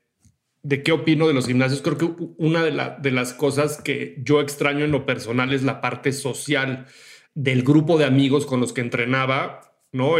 de 0.63 0.83
qué 0.83 0.93
opino 0.93 1.29
de 1.29 1.35
los 1.35 1.47
gimnasios, 1.47 1.83
creo 1.83 1.99
que 1.99 2.09
una 2.39 2.65
de, 2.65 2.73
de 3.01 3.11
las 3.11 3.33
cosas 3.33 3.81
que 3.81 4.17
yo 4.23 4.41
extraño 4.41 4.85
en 4.85 4.93
lo 4.93 5.07
personal 5.07 5.53
es 5.53 5.63
la 5.63 5.81
parte 5.81 6.13
social 6.13 6.87
del 7.35 7.63
grupo 7.63 7.99
de 7.99 8.05
amigos 8.05 8.47
con 8.47 8.61
los 8.61 8.73
que 8.73 8.81
entrenaba, 8.81 9.71
¿no? 9.93 10.15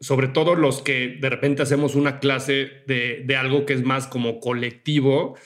sobre 0.00 0.28
todo 0.28 0.54
los 0.54 0.82
que 0.82 1.18
de 1.20 1.30
repente 1.30 1.62
hacemos 1.62 1.94
una 1.94 2.18
clase 2.18 2.82
de, 2.86 3.22
de 3.24 3.36
algo 3.36 3.64
que 3.64 3.74
es 3.74 3.84
más 3.84 4.06
como 4.06 4.40
colectivo 4.40 5.36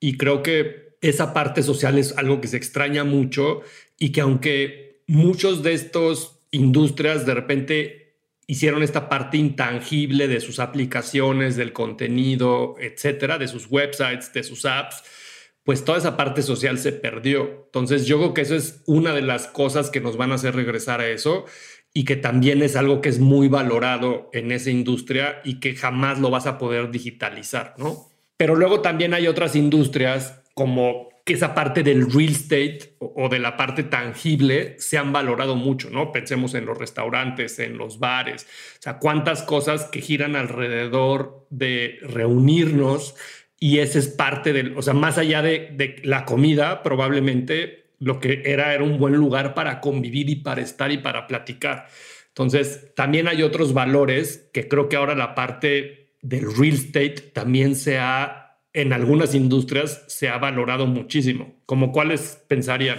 y 0.00 0.16
creo 0.16 0.42
que 0.42 0.96
esa 1.00 1.34
parte 1.34 1.62
social 1.62 1.98
es 1.98 2.16
algo 2.16 2.40
que 2.40 2.48
se 2.48 2.56
extraña 2.56 3.04
mucho 3.04 3.60
y 3.98 4.12
que 4.12 4.22
aunque 4.22 5.02
muchos 5.06 5.62
de 5.62 5.74
estos 5.74 6.40
industrias 6.54 7.26
de 7.26 7.34
repente 7.34 8.16
hicieron 8.46 8.82
esta 8.82 9.08
parte 9.08 9.36
intangible 9.36 10.28
de 10.28 10.40
sus 10.40 10.58
aplicaciones, 10.58 11.56
del 11.56 11.72
contenido, 11.72 12.76
etcétera, 12.78 13.38
de 13.38 13.48
sus 13.48 13.66
websites, 13.70 14.32
de 14.32 14.42
sus 14.42 14.64
apps, 14.64 15.02
pues 15.64 15.84
toda 15.84 15.98
esa 15.98 16.16
parte 16.16 16.42
social 16.42 16.78
se 16.78 16.92
perdió. 16.92 17.64
Entonces 17.66 18.06
yo 18.06 18.18
creo 18.18 18.34
que 18.34 18.42
eso 18.42 18.54
es 18.54 18.82
una 18.86 19.14
de 19.14 19.22
las 19.22 19.46
cosas 19.46 19.90
que 19.90 20.00
nos 20.00 20.16
van 20.16 20.30
a 20.30 20.34
hacer 20.34 20.54
regresar 20.54 21.00
a 21.00 21.08
eso 21.08 21.46
y 21.94 22.04
que 22.04 22.16
también 22.16 22.62
es 22.62 22.76
algo 22.76 23.00
que 23.00 23.08
es 23.08 23.18
muy 23.18 23.48
valorado 23.48 24.28
en 24.32 24.52
esa 24.52 24.70
industria 24.70 25.40
y 25.44 25.60
que 25.60 25.74
jamás 25.74 26.18
lo 26.18 26.28
vas 26.28 26.46
a 26.46 26.58
poder 26.58 26.90
digitalizar, 26.90 27.74
¿no? 27.78 28.08
Pero 28.36 28.56
luego 28.56 28.80
también 28.80 29.14
hay 29.14 29.26
otras 29.26 29.56
industrias 29.56 30.42
como 30.54 31.08
que 31.24 31.32
esa 31.32 31.54
parte 31.54 31.82
del 31.82 32.12
real 32.12 32.32
estate 32.32 32.96
o, 32.98 33.30
de 33.30 33.38
la 33.38 33.56
parte 33.56 33.82
tangible 33.82 34.76
se 34.78 34.98
han 34.98 35.12
valorado 35.12 35.56
mucho, 35.56 35.88
¿no? 35.88 36.12
Pensemos 36.12 36.52
en 36.54 36.66
los 36.66 36.76
restaurantes, 36.76 37.58
en 37.58 37.78
los 37.78 37.98
bares, 37.98 38.46
o 38.78 38.82
sea, 38.82 38.98
cuántas 38.98 39.42
cosas 39.42 39.84
que 39.86 40.02
giran 40.02 40.36
alrededor 40.36 41.46
de 41.48 41.98
reunirnos 42.02 43.14
y 43.58 43.78
ese 43.78 44.00
es 44.00 44.08
parte 44.08 44.52
del, 44.52 44.76
o 44.76 44.82
sea, 44.82 44.92
más 44.92 45.16
allá 45.16 45.40
de, 45.40 45.96
la 46.04 46.26
comida, 46.26 46.82
probablemente 46.82 47.86
lo 47.98 48.20
que 48.20 48.42
era 48.44 48.74
era 48.74 48.84
un 48.84 48.98
buen 48.98 49.14
lugar 49.14 49.54
para 49.54 49.80
convivir 49.80 50.28
y 50.28 50.36
para 50.36 50.60
estar 50.60 50.92
y 50.92 50.98
para 50.98 51.26
platicar. 51.26 51.86
Entonces, 52.28 52.92
también 52.94 53.28
hay 53.28 53.42
otros 53.42 53.72
valores 53.72 54.50
que 54.52 54.68
creo 54.68 54.90
que 54.90 54.96
ahora 54.96 55.14
la 55.14 55.34
parte 55.34 56.10
del 56.20 56.54
real 56.54 56.74
estate 56.74 57.30
también 57.32 57.76
se 57.76 57.98
ha 57.98 58.43
en 58.74 58.92
algunas 58.92 59.34
industrias 59.34 60.04
se 60.08 60.28
ha 60.28 60.36
valorado 60.38 60.86
muchísimo. 60.86 61.54
¿Como 61.64 61.92
cuáles 61.92 62.42
pensarían? 62.48 62.98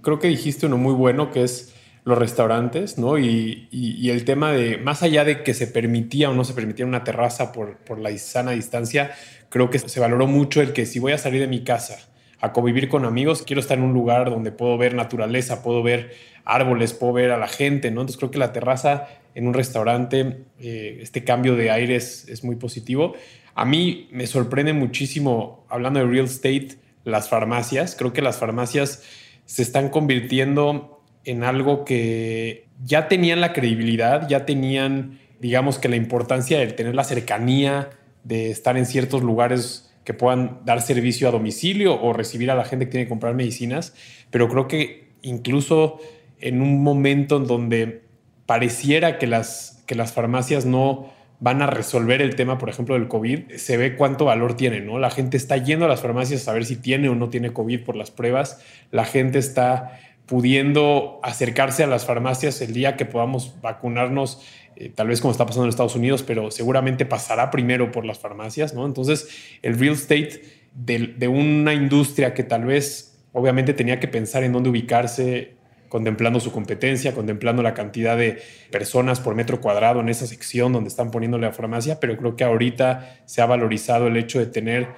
Creo 0.00 0.20
que 0.20 0.28
dijiste 0.28 0.66
uno 0.66 0.78
muy 0.78 0.94
bueno 0.94 1.30
que 1.30 1.42
es 1.42 1.74
los 2.04 2.16
restaurantes, 2.16 2.96
¿no? 2.96 3.18
Y, 3.18 3.68
el 4.08 4.24
tema 4.24 4.52
de, 4.52 4.78
más 4.78 5.02
allá 5.02 5.24
de 5.24 5.42
que 5.42 5.54
se 5.54 5.66
permitía 5.66 6.30
o 6.30 6.34
no 6.34 6.44
se 6.44 6.52
permitía 6.52 6.86
una 6.86 7.02
terraza 7.02 7.50
por, 7.50 7.98
la 7.98 8.16
sana 8.18 8.52
distancia, 8.52 9.12
creo 9.48 9.68
que 9.70 9.78
se 9.78 10.00
valoró 10.00 10.26
mucho 10.26 10.60
el 10.60 10.72
que 10.72 10.86
si 10.86 10.98
voy 11.00 11.12
a 11.12 11.18
salir 11.18 11.40
de 11.40 11.48
mi 11.48 11.64
casa 11.64 11.98
a 12.40 12.52
convivir 12.52 12.88
con 12.88 13.06
amigos, 13.06 13.42
quiero 13.42 13.60
estar 13.60 13.78
en 13.78 13.84
un 13.84 13.94
lugar 13.94 14.28
donde 14.30 14.52
puedo 14.52 14.76
ver 14.76 14.94
naturaleza, 14.94 15.62
puedo 15.62 15.82
ver 15.82 16.12
árboles, 16.44 16.92
puedo 16.92 17.14
ver 17.14 17.30
a 17.30 17.38
la 17.38 17.48
gente, 17.48 17.90
¿no? 17.90 18.02
Entonces 18.02 18.18
creo 18.18 18.30
que 18.30 18.38
la 18.38 18.52
terraza 18.52 19.08
en 19.34 19.48
un 19.48 19.54
restaurante, 19.54 20.44
eh, 20.60 20.98
este 21.00 21.24
cambio 21.24 21.56
de 21.56 21.70
aires 21.70 22.28
es 22.28 22.44
muy 22.44 22.56
positivo. 22.56 23.14
A 23.54 23.64
mí 23.64 24.08
me 24.10 24.26
sorprende 24.26 24.72
muchísimo, 24.72 25.64
hablando 25.68 26.00
de 26.00 26.06
real 26.06 26.24
estate, 26.24 26.76
las 27.04 27.28
farmacias. 27.28 27.94
Creo 27.96 28.12
que 28.12 28.22
las 28.22 28.38
farmacias 28.38 29.02
se 29.44 29.62
están 29.62 29.90
convirtiendo 29.90 31.02
en 31.24 31.44
algo 31.44 31.84
que 31.84 32.66
ya 32.84 33.08
tenían 33.08 33.40
la 33.40 33.52
credibilidad, 33.52 34.28
ya 34.28 34.44
tenían, 34.44 35.20
digamos 35.40 35.78
que 35.78 35.88
la 35.88 35.96
importancia 35.96 36.58
de 36.58 36.66
tener 36.68 36.94
la 36.94 37.04
cercanía, 37.04 37.90
de 38.24 38.50
estar 38.50 38.76
en 38.76 38.86
ciertos 38.86 39.22
lugares 39.22 39.94
que 40.04 40.14
puedan 40.14 40.60
dar 40.64 40.82
servicio 40.82 41.28
a 41.28 41.30
domicilio 41.30 42.00
o 42.00 42.12
recibir 42.12 42.50
a 42.50 42.54
la 42.54 42.64
gente 42.64 42.86
que 42.86 42.90
tiene 42.92 43.04
que 43.06 43.10
comprar 43.10 43.34
medicinas, 43.34 43.94
pero 44.30 44.48
creo 44.48 44.68
que 44.68 45.12
incluso 45.22 45.98
en 46.40 46.60
un 46.60 46.82
momento 46.82 47.38
en 47.38 47.46
donde 47.46 48.02
pareciera 48.44 49.18
que 49.18 49.26
las, 49.26 49.82
que 49.86 49.94
las 49.94 50.12
farmacias 50.12 50.66
no 50.66 51.10
van 51.44 51.60
a 51.60 51.66
resolver 51.66 52.22
el 52.22 52.36
tema, 52.36 52.56
por 52.56 52.70
ejemplo, 52.70 52.94
del 52.94 53.06
COVID, 53.06 53.56
se 53.56 53.76
ve 53.76 53.96
cuánto 53.96 54.24
valor 54.24 54.56
tiene, 54.56 54.80
¿no? 54.80 54.98
La 54.98 55.10
gente 55.10 55.36
está 55.36 55.58
yendo 55.58 55.84
a 55.84 55.88
las 55.88 56.00
farmacias 56.00 56.40
a 56.40 56.44
saber 56.46 56.64
si 56.64 56.76
tiene 56.76 57.10
o 57.10 57.14
no 57.14 57.28
tiene 57.28 57.52
COVID 57.52 57.84
por 57.84 57.96
las 57.96 58.10
pruebas, 58.10 58.60
la 58.90 59.04
gente 59.04 59.40
está 59.40 60.00
pudiendo 60.24 61.20
acercarse 61.22 61.84
a 61.84 61.86
las 61.86 62.06
farmacias 62.06 62.62
el 62.62 62.72
día 62.72 62.96
que 62.96 63.04
podamos 63.04 63.60
vacunarnos, 63.60 64.40
eh, 64.76 64.88
tal 64.88 65.08
vez 65.08 65.20
como 65.20 65.32
está 65.32 65.44
pasando 65.44 65.64
en 65.64 65.68
Estados 65.68 65.96
Unidos, 65.96 66.22
pero 66.22 66.50
seguramente 66.50 67.04
pasará 67.04 67.50
primero 67.50 67.92
por 67.92 68.06
las 68.06 68.18
farmacias, 68.18 68.72
¿no? 68.72 68.86
Entonces, 68.86 69.28
el 69.60 69.78
real 69.78 69.92
estate 69.92 70.40
de, 70.72 71.14
de 71.18 71.28
una 71.28 71.74
industria 71.74 72.32
que 72.32 72.44
tal 72.44 72.64
vez, 72.64 73.18
obviamente, 73.34 73.74
tenía 73.74 74.00
que 74.00 74.08
pensar 74.08 74.44
en 74.44 74.52
dónde 74.52 74.70
ubicarse 74.70 75.53
contemplando 75.94 76.40
su 76.40 76.50
competencia, 76.50 77.14
contemplando 77.14 77.62
la 77.62 77.72
cantidad 77.72 78.16
de 78.16 78.42
personas 78.72 79.20
por 79.20 79.36
metro 79.36 79.60
cuadrado 79.60 80.00
en 80.00 80.08
esa 80.08 80.26
sección 80.26 80.72
donde 80.72 80.88
están 80.88 81.12
poniéndole 81.12 81.46
la 81.46 81.52
farmacia, 81.52 82.00
pero 82.00 82.16
creo 82.16 82.34
que 82.34 82.42
ahorita 82.42 83.20
se 83.26 83.40
ha 83.40 83.46
valorizado 83.46 84.08
el 84.08 84.16
hecho 84.16 84.40
de 84.40 84.46
tener 84.46 84.88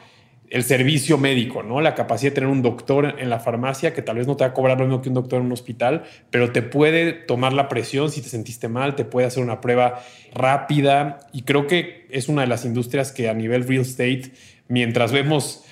el 0.49 0.65
servicio 0.65 1.19
médico, 1.19 1.63
¿no? 1.63 1.83
La 1.83 1.95
capacidad 1.95 2.31
de 2.31 2.37
tener 2.37 2.49
un 2.49 2.63
doctor 2.63 3.17
en 3.19 3.29
la 3.29 3.41
farmacia 3.41 3.93
que 3.93 4.01
tal 4.01 4.17
vez 4.17 4.27
no 4.27 4.39
te 4.39 4.45
va 4.45 4.49
a 4.53 4.55
cobrar 4.55 4.79
lo 4.81 4.87
mismo 4.87 5.03
que 5.03 5.11
un 5.11 5.17
doctor 5.17 5.41
en 5.41 5.45
un 5.49 5.53
hospital, 5.53 6.05
pero 6.31 6.51
te 6.51 6.63
puede 6.63 7.13
tomar 7.13 7.53
la 7.53 7.69
presión 7.69 8.11
si 8.11 8.23
te 8.23 8.31
sentiste 8.31 8.69
mal, 8.69 8.97
te 8.97 9.05
puede 9.05 9.27
hacer 9.27 9.43
una 9.43 9.61
prueba 9.61 10.03
rápida 10.33 11.19
y 11.31 11.43
creo 11.43 11.67
que 11.67 12.07
es 12.09 12.31
una 12.31 12.41
de 12.41 12.49
las 12.49 12.65
industrias 12.65 13.13
que 13.13 13.29
a 13.29 13.35
nivel 13.35 13.69
real 13.69 13.83
estate, 13.83 14.33
mientras 14.67 15.13
vemos 15.13 15.63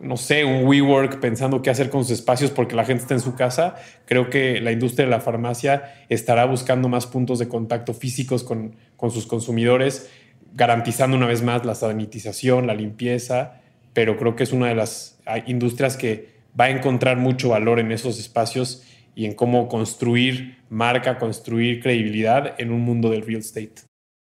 no 0.00 0.16
sé, 0.16 0.44
un 0.44 0.64
WeWork 0.66 1.18
pensando 1.18 1.60
qué 1.60 1.70
hacer 1.70 1.90
con 1.90 2.04
sus 2.04 2.12
espacios 2.12 2.50
porque 2.50 2.76
la 2.76 2.84
gente 2.84 3.02
está 3.02 3.14
en 3.14 3.20
su 3.20 3.34
casa, 3.34 3.74
creo 4.06 4.30
que 4.30 4.60
la 4.60 4.70
industria 4.70 5.06
de 5.06 5.10
la 5.10 5.20
farmacia 5.20 5.94
estará 6.08 6.44
buscando 6.44 6.88
más 6.88 7.06
puntos 7.06 7.38
de 7.38 7.48
contacto 7.48 7.92
físicos 7.92 8.44
con, 8.44 8.76
sus 9.10 9.26
consumidores, 9.26 10.08
garantizando 10.54 11.16
una 11.16 11.26
vez 11.26 11.42
más 11.42 11.64
la 11.64 11.74
sanitización, 11.74 12.68
la 12.68 12.74
limpieza, 12.74 13.60
pero 13.92 14.16
creo 14.16 14.36
que 14.36 14.44
es 14.44 14.52
una 14.52 14.68
de 14.68 14.76
las 14.76 15.18
industrias 15.46 15.96
que 15.96 16.28
va 16.58 16.66
a 16.66 16.70
encontrar 16.70 17.16
mucho 17.16 17.48
valor 17.48 17.80
en 17.80 17.90
esos 17.90 18.20
espacios 18.20 18.84
y 19.14 19.26
en 19.26 19.34
cómo 19.34 19.68
construir 19.68 20.58
marca, 20.70 21.18
construir 21.18 21.82
credibilidad 21.82 22.54
en 22.58 22.70
un 22.70 22.82
mundo 22.82 23.10
del 23.10 23.22
real 23.22 23.40
estate. 23.40 23.91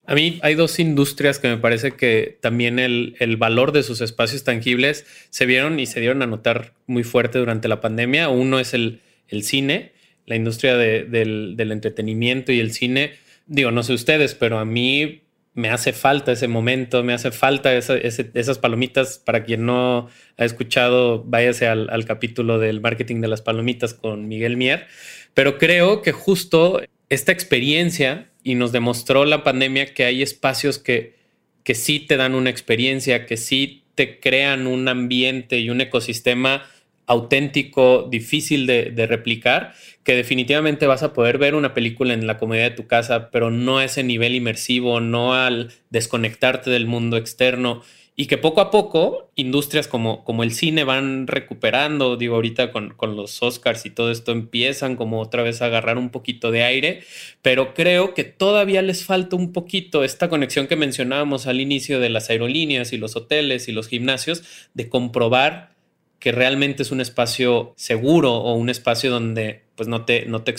A 0.08 0.14
mí 0.14 0.38
hay 0.42 0.54
dos 0.54 0.78
industrias 0.78 1.38
que 1.38 1.48
me 1.48 1.58
parece 1.58 1.90
que 1.90 2.38
también 2.40 2.78
el, 2.78 3.36
valor 3.36 3.72
de 3.72 3.82
sus 3.82 4.00
espacios 4.00 4.42
tangibles 4.42 5.04
se 5.28 5.44
vieron 5.44 5.78
y 5.80 5.84
se 5.84 6.00
dieron 6.00 6.22
a 6.22 6.26
notar 6.26 6.72
muy 6.86 7.04
fuerte 7.04 7.38
durante 7.38 7.68
la 7.68 7.82
pandemia. 7.82 8.30
Uno 8.30 8.58
es 8.58 8.72
el, 8.72 9.02
cine, 9.42 9.92
la 10.24 10.34
industria 10.34 10.78
del, 10.78 11.58
entretenimiento 11.58 12.52
y 12.52 12.60
el 12.60 12.72
cine. 12.72 13.16
Digo, 13.46 13.70
no 13.70 13.82
sé 13.82 13.92
ustedes, 13.92 14.34
pero 14.34 14.58
a 14.58 14.64
mí 14.64 15.24
me 15.52 15.68
hace 15.68 15.92
falta 15.92 16.32
ese 16.32 16.48
momento, 16.48 17.04
me 17.04 17.12
hace 17.12 17.30
falta 17.30 17.76
esas 17.76 18.58
palomitas. 18.58 19.18
Para 19.18 19.44
quien 19.44 19.66
no 19.66 20.08
ha 20.38 20.44
escuchado, 20.46 21.22
váyase 21.22 21.66
al, 21.66 21.90
al 21.90 22.06
capítulo 22.06 22.58
del 22.58 22.80
marketing 22.80 23.20
de 23.20 23.28
las 23.28 23.42
palomitas 23.42 23.92
con 23.92 24.26
Miguel 24.26 24.56
Mier. 24.56 24.86
Pero 25.34 25.58
creo 25.58 26.00
que 26.00 26.12
justo 26.12 26.80
esta 27.10 27.30
experiencia 27.30 28.27
y 28.42 28.54
nos 28.54 28.72
demostró 28.72 29.24
la 29.24 29.42
pandemia 29.44 29.94
que 29.94 30.04
hay 30.04 30.22
espacios 30.22 30.78
que, 30.78 31.16
que 31.64 31.74
sí 31.74 32.00
te 32.00 32.16
dan 32.16 32.34
una 32.34 32.50
experiencia, 32.50 33.26
que 33.26 33.36
sí 33.36 33.84
te 33.94 34.20
crean 34.20 34.66
un 34.66 34.88
ambiente 34.88 35.58
y 35.58 35.70
un 35.70 35.80
ecosistema 35.80 36.64
auténtico, 37.06 38.06
difícil 38.10 38.66
de, 38.66 38.90
de, 38.90 39.06
replicar, 39.06 39.72
que 40.04 40.14
definitivamente 40.14 40.86
vas 40.86 41.02
a 41.02 41.14
poder 41.14 41.38
ver 41.38 41.54
una 41.54 41.72
película 41.72 42.12
en 42.12 42.26
la 42.26 42.36
comodidad 42.36 42.70
de 42.70 42.76
tu 42.76 42.86
casa, 42.86 43.30
pero 43.30 43.50
no 43.50 43.78
a 43.78 43.84
ese 43.84 44.04
nivel 44.04 44.34
inmersivo, 44.34 45.00
no 45.00 45.34
al 45.34 45.72
desconectarte 45.90 46.70
del 46.70 46.86
mundo 46.86 47.16
externo 47.16 47.82
y 48.20 48.26
que 48.26 48.36
poco 48.36 48.60
a 48.60 48.72
poco 48.72 49.30
industrias 49.36 49.86
como, 49.86 50.24
como 50.24 50.42
el 50.42 50.50
cine 50.50 50.82
van 50.82 51.28
recuperando, 51.28 52.16
digo, 52.16 52.34
ahorita 52.34 52.72
con, 52.72 52.90
con, 52.94 53.14
los 53.14 53.40
Oscars 53.44 53.86
y 53.86 53.90
todo 53.90 54.10
esto 54.10 54.32
empiezan 54.32 54.96
como 54.96 55.20
otra 55.20 55.44
vez 55.44 55.62
a 55.62 55.66
agarrar 55.66 55.98
un 55.98 56.10
poquito 56.10 56.50
de 56.50 56.64
aire, 56.64 57.04
pero 57.42 57.74
creo 57.74 58.14
que 58.14 58.24
todavía 58.24 58.82
les 58.82 59.04
falta 59.04 59.36
un 59.36 59.52
poquito 59.52 60.02
esta 60.02 60.28
conexión 60.28 60.66
que 60.66 60.74
mencionábamos 60.74 61.46
al 61.46 61.60
inicio 61.60 62.00
de 62.00 62.08
las 62.08 62.28
aerolíneas 62.28 62.92
y 62.92 62.98
los 62.98 63.14
hoteles 63.14 63.68
y 63.68 63.72
los 63.72 63.86
gimnasios, 63.86 64.42
de 64.74 64.88
comprobar 64.88 65.76
que 66.18 66.32
realmente 66.32 66.82
es 66.82 66.90
un 66.90 67.00
espacio 67.00 67.72
seguro 67.76 68.34
o 68.34 68.54
un 68.54 68.68
espacio 68.68 69.12
donde 69.12 69.62
pues 69.76 69.88
no 69.88 70.04
te, 70.04 70.26
no 70.26 70.42
te, 70.42 70.56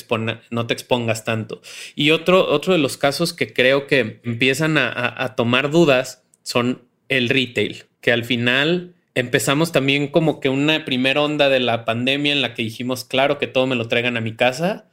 no 0.49 0.65
te 0.65 0.73
expongas 0.73 1.25
tanto. 1.25 1.61
Y 1.93 2.11
otro, 2.11 2.49
otro 2.49 2.71
de 2.71 2.79
los 2.79 2.95
casos 2.95 3.33
que 3.33 3.51
creo 3.51 3.85
que 3.85 4.21
empiezan 4.23 4.77
a, 4.77 5.13
a 5.21 5.35
tomar 5.35 5.71
dudas 5.71 6.23
son 6.41 6.87
el 7.09 7.29
retail, 7.29 7.83
que 8.01 8.11
al 8.11 8.23
final 8.23 8.95
empezamos 9.15 9.71
también 9.71 10.07
como 10.07 10.39
que 10.39 10.49
una 10.49 10.85
primera 10.85 11.21
onda 11.21 11.49
de 11.49 11.59
la 11.59 11.83
pandemia 11.83 12.31
en 12.31 12.41
la 12.41 12.53
que 12.53 12.63
dijimos, 12.63 13.03
claro, 13.03 13.37
que 13.37 13.47
todo 13.47 13.67
me 13.67 13.75
lo 13.75 13.87
traigan 13.87 14.15
a 14.15 14.21
mi 14.21 14.35
casa, 14.35 14.85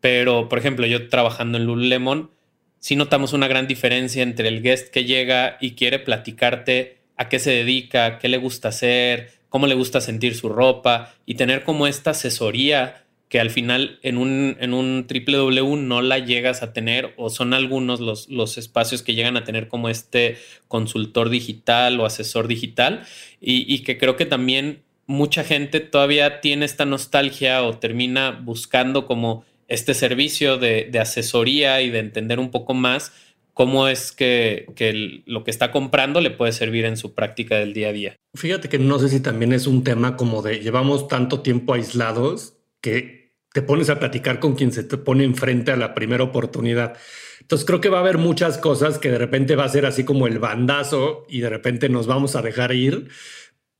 pero 0.00 0.48
por 0.48 0.58
ejemplo, 0.58 0.86
yo 0.86 1.08
trabajando 1.08 1.58
en 1.58 1.66
Lululemon, 1.66 2.30
sí 2.78 2.96
notamos 2.96 3.32
una 3.32 3.48
gran 3.48 3.66
diferencia 3.66 4.22
entre 4.22 4.48
el 4.48 4.62
guest 4.62 4.88
que 4.88 5.04
llega 5.04 5.58
y 5.60 5.72
quiere 5.72 5.98
platicarte 5.98 6.98
a 7.16 7.28
qué 7.28 7.38
se 7.38 7.50
dedica, 7.50 8.18
qué 8.18 8.28
le 8.28 8.38
gusta 8.38 8.68
hacer, 8.68 9.32
cómo 9.48 9.66
le 9.66 9.74
gusta 9.74 10.00
sentir 10.00 10.34
su 10.34 10.48
ropa 10.48 11.14
y 11.24 11.34
tener 11.34 11.64
como 11.64 11.86
esta 11.86 12.10
asesoría 12.10 13.05
que 13.28 13.40
al 13.40 13.50
final 13.50 13.98
en 14.02 14.18
un, 14.18 14.56
en 14.60 14.72
un 14.72 15.06
www 15.08 15.76
no 15.76 16.00
la 16.00 16.18
llegas 16.18 16.62
a 16.62 16.72
tener 16.72 17.12
o 17.16 17.28
son 17.28 17.54
algunos 17.54 18.00
los, 18.00 18.28
los 18.28 18.56
espacios 18.56 19.02
que 19.02 19.14
llegan 19.14 19.36
a 19.36 19.44
tener 19.44 19.68
como 19.68 19.88
este 19.88 20.36
consultor 20.68 21.28
digital 21.28 21.98
o 21.98 22.06
asesor 22.06 22.46
digital 22.46 23.04
y, 23.40 23.80
que 23.80 23.98
creo 23.98 24.16
que 24.16 24.26
también 24.26 24.82
mucha 25.06 25.44
gente 25.44 25.80
todavía 25.80 26.40
tiene 26.40 26.64
esta 26.64 26.84
nostalgia 26.84 27.62
o 27.62 27.78
termina 27.78 28.30
buscando 28.30 29.06
como 29.06 29.44
este 29.68 29.94
servicio 29.94 30.58
de, 30.58 30.90
asesoría 31.00 31.80
y 31.82 31.90
de 31.90 31.98
entender 31.98 32.38
un 32.38 32.50
poco 32.50 32.74
más 32.74 33.12
cómo 33.54 33.88
es 33.88 34.12
que, 34.12 34.66
que, 34.76 35.22
lo 35.26 35.42
que 35.42 35.50
está 35.50 35.72
comprando 35.72 36.20
le 36.20 36.30
puede 36.30 36.52
servir 36.52 36.84
en 36.84 36.96
su 36.96 37.14
práctica 37.14 37.56
del 37.56 37.72
día 37.72 37.88
a 37.88 37.92
día. 37.92 38.16
Fíjate 38.34 38.68
que 38.68 38.78
no 38.78 38.98
sé 38.98 39.08
si 39.08 39.20
también 39.20 39.52
es 39.52 39.66
un 39.66 39.82
tema 39.82 40.16
como 40.16 40.42
de 40.42 40.60
llevamos 40.60 41.08
tanto 41.08 41.40
tiempo 41.40 41.74
aislados 41.74 42.55
que 42.86 43.32
te 43.52 43.62
pones 43.62 43.90
a 43.90 43.98
platicar 43.98 44.38
con 44.38 44.54
quien 44.54 44.70
se 44.70 44.84
te 44.84 44.96
pone 44.96 45.24
enfrente 45.24 45.72
a 45.72 45.76
la 45.76 45.92
primera 45.92 46.22
oportunidad. 46.22 46.96
Entonces 47.40 47.66
creo 47.66 47.80
que 47.80 47.88
va 47.88 47.98
a 47.98 48.00
haber 48.02 48.16
muchas 48.16 48.58
cosas 48.58 49.00
que 49.00 49.10
de 49.10 49.18
repente 49.18 49.56
va 49.56 49.64
a 49.64 49.68
ser 49.68 49.86
así 49.86 50.04
como 50.04 50.28
el 50.28 50.38
bandazo 50.38 51.26
y 51.28 51.40
de 51.40 51.50
repente 51.50 51.88
nos 51.88 52.06
vamos 52.06 52.36
a 52.36 52.42
dejar 52.42 52.72
ir, 52.72 53.08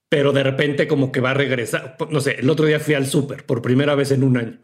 pero 0.08 0.32
de 0.32 0.42
repente 0.42 0.88
como 0.88 1.12
que 1.12 1.20
va 1.20 1.30
a 1.30 1.34
regresar. 1.34 1.96
No 2.10 2.20
sé, 2.20 2.40
el 2.40 2.50
otro 2.50 2.66
día 2.66 2.80
fui 2.80 2.94
al 2.94 3.06
súper 3.06 3.46
por 3.46 3.62
primera 3.62 3.94
vez 3.94 4.10
en 4.10 4.24
un 4.24 4.38
año. 4.38 4.58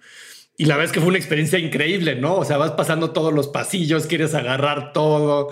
Y 0.56 0.64
la 0.64 0.74
verdad 0.74 0.86
es 0.86 0.92
que 0.92 1.00
fue 1.00 1.10
una 1.10 1.18
experiencia 1.18 1.60
increíble, 1.60 2.16
¿no? 2.16 2.34
O 2.34 2.44
sea, 2.44 2.56
vas 2.56 2.72
pasando 2.72 3.12
todos 3.12 3.32
los 3.32 3.46
pasillos, 3.46 4.08
quieres 4.08 4.34
agarrar 4.34 4.92
todo. 4.92 5.50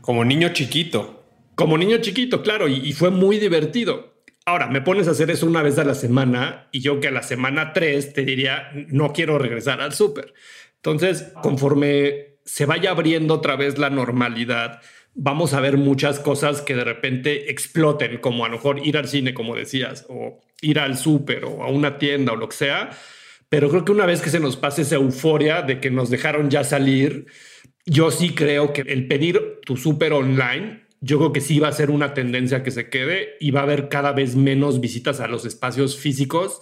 Como 0.00 0.24
niño 0.24 0.50
chiquito. 0.50 1.24
Como 1.56 1.76
niño 1.76 1.98
chiquito, 1.98 2.42
claro, 2.44 2.68
y, 2.68 2.76
y 2.88 2.92
fue 2.92 3.10
muy 3.10 3.38
divertido. 3.38 4.17
Ahora, 4.48 4.66
me 4.66 4.80
pones 4.80 5.06
a 5.06 5.10
hacer 5.10 5.30
eso 5.30 5.44
una 5.44 5.60
vez 5.62 5.78
a 5.78 5.84
la 5.84 5.94
semana 5.94 6.68
y 6.72 6.80
yo 6.80 7.00
que 7.00 7.08
a 7.08 7.10
la 7.10 7.22
semana 7.22 7.74
3 7.74 8.14
te 8.14 8.24
diría, 8.24 8.70
no 8.88 9.12
quiero 9.12 9.38
regresar 9.38 9.82
al 9.82 9.92
súper. 9.92 10.32
Entonces, 10.76 11.34
conforme 11.42 12.38
se 12.46 12.64
vaya 12.64 12.92
abriendo 12.92 13.34
otra 13.34 13.56
vez 13.56 13.76
la 13.76 13.90
normalidad, 13.90 14.80
vamos 15.12 15.52
a 15.52 15.60
ver 15.60 15.76
muchas 15.76 16.18
cosas 16.18 16.62
que 16.62 16.74
de 16.74 16.84
repente 16.84 17.50
exploten, 17.50 18.16
como 18.22 18.46
a 18.46 18.48
lo 18.48 18.54
mejor 18.54 18.86
ir 18.86 18.96
al 18.96 19.06
cine, 19.06 19.34
como 19.34 19.54
decías, 19.54 20.06
o 20.08 20.40
ir 20.62 20.78
al 20.78 20.96
súper 20.96 21.44
o 21.44 21.62
a 21.62 21.68
una 21.68 21.98
tienda 21.98 22.32
o 22.32 22.36
lo 22.36 22.48
que 22.48 22.56
sea. 22.56 22.88
Pero 23.50 23.68
creo 23.68 23.84
que 23.84 23.92
una 23.92 24.06
vez 24.06 24.22
que 24.22 24.30
se 24.30 24.40
nos 24.40 24.56
pase 24.56 24.80
esa 24.80 24.94
euforia 24.94 25.60
de 25.60 25.78
que 25.78 25.90
nos 25.90 26.08
dejaron 26.08 26.48
ya 26.48 26.64
salir, 26.64 27.26
yo 27.84 28.10
sí 28.10 28.34
creo 28.34 28.72
que 28.72 28.80
el 28.80 29.08
pedir 29.08 29.60
tu 29.66 29.76
súper 29.76 30.14
online, 30.14 30.87
yo 31.00 31.18
creo 31.18 31.32
que 31.32 31.40
sí 31.40 31.58
va 31.60 31.68
a 31.68 31.72
ser 31.72 31.90
una 31.90 32.14
tendencia 32.14 32.62
que 32.62 32.70
se 32.70 32.88
quede 32.88 33.36
y 33.40 33.50
va 33.50 33.60
a 33.60 33.64
haber 33.64 33.88
cada 33.88 34.12
vez 34.12 34.36
menos 34.36 34.80
visitas 34.80 35.20
a 35.20 35.28
los 35.28 35.44
espacios 35.44 35.96
físicos 35.96 36.60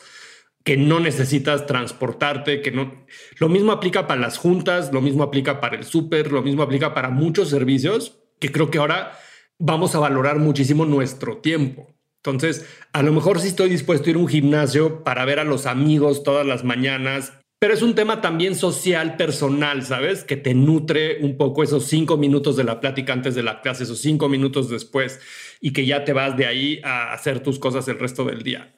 que 0.64 0.76
no 0.76 0.98
necesitas 0.98 1.66
transportarte, 1.66 2.60
que 2.60 2.72
no... 2.72 3.06
Lo 3.38 3.48
mismo 3.48 3.70
aplica 3.70 4.08
para 4.08 4.20
las 4.20 4.36
juntas, 4.36 4.92
lo 4.92 5.00
mismo 5.00 5.22
aplica 5.22 5.60
para 5.60 5.76
el 5.76 5.84
súper, 5.84 6.32
lo 6.32 6.42
mismo 6.42 6.64
aplica 6.64 6.92
para 6.92 7.08
muchos 7.08 7.50
servicios, 7.50 8.18
que 8.40 8.50
creo 8.50 8.68
que 8.68 8.78
ahora 8.78 9.16
vamos 9.60 9.94
a 9.94 10.00
valorar 10.00 10.40
muchísimo 10.40 10.84
nuestro 10.84 11.38
tiempo. 11.38 11.94
Entonces, 12.16 12.66
a 12.92 13.04
lo 13.04 13.12
mejor 13.12 13.38
sí 13.38 13.46
estoy 13.46 13.68
dispuesto 13.68 14.06
a 14.06 14.10
ir 14.10 14.16
a 14.16 14.18
un 14.18 14.26
gimnasio 14.26 15.04
para 15.04 15.24
ver 15.24 15.38
a 15.38 15.44
los 15.44 15.66
amigos 15.66 16.24
todas 16.24 16.44
las 16.44 16.64
mañanas, 16.64 17.32
pero 17.58 17.74
es 17.74 17.82
un 17.82 17.94
tema 17.94 18.20
también 18.20 18.54
social, 18.54 19.16
personal, 19.16 19.82
¿sabes? 19.82 20.24
Que 20.24 20.36
te 20.36 20.54
nutre 20.54 21.18
un 21.20 21.36
poco 21.36 21.62
esos 21.62 21.86
cinco 21.86 22.16
minutos 22.16 22.56
de 22.56 22.64
la 22.64 22.80
plática 22.80 23.12
antes 23.12 23.34
de 23.34 23.42
la 23.42 23.60
clase, 23.60 23.84
esos 23.84 24.00
cinco 24.00 24.28
minutos 24.28 24.68
después, 24.68 25.20
y 25.60 25.72
que 25.72 25.86
ya 25.86 26.04
te 26.04 26.12
vas 26.12 26.36
de 26.36 26.46
ahí 26.46 26.80
a 26.84 27.12
hacer 27.12 27.40
tus 27.40 27.58
cosas 27.58 27.88
el 27.88 27.98
resto 27.98 28.24
del 28.24 28.42
día 28.42 28.76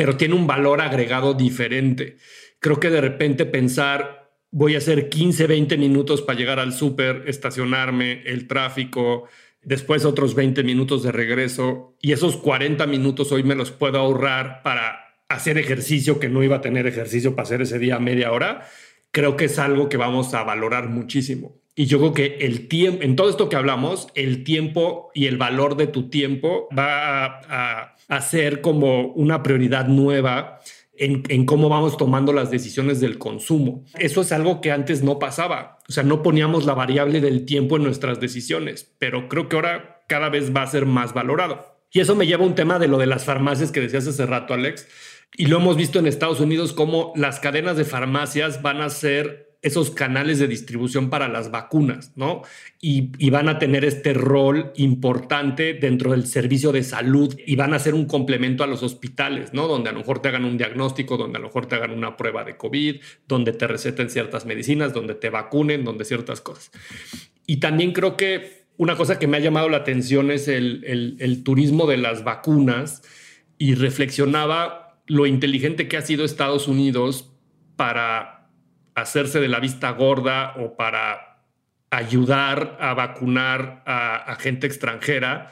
pero 0.00 0.16
tiene 0.16 0.34
un 0.34 0.46
valor 0.46 0.80
agregado 0.80 1.34
diferente. 1.34 2.16
Creo 2.58 2.80
que 2.80 2.88
de 2.88 3.02
repente 3.02 3.44
pensar, 3.44 4.32
voy 4.50 4.74
a 4.74 4.78
hacer 4.78 5.10
15, 5.10 5.46
20 5.46 5.76
minutos 5.76 6.22
para 6.22 6.38
llegar 6.38 6.58
al 6.58 6.72
súper, 6.72 7.24
estacionarme, 7.26 8.22
el 8.24 8.46
tráfico, 8.46 9.28
después 9.62 10.06
otros 10.06 10.34
20 10.34 10.62
minutos 10.62 11.02
de 11.02 11.12
regreso 11.12 11.98
y 12.00 12.12
esos 12.12 12.38
40 12.38 12.86
minutos 12.86 13.30
hoy 13.30 13.42
me 13.42 13.54
los 13.54 13.72
puedo 13.72 13.98
ahorrar 13.98 14.62
para 14.62 15.09
hacer 15.30 15.56
ejercicio 15.58 16.18
que 16.18 16.28
no 16.28 16.42
iba 16.42 16.56
a 16.56 16.60
tener 16.60 16.86
ejercicio 16.86 17.34
para 17.34 17.44
hacer 17.44 17.62
ese 17.62 17.78
día 17.78 17.98
media 17.98 18.32
hora, 18.32 18.66
creo 19.12 19.36
que 19.36 19.46
es 19.46 19.58
algo 19.58 19.88
que 19.88 19.96
vamos 19.96 20.34
a 20.34 20.42
valorar 20.42 20.88
muchísimo. 20.88 21.56
Y 21.74 21.86
yo 21.86 21.98
creo 21.98 22.12
que 22.12 22.36
el 22.40 22.68
tiempo, 22.68 23.02
en 23.02 23.16
todo 23.16 23.30
esto 23.30 23.48
que 23.48 23.56
hablamos, 23.56 24.08
el 24.14 24.44
tiempo 24.44 25.10
y 25.14 25.26
el 25.26 25.38
valor 25.38 25.76
de 25.76 25.86
tu 25.86 26.10
tiempo 26.10 26.68
va 26.76 27.40
a 27.48 27.96
hacer 28.08 28.60
como 28.60 29.12
una 29.12 29.42
prioridad 29.42 29.86
nueva 29.86 30.60
en, 31.00 31.46
cómo 31.46 31.70
vamos 31.70 31.96
tomando 31.96 32.32
las 32.32 32.50
decisiones 32.50 33.00
del 33.00 33.16
consumo. 33.16 33.84
Eso 33.98 34.20
es 34.20 34.32
algo 34.32 34.60
que 34.60 34.70
antes 34.70 35.02
no 35.02 35.18
pasaba. 35.18 35.78
O 35.88 35.92
sea, 35.92 36.02
no 36.02 36.22
poníamos 36.22 36.66
la 36.66 36.74
variable 36.74 37.20
del 37.22 37.46
tiempo 37.46 37.76
en 37.76 37.84
nuestras 37.84 38.20
decisiones, 38.20 38.92
pero 38.98 39.28
creo 39.28 39.48
que 39.48 39.56
ahora 39.56 40.02
cada 40.08 40.28
vez 40.28 40.54
va 40.54 40.62
a 40.62 40.66
ser 40.66 40.84
más 40.84 41.14
valorado. 41.14 41.80
Y 41.90 42.00
eso 42.00 42.14
me 42.14 42.26
lleva 42.26 42.44
a 42.44 42.46
un 42.46 42.54
tema 42.54 42.78
de 42.78 42.88
lo 42.88 42.98
de 42.98 43.06
las 43.06 43.24
farmacias 43.24 43.72
que 43.72 43.80
decías 43.80 44.06
hace 44.06 44.26
rato, 44.26 44.52
Alex. 44.52 44.86
Y 45.36 45.46
lo 45.46 45.58
hemos 45.58 45.76
visto 45.76 45.98
en 45.98 46.06
Estados 46.06 46.40
Unidos 46.40 46.72
como 46.72 47.12
las 47.16 47.40
cadenas 47.40 47.76
de 47.76 47.84
farmacias 47.84 48.62
van 48.62 48.80
a 48.80 48.90
ser 48.90 49.50
esos 49.62 49.90
canales 49.90 50.38
de 50.38 50.48
distribución 50.48 51.10
para 51.10 51.28
las 51.28 51.50
vacunas, 51.50 52.12
¿no? 52.16 52.42
Y, 52.80 53.28
van 53.30 53.48
a 53.48 53.58
tener 53.58 53.84
este 53.84 54.14
rol 54.14 54.72
importante 54.76 55.74
dentro 55.74 56.12
del 56.12 56.26
servicio 56.26 56.72
de 56.72 56.82
salud 56.82 57.36
y 57.46 57.56
van 57.56 57.74
a 57.74 57.78
ser 57.78 57.94
un 57.94 58.06
complemento 58.06 58.64
a 58.64 58.66
los 58.66 58.82
hospitales, 58.82 59.52
¿no? 59.52 59.68
Donde 59.68 59.90
a 59.90 59.92
lo 59.92 59.98
mejor 59.98 60.22
te 60.22 60.28
hagan 60.28 60.46
un 60.46 60.56
diagnóstico, 60.56 61.18
donde 61.18 61.36
a 61.36 61.40
lo 61.40 61.48
mejor 61.48 61.66
te 61.66 61.74
hagan 61.74 61.90
una 61.90 62.16
prueba 62.16 62.42
de 62.42 62.56
COVID, 62.56 62.96
donde 63.28 63.52
te 63.52 63.66
receten 63.66 64.08
ciertas 64.08 64.46
medicinas, 64.46 64.94
donde 64.94 65.14
te 65.14 65.28
vacunen, 65.28 65.84
donde 65.84 66.06
ciertas 66.06 66.40
cosas. 66.40 66.70
Y 67.46 67.58
también 67.58 67.92
creo 67.92 68.16
que 68.16 68.64
una 68.78 68.96
cosa 68.96 69.18
que 69.18 69.26
me 69.26 69.36
ha 69.36 69.40
llamado 69.40 69.68
la 69.68 69.78
atención 69.78 70.30
es 70.30 70.48
el, 70.48 71.16
el 71.18 71.42
turismo 71.44 71.86
de 71.86 71.98
las 71.98 72.24
vacunas 72.24 73.02
y 73.58 73.74
reflexionaba 73.74 74.89
lo 75.06 75.26
inteligente 75.26 75.88
que 75.88 75.96
ha 75.96 76.02
sido 76.02 76.24
Estados 76.24 76.68
Unidos 76.68 77.32
para 77.76 78.50
hacerse 78.94 79.40
de 79.40 79.48
la 79.48 79.60
vista 79.60 79.90
gorda 79.90 80.54
o 80.56 80.76
para 80.76 81.30
ayudar 81.90 82.76
a 82.80 82.94
vacunar 82.94 83.82
a, 83.86 84.36
gente 84.38 84.66
extranjera. 84.66 85.50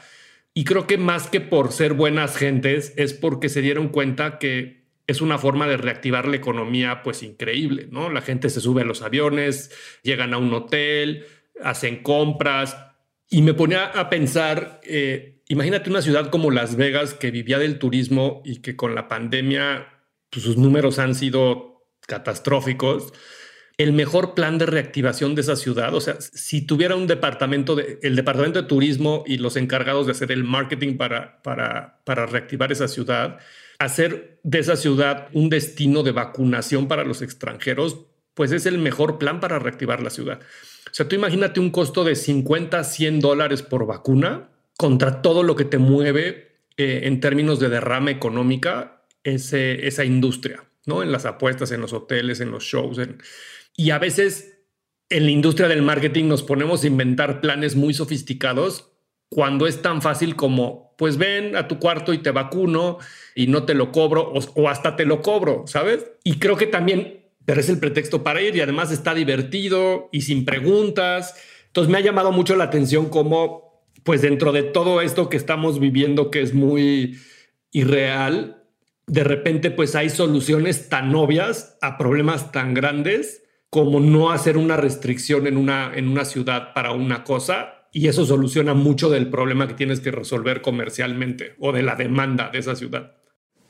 Y 0.53 0.63
creo 0.63 0.87
que 0.87 0.97
más 0.97 1.27
que 1.29 1.41
por 1.41 1.71
ser 1.71 1.93
buenas 1.93 2.37
gentes, 2.37 2.93
es 2.97 3.13
porque 3.13 3.49
se 3.49 3.61
dieron 3.61 3.89
cuenta 3.89 4.39
que 4.39 4.87
es 5.05 5.21
una 5.21 5.37
forma 5.37 5.67
de 5.67 5.77
reactivar 5.77 6.27
la 6.27 6.37
economía 6.37 7.01
pues 7.03 7.23
increíble, 7.23 7.87
¿no? 7.91 8.09
La 8.09 8.21
gente 8.21 8.49
se 8.49 8.61
sube 8.61 8.83
a 8.83 8.85
los 8.85 9.01
aviones, 9.01 9.71
llegan 10.03 10.33
a 10.33 10.37
un 10.37 10.53
hotel, 10.53 11.25
hacen 11.63 12.03
compras. 12.03 12.77
Y 13.29 13.41
me 13.41 13.53
ponía 13.53 13.85
a 13.85 14.09
pensar, 14.09 14.79
eh, 14.83 15.38
imagínate 15.49 15.89
una 15.89 16.01
ciudad 16.01 16.29
como 16.29 16.51
Las 16.51 16.77
Vegas 16.77 17.13
que 17.13 17.31
vivía 17.31 17.59
del 17.59 17.79
turismo 17.79 18.41
y 18.45 18.61
que 18.61 18.75
con 18.75 18.95
la 18.95 19.07
pandemia 19.07 19.87
pues, 20.29 20.45
sus 20.45 20.57
números 20.57 20.99
han 20.99 21.15
sido 21.15 21.85
catastróficos 22.07 23.11
el 23.77 23.93
mejor 23.93 24.35
plan 24.35 24.57
de 24.57 24.65
reactivación 24.65 25.35
de 25.35 25.41
esa 25.41 25.55
ciudad. 25.55 25.95
O 25.95 26.01
sea, 26.01 26.17
si 26.19 26.61
tuviera 26.61 26.95
un 26.95 27.07
departamento, 27.07 27.75
de, 27.75 27.97
el 28.01 28.15
departamento 28.15 28.61
de 28.61 28.67
turismo 28.67 29.23
y 29.25 29.37
los 29.37 29.55
encargados 29.55 30.05
de 30.05 30.11
hacer 30.11 30.33
el 30.33 30.43
marketing 30.43 30.97
para, 30.97 31.41
para, 31.41 32.01
para 32.03 32.25
reactivar 32.25 32.73
esa 32.73 32.89
ciudad, 32.89 33.39
hacer 33.79 34.39
de 34.43 34.59
esa 34.59 34.75
ciudad 34.75 35.29
un 35.33 35.49
destino 35.49 36.03
de 36.03 36.11
vacunación 36.11 36.89
para 36.89 37.05
los 37.05 37.21
extranjeros, 37.21 38.05
pues 38.33 38.51
es 38.51 38.65
el 38.65 38.79
mejor 38.79 39.17
plan 39.17 39.39
para 39.39 39.59
reactivar 39.59 40.03
la 40.03 40.09
ciudad. 40.09 40.41
O 40.87 40.93
sea, 40.93 41.07
tú 41.07 41.15
imagínate 41.15 41.61
un 41.61 41.71
costo 41.71 42.03
de 42.03 42.17
50, 42.17 42.83
100 42.83 43.19
dólares 43.21 43.63
por 43.63 43.87
vacuna 43.87 44.49
contra 44.79 45.21
todo 45.21 45.43
lo 45.43 45.57
que 45.57 45.65
te 45.65 45.77
mueve 45.77 46.61
eh, 46.77 47.01
en 47.03 47.19
términos 47.19 47.59
de 47.59 47.67
derrama 47.67 48.11
económica 48.11 49.03
ese, 49.25 49.85
esa 49.85 50.05
industria, 50.05 50.63
¿no? 50.85 51.03
En 51.03 51.11
las 51.11 51.25
apuestas, 51.25 51.73
en 51.73 51.81
los 51.81 51.91
hoteles, 51.91 52.39
en 52.39 52.49
los 52.49 52.63
shows, 52.63 52.97
y 53.75 53.89
a 53.89 53.99
veces 53.99 54.61
en 55.09 55.25
la 55.25 55.31
industria 55.31 55.67
del 55.67 55.81
marketing 55.81 56.29
nos 56.29 56.43
ponemos 56.43 56.81
a 56.81 56.87
inventar 56.87 57.41
planes 57.41 57.75
muy 57.75 57.93
sofisticados 57.93 58.93
cuando 59.27 59.67
es 59.67 59.81
tan 59.81 60.01
fácil 60.01 60.37
como, 60.37 60.95
pues 60.97 61.17
ven 61.17 61.57
a 61.57 61.67
tu 61.67 61.77
cuarto 61.77 62.13
y 62.13 62.19
te 62.19 62.31
vacuno 62.31 62.99
y 63.35 63.47
no 63.47 63.65
te 63.65 63.73
lo 63.73 63.91
cobro 63.91 64.31
o, 64.31 64.69
hasta 64.69 64.95
te 64.95 65.03
lo 65.03 65.21
cobro, 65.21 65.65
¿sabes? 65.67 66.05
Y 66.23 66.39
creo 66.39 66.55
que 66.55 66.67
también, 66.67 67.25
pero 67.43 67.59
es 67.59 67.67
el 67.67 67.79
pretexto 67.79 68.23
para 68.23 68.41
ir 68.41 68.55
y 68.55 68.61
además 68.61 68.93
está 68.93 69.13
divertido 69.13 70.07
y 70.13 70.21
sin 70.21 70.45
preguntas. 70.45 71.35
Entonces 71.67 71.91
me 71.91 71.97
ha 71.97 72.01
llamado 72.01 72.31
mucho 72.31 72.55
la 72.55 72.63
atención 72.63 73.09
cómo, 73.09 73.68
pues 74.09 74.23
dentro 74.23 74.51
de 74.51 74.63
todo 74.63 75.01
esto 75.01 75.29
que 75.29 75.37
estamos 75.37 75.79
viviendo 75.79 76.31
que 76.31 76.41
es 76.41 76.55
muy 76.55 77.19
irreal, 77.69 78.63
de 79.05 79.23
repente 79.23 79.69
pues 79.69 79.93
hay 79.93 80.09
soluciones 80.09 80.89
tan 80.89 81.13
obvias 81.13 81.77
a 81.79 81.95
problemas 81.95 82.51
tan 82.51 82.73
grandes 82.73 83.43
como 83.69 83.99
no 83.99 84.31
hacer 84.31 84.57
una 84.57 84.77
restricción 84.77 85.45
en 85.45 85.57
una, 85.57 85.91
en 85.93 86.07
una 86.07 86.25
ciudad 86.25 86.73
para 86.73 86.91
una 86.91 87.23
cosa 87.23 87.87
y 87.93 88.07
eso 88.07 88.25
soluciona 88.25 88.73
mucho 88.73 89.11
del 89.11 89.29
problema 89.29 89.67
que 89.67 89.75
tienes 89.75 89.99
que 89.99 90.09
resolver 90.09 90.61
comercialmente 90.63 91.53
o 91.59 91.71
de 91.71 91.83
la 91.83 91.95
demanda 91.95 92.49
de 92.49 92.57
esa 92.57 92.75
ciudad. 92.75 93.15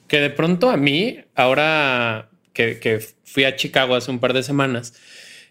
Que 0.07 0.21
de 0.21 0.29
pronto 0.29 0.69
a 0.69 0.77
mí, 0.77 1.17
ahora 1.35 2.29
que, 2.53 3.05
fui 3.25 3.43
a 3.43 3.57
Chicago 3.57 3.93
hace 3.93 4.09
un 4.09 4.19
par 4.19 4.31
de 4.31 4.43
semanas, 4.43 4.93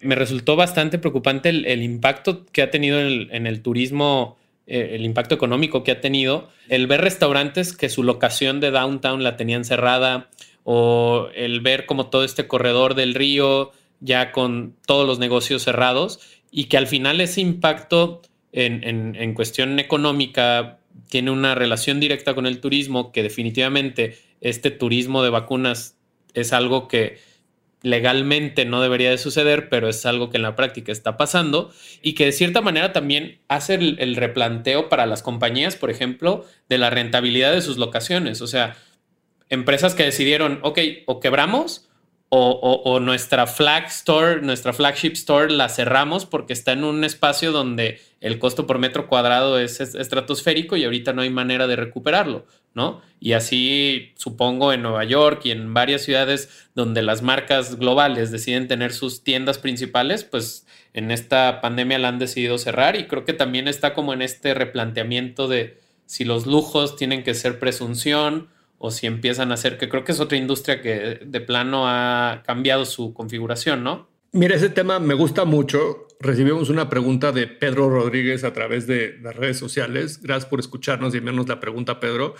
me 0.01 0.14
resultó 0.14 0.57
bastante 0.57 0.98
preocupante 0.98 1.51
el, 1.51 1.83
impacto 1.83 2.46
que 2.46 2.62
ha 2.62 2.70
tenido 2.70 2.98
en 2.98 3.46
el, 3.46 3.61
turismo, 3.61 4.38
eh, 4.70 4.90
el 4.92 5.04
impacto 5.07 5.35
económico 5.35 5.83
que 5.83 5.92
ha 5.92 6.00
tenido, 6.02 6.50
el 6.68 6.87
ver 6.87 7.00
restaurantes 7.00 7.74
que 7.74 7.88
su 7.88 8.02
locación 8.02 8.61
de 8.61 8.70
downtown 8.70 9.24
la 9.24 9.37
tenían 9.37 9.64
cerrada 9.64 10.28
o 10.62 11.28
el 11.35 11.62
ver 11.62 11.87
como 11.87 12.09
todo 12.09 12.22
este 12.22 12.46
corredor 12.46 12.94
del 12.94 13.14
río 13.14 13.72
ya 14.00 14.31
con 14.31 14.76
todos 14.87 15.07
los 15.07 15.18
negocios 15.18 15.62
cerrados 15.62 16.20
y 16.50 16.64
que 16.64 16.76
al 16.76 16.87
final 16.87 17.20
ese 17.22 17.40
impacto 17.40 18.20
en, 18.52 19.35
cuestión 19.35 19.78
económica 19.78 20.78
tiene 21.09 21.31
una 21.31 21.54
relación 21.54 21.98
directa 21.98 22.35
con 22.35 22.46
el 22.46 22.61
turismo, 22.61 23.12
que 23.12 23.22
definitivamente 23.22 24.18
este 24.42 24.70
turismo 24.70 25.22
de 25.22 25.31
vacunas 25.31 25.96
es 26.35 26.52
algo 26.52 26.88
que 26.88 27.18
legalmente 27.83 28.64
no 28.64 28.83
debería 28.83 29.11
de 29.11 29.19
suceder, 29.19 29.69
pero 29.69 29.88
es 29.88 30.05
algo 30.07 30.31
que 30.31 30.37
en 30.37 30.43
la 30.43 30.57
práctica 30.57 30.93
está 30.93 31.17
pasando 31.17 31.71
y 32.03 32.14
que 32.14 32.27
de 32.27 32.33
cierta 32.33 32.61
manera 32.61 32.93
también 32.93 33.41
hace 33.49 33.75
el, 33.75 33.97
el 34.01 34.17
replanteo 34.17 34.88
para 34.88 35.07
las 35.07 35.23
compañías, 35.23 35.77
por 35.77 35.91
ejemplo, 35.91 36.45
de 36.69 36.79
la 36.79 36.91
rentabilidad 36.91 37.53
de 37.53 37.62
sus 37.62 37.79
locaciones. 37.79 38.41
O 38.43 38.47
sea, 38.47 38.77
empresas 39.49 39.95
que 39.95 40.05
decidieron, 40.05 40.61
ok, 40.62 40.79
o 41.07 41.21
quebramos 41.21 41.88
o, 42.31 43.01
nuestra 43.01 43.47
flag 43.47 43.87
store, 43.87 44.43
nuestra 44.43 44.73
flagship 44.73 45.12
store 45.12 45.51
la 45.51 45.69
cerramos 45.69 46.27
porque 46.27 46.53
está 46.53 46.73
en 46.73 46.85
un 46.85 47.03
espacio 47.05 47.53
donde 47.53 48.01
el 48.21 48.38
costo 48.38 48.67
por 48.67 48.79
metro 48.79 49.07
cuadrado 49.07 49.59
es, 49.59 49.81
estratosférico 49.81 50.77
y 50.77 50.85
ahorita 50.85 51.12
no 51.14 51.23
hay 51.23 51.31
manera 51.31 51.67
de 51.67 51.77
recuperarlo, 51.77 52.45
¿no? 52.75 53.01
Y 53.19 53.33
así 53.33 54.12
supongo 54.17 54.75
en 54.75 54.83
Nueva 54.83 55.05
York 55.05 55.41
y 55.45 55.53
en 55.53 55.73
varias 55.73 56.03
ciudades 56.03 56.69
donde 56.75 57.03
las 57.03 57.23
marcas 57.23 57.79
globales 57.79 58.31
deciden 58.31 58.69
tener 58.69 58.93
sus 58.93 59.25
tiendas 59.25 59.57
principales, 59.57 60.25
pues 60.25 60.67
en 60.93 61.11
esta 61.11 61.62
pandemia 61.62 61.99
la 61.99 62.09
han 62.09 62.19
decidido 62.19 62.59
cerrar 62.59 62.97
y 62.97 63.07
creo 63.07 63.25
que 63.25 63.33
también 63.33 63.69
está 63.69 63.95
como 63.95 64.12
en 64.12 64.21
este 64.21 64.53
replanteamiento 64.53 65.49
de 65.49 65.79
si 66.05 66.25
los 66.25 66.47
lujos 66.47 66.97
tienen 66.97 67.23
que 67.23 67.35
ser 67.35 67.59
presunción 67.59 68.49
o 68.79 68.91
si 68.91 69.07
empiezan 69.07 69.51
a 69.51 69.55
hacer, 69.55 69.77
que 69.77 69.88
creo 69.88 70.05
que 70.05 70.12
es 70.12 70.21
otra 70.21 70.38
industria 70.38 70.81
que 70.81 71.21
de 71.25 71.41
plano 71.41 71.88
ha 71.88 72.43
cambiado 72.47 72.85
su 72.85 73.12
configuración, 73.12 73.83
¿no? 73.83 74.09
Mira, 74.33 74.55
ese 74.55 74.69
tema 74.69 75.01
me 75.01 75.14
gusta 75.14 75.45
mucho. 75.45 76.07
Recibimos 76.21 76.69
una 76.69 76.88
pregunta 76.88 77.33
de 77.33 77.47
Pedro 77.47 77.88
Rodríguez 77.88 78.45
a 78.45 78.53
través 78.53 78.87
de 78.87 79.19
las 79.23 79.35
redes 79.35 79.59
sociales. 79.59 80.21
Gracias 80.23 80.49
por 80.49 80.61
escucharnos 80.61 81.14
y 81.14 81.19
enviarnos 81.19 81.49
la 81.49 81.61
pregunta, 81.61 81.99
Pedro. 81.99 82.35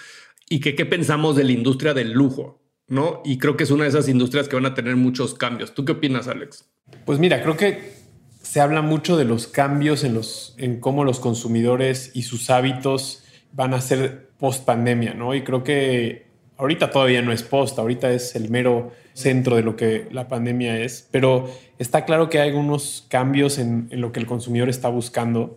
Y 0.48 0.61
que 0.61 0.74
qué 0.74 0.87
pensamos 0.87 1.35
de 1.37 1.44
la 1.44 1.53
industria 1.53 1.94
del 1.94 2.12
lujo, 2.12 2.62
¿no? 2.88 3.22
Y 3.24 3.38
creo 3.38 3.57
que 3.57 3.64
es 3.64 3.70
una 3.70 3.85
de 3.85 3.90
esas 3.90 4.09
industrias 4.09 4.48
que 4.48 4.57
van 4.57 4.66
a 4.66 4.74
tener 4.74 4.96
muchos 4.96 5.35
cambios. 5.35 5.74
¿Tú 5.74 5.85
qué 5.85 5.92
opinas, 5.92 6.29
Alex? 6.29 6.68
Pues 7.05 7.18
mira, 7.18 7.42
creo 7.42 7.57
que 7.57 7.94
se 8.42 8.61
habla 8.61 8.83
mucho 8.83 9.16
de 9.16 9.24
los 9.24 9.46
cambios 9.46 10.05
en, 10.05 10.14
los, 10.14 10.55
en 10.59 10.81
cómo 10.81 11.05
los 11.05 11.20
consumidores 11.20 12.11
y 12.14 12.22
sus 12.22 12.51
hábitos 12.51 13.24
van 13.53 13.74
a 13.74 13.81
ser 13.81 14.31
post 14.38 14.64
pandemia, 14.64 15.14
¿no? 15.14 15.35
Y 15.35 15.42
creo 15.42 15.64
que 15.64 16.27
ahorita 16.59 16.90
todavía 16.90 17.23
no 17.23 17.33
es 17.33 17.42
post, 17.42 17.79
ahorita 17.79 18.11
es 18.11 18.35
el 18.37 18.51
mero 18.51 18.92
centro 19.14 19.57
de 19.57 19.62
lo 19.62 19.77
que 19.77 20.07
la 20.11 20.29
pandemia 20.29 20.79
es, 20.79 21.09
pero 21.11 21.51
está 21.79 22.05
claro 22.05 22.29
que 22.29 22.40
hay 22.40 22.51
algunos 22.51 23.07
cambios 23.09 23.59
en, 23.59 23.88
lo 23.92 24.12
que 24.12 24.21
el 24.21 24.27
consumidor 24.27 24.68
está 24.68 24.88
buscando 24.88 25.57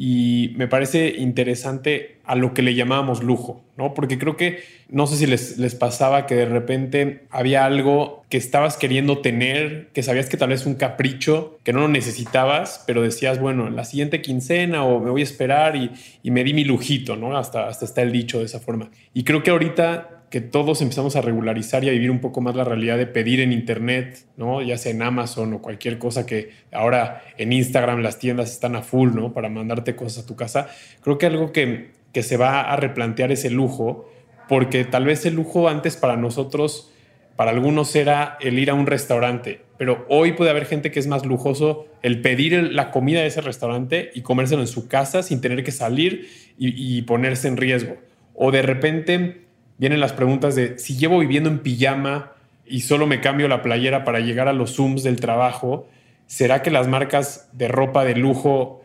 y 0.00 0.52
me 0.56 0.68
parece 0.68 1.08
interesante 1.16 2.18
a 2.24 2.36
lo 2.36 2.54
que 2.54 2.62
le 2.62 2.74
llamábamos 2.74 3.22
lujo, 3.22 3.64
¿no? 3.76 3.94
Porque 3.94 4.16
creo 4.16 4.36
que, 4.36 4.62
no 4.88 5.08
sé 5.08 5.16
si 5.16 5.26
les, 5.26 5.58
les, 5.58 5.74
pasaba 5.74 6.24
que 6.26 6.36
de 6.36 6.44
repente 6.44 7.24
había 7.30 7.64
algo 7.64 8.22
que 8.28 8.36
estabas 8.36 8.76
queriendo 8.76 9.18
tener, 9.18 9.88
que 9.92 10.04
sabías 10.04 10.28
que 10.28 10.36
tal 10.36 10.50
vez 10.50 10.66
un 10.66 10.76
capricho, 10.76 11.58
que 11.64 11.72
no 11.72 11.80
lo 11.80 11.88
necesitabas, 11.88 12.84
pero 12.86 13.02
decías, 13.02 13.40
bueno, 13.40 13.70
la 13.70 13.84
siguiente 13.84 14.22
quincena 14.22 14.84
o 14.84 15.00
me 15.00 15.10
voy 15.10 15.22
a 15.22 15.24
esperar 15.24 15.74
y, 15.74 15.90
y 16.22 16.30
me 16.30 16.44
di 16.44 16.54
mi 16.54 16.64
lujito, 16.64 17.16
¿no? 17.16 17.36
Hasta, 17.36 17.66
hasta 17.66 17.84
está 17.84 18.02
el 18.02 18.12
dicho 18.12 18.38
de 18.38 18.44
esa 18.44 18.60
forma. 18.60 18.90
Y 19.14 19.24
creo 19.24 19.42
que 19.42 19.50
ahorita 19.50 20.17
que 20.30 20.40
todos 20.40 20.82
empezamos 20.82 21.16
a 21.16 21.22
regularizar 21.22 21.84
y 21.84 21.88
a 21.88 21.92
vivir 21.92 22.10
un 22.10 22.20
poco 22.20 22.40
más 22.40 22.54
la 22.54 22.64
realidad 22.64 22.98
de 22.98 23.06
pedir 23.06 23.40
en 23.40 23.52
Internet, 23.52 24.26
¿no? 24.36 24.60
Ya 24.60 24.76
sea 24.76 24.92
en 24.92 25.02
Amazon 25.02 25.54
o 25.54 25.62
cualquier 25.62 25.98
cosa 25.98 26.26
que 26.26 26.50
ahora 26.70 27.22
en 27.38 27.52
Instagram 27.52 28.02
las 28.02 28.18
tiendas 28.18 28.50
están 28.50 28.76
a 28.76 28.82
full, 28.82 29.14
¿no? 29.14 29.32
Para 29.32 29.48
mandarte 29.48 29.96
cosas 29.96 30.24
a 30.24 30.26
tu 30.26 30.36
casa. 30.36 30.68
Creo 31.00 31.16
que 31.16 31.26
algo 31.26 31.52
que, 31.52 31.92
que 32.12 32.22
se 32.22 32.36
va 32.36 32.60
a 32.60 32.76
replantear 32.76 33.32
es 33.32 33.44
el 33.44 33.54
lujo, 33.54 34.10
porque 34.48 34.84
tal 34.84 35.06
vez 35.06 35.24
el 35.24 35.34
lujo 35.34 35.68
antes 35.68 35.96
para 35.96 36.16
nosotros, 36.16 36.92
para 37.36 37.50
algunos 37.50 37.94
era 37.96 38.36
el 38.40 38.58
ir 38.58 38.70
a 38.70 38.74
un 38.74 38.86
restaurante, 38.86 39.62
pero 39.78 40.04
hoy 40.10 40.32
puede 40.32 40.50
haber 40.50 40.66
gente 40.66 40.90
que 40.90 41.00
es 41.00 41.06
más 41.06 41.24
lujoso 41.24 41.86
el 42.02 42.20
pedir 42.20 42.72
la 42.72 42.90
comida 42.90 43.20
de 43.20 43.28
ese 43.28 43.40
restaurante 43.40 44.10
y 44.14 44.22
comérselo 44.22 44.60
en 44.60 44.68
su 44.68 44.88
casa 44.88 45.22
sin 45.22 45.40
tener 45.40 45.64
que 45.64 45.70
salir 45.70 46.28
y, 46.58 46.98
y 46.98 47.02
ponerse 47.02 47.48
en 47.48 47.56
riesgo. 47.56 47.96
O 48.34 48.50
de 48.50 48.62
repente 48.62 49.47
vienen 49.78 50.00
las 50.00 50.12
preguntas 50.12 50.54
de 50.54 50.78
si 50.78 50.96
llevo 50.96 51.18
viviendo 51.18 51.48
en 51.48 51.60
pijama 51.60 52.32
y 52.66 52.80
solo 52.80 53.06
me 53.06 53.20
cambio 53.20 53.48
la 53.48 53.62
playera 53.62 54.04
para 54.04 54.20
llegar 54.20 54.48
a 54.48 54.52
los 54.52 54.76
Zooms 54.76 55.02
del 55.02 55.20
trabajo, 55.20 55.88
¿será 56.26 56.62
que 56.62 56.70
las 56.70 56.86
marcas 56.86 57.48
de 57.52 57.68
ropa 57.68 58.04
de 58.04 58.14
lujo 58.14 58.84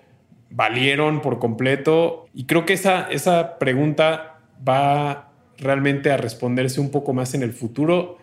valieron 0.49 1.21
por 1.21 1.39
completo? 1.39 2.27
Y 2.33 2.45
creo 2.45 2.65
que 2.65 2.73
esa, 2.73 3.09
esa 3.11 3.59
pregunta 3.59 4.39
va 4.67 5.29
realmente 5.57 6.11
a 6.11 6.17
responderse 6.17 6.79
un 6.79 6.91
poco 6.91 7.13
más 7.13 7.33
en 7.33 7.43
el 7.43 7.53
futuro 7.53 8.17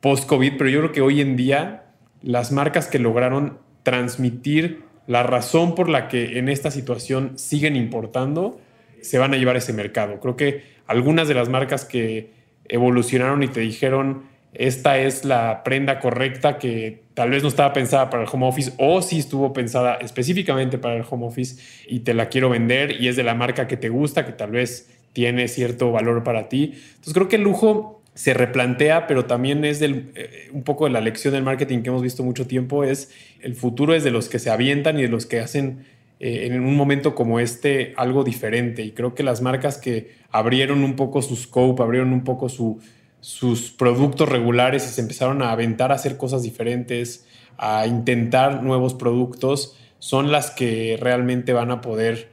post-COVID, 0.00 0.54
pero 0.58 0.70
yo 0.70 0.80
creo 0.80 0.92
que 0.92 1.00
hoy 1.00 1.20
en 1.20 1.36
día 1.36 1.84
las 2.22 2.52
marcas 2.52 2.88
que 2.88 2.98
lograron 2.98 3.58
transmitir 3.82 4.82
la 5.06 5.22
razón 5.22 5.74
por 5.74 5.88
la 5.88 6.08
que 6.08 6.38
en 6.38 6.48
esta 6.48 6.70
situación 6.70 7.38
siguen 7.38 7.76
importando, 7.76 8.60
se 9.00 9.18
van 9.18 9.32
a 9.32 9.36
llevar 9.36 9.56
ese 9.56 9.72
mercado. 9.72 10.20
Creo 10.20 10.36
que 10.36 10.77
algunas 10.88 11.28
de 11.28 11.34
las 11.34 11.48
marcas 11.48 11.84
que 11.84 12.30
evolucionaron 12.68 13.42
y 13.42 13.48
te 13.48 13.60
dijeron, 13.60 14.24
esta 14.54 14.98
es 14.98 15.24
la 15.24 15.62
prenda 15.62 16.00
correcta 16.00 16.58
que 16.58 17.02
tal 17.14 17.30
vez 17.30 17.42
no 17.42 17.48
estaba 17.48 17.72
pensada 17.72 18.10
para 18.10 18.24
el 18.24 18.28
home 18.32 18.46
office 18.46 18.72
o 18.78 19.02
sí 19.02 19.18
estuvo 19.18 19.52
pensada 19.52 19.94
específicamente 19.96 20.78
para 20.78 20.96
el 20.96 21.04
home 21.08 21.26
office 21.26 21.62
y 21.86 22.00
te 22.00 22.14
la 22.14 22.28
quiero 22.28 22.48
vender 22.50 23.00
y 23.00 23.08
es 23.08 23.16
de 23.16 23.22
la 23.22 23.34
marca 23.34 23.68
que 23.68 23.76
te 23.76 23.88
gusta, 23.90 24.24
que 24.24 24.32
tal 24.32 24.50
vez 24.50 24.90
tiene 25.12 25.48
cierto 25.48 25.92
valor 25.92 26.24
para 26.24 26.48
ti. 26.48 26.74
Entonces 26.74 27.14
creo 27.14 27.28
que 27.28 27.36
el 27.36 27.42
lujo 27.42 28.02
se 28.14 28.34
replantea, 28.34 29.06
pero 29.06 29.26
también 29.26 29.64
es 29.64 29.78
del, 29.78 30.10
eh, 30.16 30.48
un 30.52 30.64
poco 30.64 30.86
de 30.86 30.90
la 30.90 31.00
lección 31.00 31.34
del 31.34 31.44
marketing 31.44 31.82
que 31.82 31.90
hemos 31.90 32.02
visto 32.02 32.24
mucho 32.24 32.46
tiempo, 32.46 32.82
es 32.82 33.12
el 33.40 33.54
futuro 33.54 33.94
es 33.94 34.02
de 34.02 34.10
los 34.10 34.28
que 34.28 34.38
se 34.38 34.50
avientan 34.50 34.98
y 34.98 35.02
de 35.02 35.08
los 35.08 35.26
que 35.26 35.40
hacen 35.40 35.84
eh, 36.20 36.46
en 36.46 36.60
un 36.60 36.76
momento 36.76 37.14
como 37.14 37.38
este 37.38 37.94
algo 37.96 38.24
diferente. 38.24 38.82
Y 38.82 38.92
creo 38.92 39.14
que 39.14 39.22
las 39.22 39.40
marcas 39.40 39.78
que 39.78 40.16
abrieron 40.30 40.82
un 40.82 40.96
poco 40.96 41.22
su 41.22 41.36
scope, 41.36 41.82
abrieron 41.82 42.12
un 42.12 42.24
poco 42.24 42.48
sus 42.48 43.70
productos 43.72 44.28
regulares 44.28 44.84
y 44.86 44.88
se 44.88 45.00
empezaron 45.00 45.42
a 45.42 45.52
aventar 45.52 45.92
a 45.92 45.94
hacer 45.94 46.16
cosas 46.16 46.42
diferentes, 46.42 47.26
a 47.56 47.86
intentar 47.86 48.62
nuevos 48.62 48.94
productos, 48.94 49.76
son 50.00 50.32
las 50.32 50.50
que 50.50 50.98
realmente 51.00 51.52
van 51.52 51.70
a 51.70 51.80
poder 51.80 52.30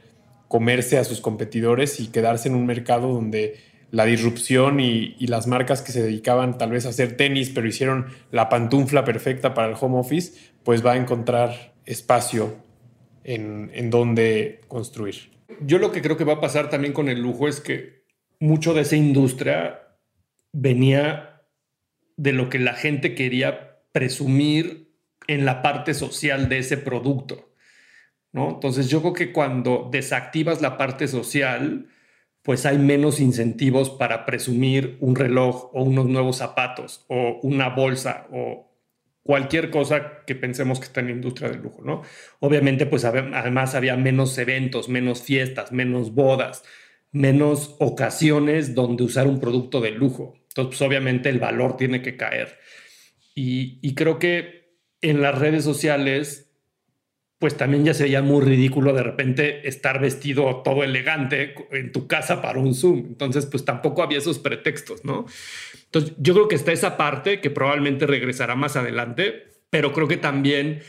comerse 0.48 0.98
a 0.98 1.04
sus 1.04 1.20
competidores 1.20 1.98
y 2.00 2.08
quedarse 2.08 2.48
en 2.48 2.54
un 2.54 2.66
mercado 2.66 3.12
donde 3.12 3.56
la 3.90 4.04
disrupción 4.04 4.80
y, 4.80 5.16
y, 5.18 5.28
las 5.28 5.46
marcas 5.46 5.80
que 5.80 5.92
se 5.92 6.02
dedicaban 6.02 6.58
tal 6.58 6.70
vez 6.70 6.86
a 6.86 6.90
hacer 6.90 7.16
tenis, 7.16 7.50
pero 7.50 7.66
hicieron 7.66 8.06
la 8.30 8.48
pantufla 8.48 9.04
perfecta 9.04 9.54
para 9.54 9.68
el 9.68 9.76
home 9.80 9.98
office, 9.98 10.32
pues 10.64 10.84
va 10.84 10.92
a 10.92 10.96
encontrar 10.96 11.74
espacio 11.84 12.65
en, 13.26 13.90
dónde 13.90 14.60
construir. 14.68 15.30
Yo 15.60 15.78
lo 15.78 15.90
que 15.90 16.00
creo 16.00 16.16
que 16.16 16.24
va 16.24 16.34
a 16.34 16.40
pasar 16.40 16.70
también 16.70 16.92
con 16.92 17.08
el 17.08 17.20
lujo 17.20 17.48
es 17.48 17.60
que 17.60 18.04
mucho 18.38 18.72
de 18.72 18.82
esa 18.82 18.96
industria 18.96 19.80
venía 20.52 21.42
de 22.16 22.32
lo 22.32 22.48
que 22.48 22.58
la 22.58 22.74
gente 22.74 23.14
quería 23.14 23.80
presumir 23.92 24.92
en 25.26 25.44
la 25.44 25.60
parte 25.62 25.92
social 25.94 26.48
de 26.48 26.58
ese 26.58 26.76
producto. 26.76 27.52
¿no? 28.32 28.50
Entonces 28.50 28.88
yo 28.88 29.00
creo 29.00 29.12
que 29.12 29.32
cuando 29.32 29.88
desactivas 29.90 30.60
la 30.60 30.76
parte 30.76 31.08
social, 31.08 31.88
pues 32.42 32.64
hay 32.64 32.78
menos 32.78 33.18
incentivos 33.18 33.90
para 33.90 34.24
presumir 34.24 34.98
un 35.00 35.16
reloj 35.16 35.70
o 35.74 35.82
unos 35.82 36.06
nuevos 36.06 36.36
zapatos 36.36 37.04
o 37.08 37.40
una 37.42 37.70
bolsa 37.70 38.28
o 38.30 38.65
cualquier 39.26 39.70
cosa 39.70 40.24
que 40.26 40.34
pensemos 40.34 40.78
que 40.78 40.86
está 40.86 41.00
en 41.00 41.10
industria 41.10 41.50
del 41.50 41.60
lujo, 41.60 41.82
¿no? 41.82 42.02
Obviamente, 42.40 42.86
pues 42.86 43.04
además 43.04 43.74
había 43.74 43.96
menos 43.96 44.38
eventos, 44.38 44.88
menos 44.88 45.22
fiestas, 45.22 45.72
menos 45.72 46.14
bodas, 46.14 46.62
menos 47.12 47.76
ocasiones 47.80 48.74
donde 48.74 49.04
usar 49.04 49.26
un 49.26 49.40
producto 49.40 49.80
de 49.80 49.90
lujo. 49.90 50.34
Entonces, 50.48 50.78
pues 50.78 50.82
obviamente 50.82 51.28
el 51.28 51.38
valor 51.38 51.76
tiene 51.76 52.00
que 52.00 52.16
caer. 52.16 52.58
Y 53.34 53.94
creo 53.94 54.18
que 54.18 54.78
en 55.02 55.20
las 55.20 55.38
redes 55.38 55.64
sociales 55.64 56.45
pues 57.38 57.56
también 57.56 57.84
ya 57.84 57.92
sería 57.92 58.22
muy 58.22 58.42
ridículo 58.42 58.94
de 58.94 59.02
repente 59.02 59.68
estar 59.68 60.00
vestido 60.00 60.62
todo 60.62 60.82
elegante 60.82 61.54
en 61.70 61.92
tu 61.92 62.06
casa 62.06 62.40
para 62.40 62.58
un 62.58 62.74
Zoom. 62.74 62.98
Entonces, 63.08 63.44
pues 63.46 63.64
tampoco 63.64 64.02
había 64.02 64.18
esos 64.18 64.38
pretextos, 64.38 65.04
¿no? 65.04 65.26
Entonces, 65.84 66.14
yo 66.18 66.32
creo 66.32 66.48
que 66.48 66.54
está 66.54 66.72
esa 66.72 66.96
parte 66.96 67.40
que 67.40 67.50
probablemente 67.50 68.06
regresará 68.06 68.56
más 68.56 68.76
adelante, 68.76 69.48
pero 69.68 69.92
creo 69.92 70.08
que 70.08 70.16
también 70.16 70.82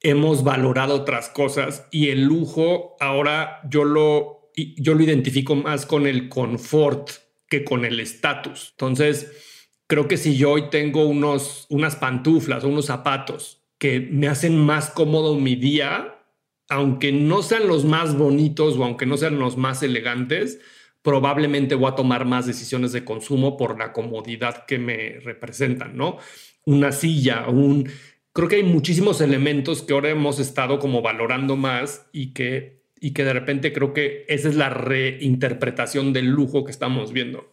hemos 0.00 0.42
valorado 0.42 0.96
otras 0.96 1.28
cosas 1.28 1.86
y 1.92 2.08
el 2.08 2.24
lujo 2.24 2.96
ahora 3.00 3.60
yo 3.70 3.84
lo, 3.84 4.50
yo 4.54 4.94
lo 4.94 5.02
identifico 5.02 5.54
más 5.54 5.86
con 5.86 6.06
el 6.06 6.28
confort 6.28 7.10
que 7.48 7.64
con 7.64 7.84
el 7.84 8.00
estatus. 8.00 8.70
Entonces, 8.72 9.30
creo 9.86 10.08
que 10.08 10.16
si 10.16 10.36
yo 10.36 10.52
hoy 10.52 10.70
tengo 10.70 11.06
unos, 11.06 11.66
unas 11.70 11.94
pantuflas 11.94 12.64
o 12.64 12.68
unos 12.68 12.86
zapatos 12.86 13.63
que 13.78 14.00
me 14.00 14.28
hacen 14.28 14.58
más 14.58 14.90
cómodo 14.90 15.38
mi 15.38 15.56
día, 15.56 16.14
aunque 16.68 17.12
no 17.12 17.42
sean 17.42 17.68
los 17.68 17.84
más 17.84 18.16
bonitos 18.16 18.76
o 18.76 18.84
aunque 18.84 19.06
no 19.06 19.16
sean 19.16 19.38
los 19.38 19.56
más 19.56 19.82
elegantes, 19.82 20.60
probablemente 21.02 21.74
voy 21.74 21.90
a 21.90 21.94
tomar 21.94 22.24
más 22.24 22.46
decisiones 22.46 22.92
de 22.92 23.04
consumo 23.04 23.56
por 23.56 23.78
la 23.78 23.92
comodidad 23.92 24.64
que 24.66 24.78
me 24.78 25.20
representan, 25.20 25.96
¿no? 25.96 26.18
Una 26.64 26.92
silla, 26.92 27.48
un... 27.48 27.90
Creo 28.32 28.48
que 28.48 28.56
hay 28.56 28.62
muchísimos 28.62 29.20
elementos 29.20 29.82
que 29.82 29.92
ahora 29.92 30.10
hemos 30.10 30.40
estado 30.40 30.78
como 30.78 31.02
valorando 31.02 31.56
más 31.56 32.06
y 32.12 32.32
que, 32.32 32.80
y 33.00 33.12
que 33.12 33.22
de 33.22 33.32
repente 33.32 33.72
creo 33.72 33.92
que 33.92 34.24
esa 34.28 34.48
es 34.48 34.56
la 34.56 34.70
reinterpretación 34.70 36.12
del 36.12 36.26
lujo 36.26 36.64
que 36.64 36.72
estamos 36.72 37.12
viendo. 37.12 37.52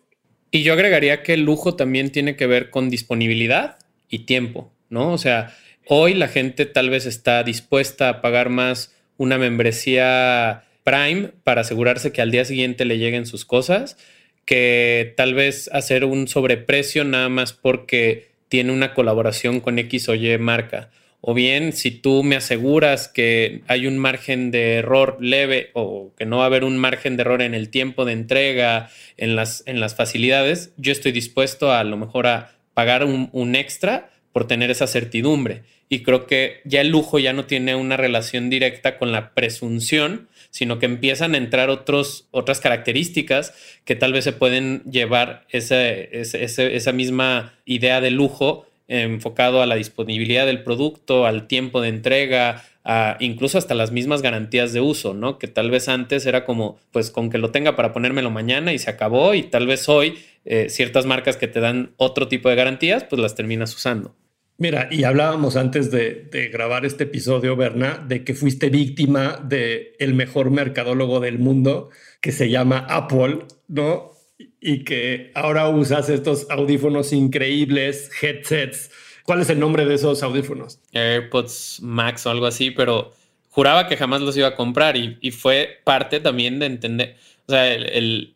Y 0.50 0.64
yo 0.64 0.74
agregaría 0.74 1.22
que 1.22 1.34
el 1.34 1.44
lujo 1.44 1.76
también 1.76 2.12
tiene 2.12 2.36
que 2.36 2.48
ver 2.48 2.72
con 2.72 2.90
disponibilidad 2.90 3.78
y 4.10 4.20
tiempo. 4.20 4.72
¿no? 4.92 5.14
O 5.14 5.18
sea, 5.18 5.56
hoy 5.88 6.14
la 6.14 6.28
gente 6.28 6.66
tal 6.66 6.90
vez 6.90 7.06
está 7.06 7.44
dispuesta 7.44 8.10
a 8.10 8.22
pagar 8.22 8.50
más 8.50 8.96
una 9.18 9.38
membresía 9.38 10.64
Prime 10.84 11.30
para 11.44 11.62
asegurarse 11.62 12.12
que 12.12 12.22
al 12.22 12.32
día 12.32 12.46
siguiente 12.46 12.86
le 12.86 12.98
lleguen 12.98 13.26
sus 13.26 13.46
cosas, 13.46 13.98
que 14.46 15.14
tal 15.16 15.34
vez 15.34 15.70
hacer 15.72 16.06
un 16.06 16.28
sobreprecio 16.28 17.04
nada 17.04 17.30
más 17.30 17.54
porque 17.54 18.32
tiene 18.50 18.72
una 18.72 18.94
colaboración 18.94 19.60
con 19.60 19.80
X 19.80 20.10
o 20.10 20.16
Y 20.16 20.38
marca. 20.38 20.90
O 21.24 21.36
bien, 21.36 21.72
si 21.72 21.92
tú 21.92 22.24
me 22.24 22.36
aseguras 22.36 23.08
que 23.08 23.62
hay 23.68 23.86
un 23.86 24.00
margen 24.00 24.50
de 24.50 24.78
error 24.78 25.18
leve 25.22 25.70
o 25.74 26.12
que 26.18 26.26
no 26.26 26.38
va 26.38 26.44
a 26.44 26.48
haber 26.48 26.64
un 26.64 26.78
margen 26.78 27.16
de 27.16 27.22
error 27.22 27.44
en 27.44 27.54
el 27.54 27.70
tiempo 27.70 28.06
de 28.06 28.14
entrega, 28.14 28.90
en 29.18 29.36
las, 29.36 29.62
en 29.68 29.80
las 29.80 29.94
facilidades, 29.94 30.74
yo 30.78 30.92
estoy 30.92 31.12
dispuesto 31.12 31.72
a, 31.72 31.84
lo 31.84 31.96
mejor 31.96 32.26
a 32.26 32.56
pagar 32.74 33.06
un, 33.06 33.30
un 33.34 33.56
extra 33.56 34.10
por 34.32 34.48
tener 34.48 34.72
esa 34.72 34.88
certidumbre. 34.88 35.64
Y 35.90 36.04
creo 36.04 36.26
que 36.26 36.62
ya 36.64 36.82
el 36.82 36.90
lujo 36.90 37.20
ya 37.20 37.34
no 37.34 37.46
tiene 37.46 37.76
una 37.76 37.98
relación 37.98 38.50
directa 38.50 38.98
con 38.98 39.12
la 39.12 39.34
presunción, 39.34 40.30
sino 40.50 40.80
que 40.80 40.86
empiezan 40.86 41.36
a 41.36 41.38
entrar 41.38 41.70
otros, 41.70 42.28
otras 42.32 42.60
características 42.60 43.54
que 43.84 43.96
tal 43.96 44.14
vez 44.14 44.24
se 44.24 44.32
pueden 44.32 44.84
llevar 44.90 45.46
esa 45.50 46.92
misma 46.94 47.54
idea 47.66 48.00
de 48.02 48.12
lujo 48.12 48.68
enfocado 48.88 49.62
a 49.62 49.66
la 49.66 49.76
disponibilidad 49.76 50.46
del 50.46 50.64
producto, 50.64 51.26
al 51.26 51.48
tiempo 51.48 51.80
de 51.80 51.88
entrega, 51.88 52.64
a 52.84 53.16
incluso 53.20 53.58
hasta 53.58 53.76
las 53.76 53.92
mismas 53.92 54.22
garantías 54.22 54.74
de 54.74 54.82
uso, 54.82 55.14
¿no? 55.14 55.40
Que 55.40 55.48
tal 55.48 55.72
vez 55.72 55.88
antes 55.88 56.26
era 56.26 56.46
como, 56.46 56.78
pues 56.92 57.12
con 57.12 57.30
que 57.30 57.38
lo 57.38 57.52
tenga 57.52 57.76
para 57.76 57.94
ponérmelo 57.94 58.32
mañana 58.32 58.74
y 58.74 58.80
se 58.80 58.90
acabó 58.90 59.34
y 59.34 59.44
tal 59.44 59.68
vez 59.68 59.88
hoy 59.88 60.20
eh, 60.44 60.68
ciertas 60.70 61.06
marcas 61.06 61.38
que 61.38 61.48
te 61.48 61.60
dan 61.60 61.92
otro 61.98 62.28
tipo 62.28 62.50
de 62.50 62.56
garantías, 62.56 63.04
pues 63.04 63.22
las 63.22 63.36
terminas 63.36 63.74
usando. 63.76 64.16
Mira, 64.62 64.90
y 64.92 65.06
hablábamos 65.06 65.56
antes 65.56 65.90
de, 65.90 66.30
grabar 66.54 66.86
este 66.86 67.06
episodio, 67.06 67.56
Berna, 67.56 68.06
de 68.08 68.24
que 68.24 68.36
fuiste 68.36 68.70
víctima 68.70 69.42
de 69.44 69.96
el 69.98 70.14
mejor 70.14 70.52
mercadólogo 70.52 71.20
del 71.20 71.40
mundo, 71.40 71.90
que 72.22 72.32
se 72.32 72.48
llama 72.52 72.86
Apple, 72.88 73.40
¿no? 73.68 74.12
Y 74.60 74.84
que 74.84 75.32
ahora 75.34 75.68
usas 75.68 76.10
estos 76.10 76.46
audífonos 76.52 77.12
increíbles, 77.12 78.12
headsets. 78.22 78.92
¿Cuál 79.24 79.42
es 79.42 79.50
el 79.50 79.60
nombre 79.60 79.86
de 79.86 79.96
esos 79.96 80.22
audífonos? 80.22 80.80
AirPods 80.94 81.80
Max 81.82 82.28
o 82.28 82.30
algo 82.30 82.46
así, 82.46 82.70
pero 82.70 83.14
juraba 83.50 83.88
que 83.88 83.98
jamás 83.98 84.22
los 84.22 84.38
iba 84.38 84.50
a 84.50 84.56
comprar 84.56 84.96
y, 84.96 85.32
fue 85.32 85.80
parte 85.84 86.20
también 86.20 86.60
de 86.60 86.68
entender, 86.68 87.16
o 87.48 87.52
sea, 87.52 87.74
el, 87.74 88.36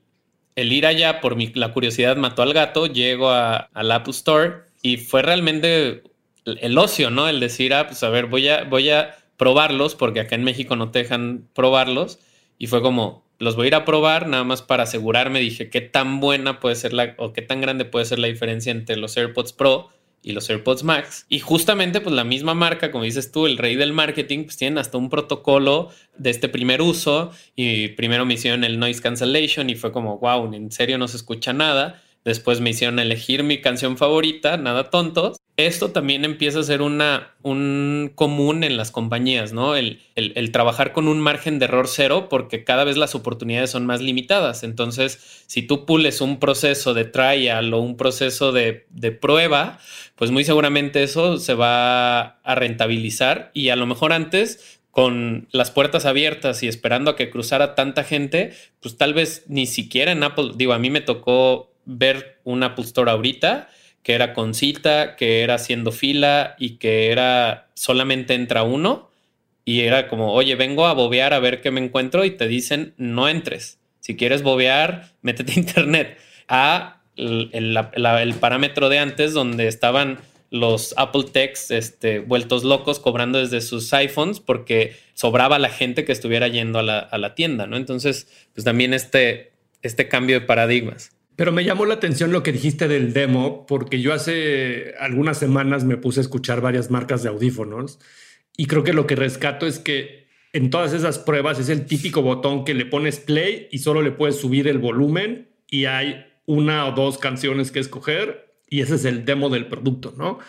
ir 0.55 0.86
allá 0.88 1.21
por 1.21 1.36
mi, 1.36 1.51
la 1.53 1.71
curiosidad 1.71 2.17
mató 2.17 2.41
al 2.41 2.53
gato, 2.53 2.88
llego 2.88 3.30
a, 3.30 3.57
al 3.57 3.91
Apple 3.91 4.09
Store 4.09 4.65
y 4.82 4.97
fue 4.97 5.21
realmente 5.21 6.01
el 6.45 6.77
ocio, 6.77 7.09
¿no? 7.09 7.27
El 7.27 7.39
decir, 7.39 7.73
ah, 7.73 7.87
pues 7.87 8.03
a 8.03 8.09
ver, 8.09 8.27
voy 8.27 8.47
a, 8.47 8.63
voy 8.63 8.89
a 8.89 9.15
probarlos 9.37 9.95
porque 9.95 10.19
acá 10.19 10.35
en 10.35 10.43
México 10.43 10.75
no 10.75 10.91
te 10.91 10.99
dejan 10.99 11.47
probarlos. 11.53 12.19
Y 12.57 12.67
fue 12.67 12.81
como, 12.81 13.25
los 13.39 13.55
voy 13.55 13.65
a 13.65 13.67
ir 13.67 13.75
a 13.75 13.85
probar 13.85 14.27
nada 14.27 14.43
más 14.43 14.61
para 14.61 14.83
asegurarme. 14.83 15.39
Dije, 15.39 15.69
qué 15.69 15.81
tan 15.81 16.19
buena 16.19 16.59
puede 16.59 16.75
ser 16.75 16.93
la, 16.93 17.15
o 17.17 17.33
qué 17.33 17.41
tan 17.41 17.61
grande 17.61 17.85
puede 17.85 18.05
ser 18.05 18.19
la 18.19 18.27
diferencia 18.27 18.71
entre 18.71 18.95
los 18.97 19.17
AirPods 19.17 19.53
Pro 19.53 19.89
y 20.21 20.31
los 20.31 20.49
AirPods 20.49 20.83
Max. 20.83 21.25
Y 21.29 21.39
justamente, 21.39 22.01
pues 22.01 22.15
la 22.15 22.23
misma 22.23 22.53
marca, 22.53 22.91
como 22.91 23.03
dices 23.03 23.31
tú, 23.31 23.45
el 23.45 23.57
rey 23.57 23.75
del 23.75 23.93
marketing, 23.93 24.45
pues 24.45 24.57
tienen 24.57 24.77
hasta 24.77 24.97
un 24.97 25.09
protocolo 25.09 25.91
de 26.17 26.29
este 26.29 26.49
primer 26.49 26.81
uso. 26.81 27.31
Y 27.55 27.89
primero 27.89 28.25
me 28.25 28.35
hicieron 28.35 28.63
el 28.63 28.79
noise 28.79 29.01
cancellation 29.01 29.69
y 29.69 29.75
fue 29.75 29.91
como, 29.91 30.17
wow, 30.17 30.51
en 30.53 30.71
serio 30.71 30.97
no 30.97 31.07
se 31.07 31.17
escucha 31.17 31.53
nada. 31.53 32.01
Después 32.26 32.59
me 32.59 32.71
hicieron 32.71 32.97
elegir 32.97 33.43
mi 33.43 33.61
canción 33.61 33.97
favorita, 33.97 34.57
nada 34.57 34.89
tontos. 34.89 35.38
Esto 35.57 35.91
también 35.91 36.26
empieza 36.26 36.59
a 36.59 36.63
ser 36.63 36.82
una, 36.82 37.36
un 37.43 38.11
común 38.15 38.63
en 38.63 38.78
las 38.78 38.89
compañías, 38.89 39.53
¿no? 39.53 39.76
El, 39.76 40.01
el, 40.15 40.51
trabajar 40.51 40.91
con 40.91 41.07
un 41.07 41.19
margen 41.19 41.59
de 41.59 41.65
error 41.65 41.88
cero 41.88 42.28
porque 42.28 42.63
cada 42.63 42.84
vez 42.84 42.97
las 42.97 43.13
oportunidades 43.13 43.69
son 43.69 43.86
más 43.86 44.01
limitadas. 44.01 44.63
Entonces, 44.63 45.43
si 45.45 45.61
tú 45.61 45.86
pules 45.86 46.19
un 46.19 46.39
proceso 46.39 46.95
de 46.95 47.05
trial 47.05 47.71
o 47.76 47.80
un 47.80 47.95
proceso 47.95 48.51
de, 48.51 48.88
de 48.89 49.11
prueba, 49.11 49.78
pues 50.15 50.32
muy 50.32 50.43
seguramente 50.43 51.03
eso 51.03 51.38
se 51.38 51.53
va 51.53 52.39
a 52.41 52.55
rentabilizar 52.55 53.51
y 53.53 53.69
a 53.69 53.76
lo 53.76 53.86
mejor 53.86 54.13
antes 54.13 54.82
con 54.89 55.47
las 55.51 55.69
puertas 55.69 56.05
abiertas 56.05 56.63
y 56.63 56.69
esperando 56.69 57.11
a 57.11 57.15
que 57.15 57.30
cruzara 57.30 57.76
tanta 57.76 58.03
gente, 58.03 58.53
pues 58.80 58.97
tal 58.97 59.13
vez 59.13 59.43
ni 59.47 59.67
siquiera 59.67 60.11
en 60.11 60.23
Apple, 60.23 60.53
digo, 60.55 60.73
a 60.73 60.80
mí 60.80 60.89
me 60.89 61.01
tocó 61.01 61.74
ver 61.86 62.39
un 62.43 62.63
Apple 62.63 62.86
Store 62.86 63.11
ahorita 63.11 63.69
que 64.05 64.13
era 64.13 64.33
con 64.33 64.53
cita, 64.53 65.15
que 65.15 65.41
era 65.41 65.55
haciendo 65.55 65.91
fila 65.91 66.55
y 66.59 66.77
que 66.77 67.11
era 67.11 67.69
solamente 67.73 68.36
entra 68.36 68.61
uno 68.61 69.09
y 69.65 69.81
era 69.81 70.07
como, 70.07 70.31
oye, 70.31 70.53
vengo 70.53 70.86
a 70.86 70.93
bobear 70.93 71.33
a 71.33 71.39
ver 71.39 71.59
qué 71.59 71.71
me 71.71 71.83
encuentro 71.83 72.23
y 72.23 72.29
te 72.29 72.47
dicen, 72.47 72.93
no 72.97 73.27
entres. 73.27 73.79
Si 74.01 74.15
quieres 74.15 74.43
bobear, 74.43 75.09
métete 75.23 75.53
internet. 75.59 76.19
A 76.47 77.01
el, 77.15 78.36
parámetro 78.39 78.89
de 78.89 78.99
antes 78.99 79.33
donde 79.33 79.67
estaban 79.67 80.19
los 80.51 80.93
Apple 80.97 81.23
Techs 81.31 81.71
este, 81.71 82.19
vueltos 82.19 82.63
locos 82.63 82.99
cobrando 82.99 83.39
desde 83.39 83.59
sus 83.59 83.91
iPhones 83.91 84.39
porque 84.39 84.95
sobraba 85.15 85.57
la 85.57 85.69
gente 85.69 86.05
que 86.05 86.11
estuviera 86.11 86.47
yendo 86.47 86.77
a 86.77 86.83
la, 86.83 86.99
a 86.99 87.17
la 87.17 87.33
tienda, 87.33 87.65
¿no? 87.65 87.75
Entonces, 87.75 88.27
pues 88.53 88.63
también 88.63 88.93
este, 88.93 89.53
este 89.81 90.07
cambio 90.07 90.39
de 90.39 90.45
paradigmas. 90.45 91.14
Pero 91.36 91.51
me 91.51 91.65
llamó 91.65 91.86
la 91.86 91.95
atención 91.95 92.31
lo 92.31 92.43
que 92.43 92.51
dijiste 92.51 92.88
del 92.88 93.11
demo, 93.11 93.65
porque 93.65 93.99
yo 93.99 94.13
hace 94.13 94.93
algunas 94.99 95.38
semanas 95.38 95.83
me 95.83 95.97
puse 95.97 96.19
a 96.19 96.23
escuchar 96.23 96.61
varias 96.61 96.89
marcas 96.89 97.23
de 97.23 97.29
audífonos 97.29 97.99
y 98.55 98.67
creo 98.67 98.83
que 98.83 98.93
lo 98.93 99.05
que 99.05 99.15
rescato 99.15 99.67
es 99.67 99.79
que 99.79 100.27
en 100.53 100.69
todas 100.69 100.93
esas 100.93 101.19
pruebas 101.19 101.59
es 101.59 101.67
el 101.67 101.86
típico 101.86 102.21
botón 102.21 102.63
que 102.63 102.73
le 102.73 102.86
pones 102.86 103.19
play 103.19 103.67
y 103.71 103.79
solo 103.79 104.01
le 104.01 104.11
puedes 104.11 104.38
subir 104.38 104.69
el 104.69 104.77
volumen 104.77 105.49
y 105.69 105.86
hay 105.86 106.25
una 106.45 106.86
o 106.88 106.93
dos 106.93 107.17
canciones 107.17 107.71
que 107.71 107.79
escoger 107.79 108.53
y 108.69 108.79
ese 108.79 108.95
es 108.95 109.03
el 109.03 109.25
demo 109.25 109.49
del 109.49 109.67
producto, 109.67 110.13
¿no? 110.17 110.39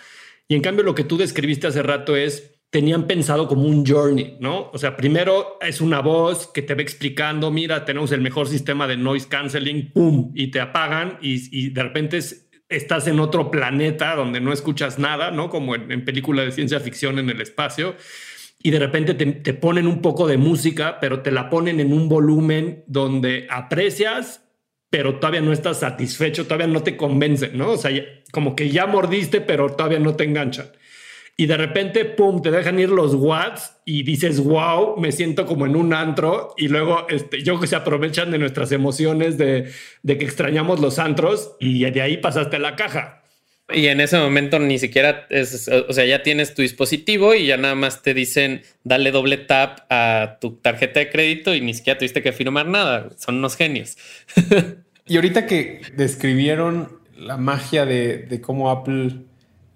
Y 0.47 0.55
en 0.55 0.63
cambio 0.63 0.85
lo 0.85 0.95
que 0.95 1.03
tú 1.03 1.17
describiste 1.17 1.67
hace 1.67 1.83
rato 1.83 2.15
es 2.15 2.56
tenían 2.77 3.07
pensado 3.07 3.49
como 3.49 3.63
un 3.63 3.87
journey, 3.87 4.37
¿no? 4.39 4.69
O 4.71 4.77
sea, 4.77 4.99
primero 4.99 5.57
es 5.63 5.81
una 5.81 6.01
voz 6.01 6.47
que 6.47 6.61
te 6.61 6.75
va 6.75 6.83
explicando, 6.83 7.51
mira, 7.51 7.87
tenemos 7.87 8.13
el 8.13 8.21
mejor 8.21 8.49
sistema 8.49 8.87
de 8.87 8.99
noise 8.99 9.29
canceling, 9.31 9.93
¡pum! 9.95 10.31
Y 10.35 10.49
te 10.49 10.61
apagan 10.61 11.17
y, 11.23 11.71
de 11.71 11.83
repente 11.83 12.21
estás 12.69 13.07
en 13.07 13.19
otro 13.19 13.51
planeta 13.51 14.15
donde 14.15 14.43
no 14.43 14.53
escuchas 14.53 14.99
nada, 14.99 15.31
¿no? 15.31 15.49
Como 15.49 15.75
en, 15.75 15.91
en 15.91 16.05
película 16.05 16.43
de 16.43 16.53
ciencia 16.53 16.79
ficción 16.79 17.19
en 17.19 17.31
el 17.31 17.41
espacio. 17.41 17.97
Y 18.63 18.73
de 18.73 18.79
repente 18.79 19.15
te, 19.15 19.25
te 19.25 19.55
ponen 19.55 19.87
un 19.87 20.03
poco 20.03 20.27
de 20.27 20.37
música, 20.37 20.99
pero 21.01 21.23
te 21.23 21.31
la 21.31 21.49
ponen 21.49 21.81
en 21.81 21.95
un 21.95 22.11
volumen 22.11 22.85
donde 22.87 23.47
aprecias 23.49 24.43
pero 24.89 25.19
todavía 25.19 25.41
no 25.41 25.53
estás 25.53 25.81
satisfecho, 25.81 26.45
todavía 26.45 26.69
no 26.69 26.83
te 26.83 26.97
convence, 26.97 27.49
¿no? 27.49 27.73
O 27.73 27.77
sea, 27.77 27.91
como 28.33 28.55
que 28.55 28.71
ya 28.71 28.87
mordiste, 28.87 29.41
pero 29.41 29.71
todavía 29.71 29.99
no 29.99 30.15
te 30.15 30.25
enganchan 30.25 30.69
y 31.39 31.47
de 31.47 31.57
repente, 31.59 32.07
pum, 32.07 32.41
te 32.41 32.51
dejan 32.51 32.79
ir 32.79 32.89
los 32.89 33.15
watts 33.15 33.77
y 33.85 34.05
dices, 34.05 34.41
wow, 34.41 34.99
me 34.99 35.13
siento 35.13 35.45
como 35.45 35.67
en 35.67 35.77
un 35.77 35.93
antro 35.93 36.55
y 36.57 36.69
luego 36.69 37.07
este, 37.11 37.43
yo 37.43 37.61
que 37.61 37.67
se 37.67 37.77
aprovechan 37.77 38.31
de 38.31 38.39
nuestras 38.39 38.73
emociones 38.73 39.37
de, 39.37 39.71
de 40.03 40.19
que 40.19 40.25
extrañamos 40.25 40.81
los 40.81 40.99
antros 40.99 41.55
y 41.61 41.85
de 41.91 42.01
ahí 42.01 42.17
pasaste 42.17 42.57
a 42.57 42.61
la 42.61 42.75
caja. 42.75 43.23
Y 43.71 43.89
en 43.89 44.01
ese 44.01 44.17
momento 44.17 44.59
ni 44.61 44.79
siquiera 44.79 45.27
es, 45.29 45.69
o 45.69 45.93
sea, 45.93 46.07
ya 46.07 46.23
tienes 46.23 46.55
tu 46.55 46.63
dispositivo 46.63 47.35
y 47.35 47.47
ya 47.47 47.59
nada 47.59 47.75
más 47.75 48.01
te 48.01 48.15
dicen, 48.15 48.63
dale 48.85 49.11
doble 49.11 49.37
tap 49.37 49.81
a 49.91 50.39
tu 50.41 50.53
tarjeta 50.53 51.01
de 51.01 51.11
crédito 51.11 51.55
y 51.55 51.61
ni 51.61 51.75
siquiera 51.75 51.99
tuviste 51.99 52.23
que 52.23 52.33
firmar 52.33 52.67
nada. 52.67 53.11
Son 53.19 53.37
unos 53.37 53.57
genios. 53.57 53.99
y 55.07 55.17
ahorita 55.17 55.47
que 55.47 55.83
describieron 55.97 57.01
la 57.15 57.37
magia 57.37 57.85
de, 57.85 58.19
de 58.19 58.41
cómo 58.41 58.71
Apple 58.71 59.27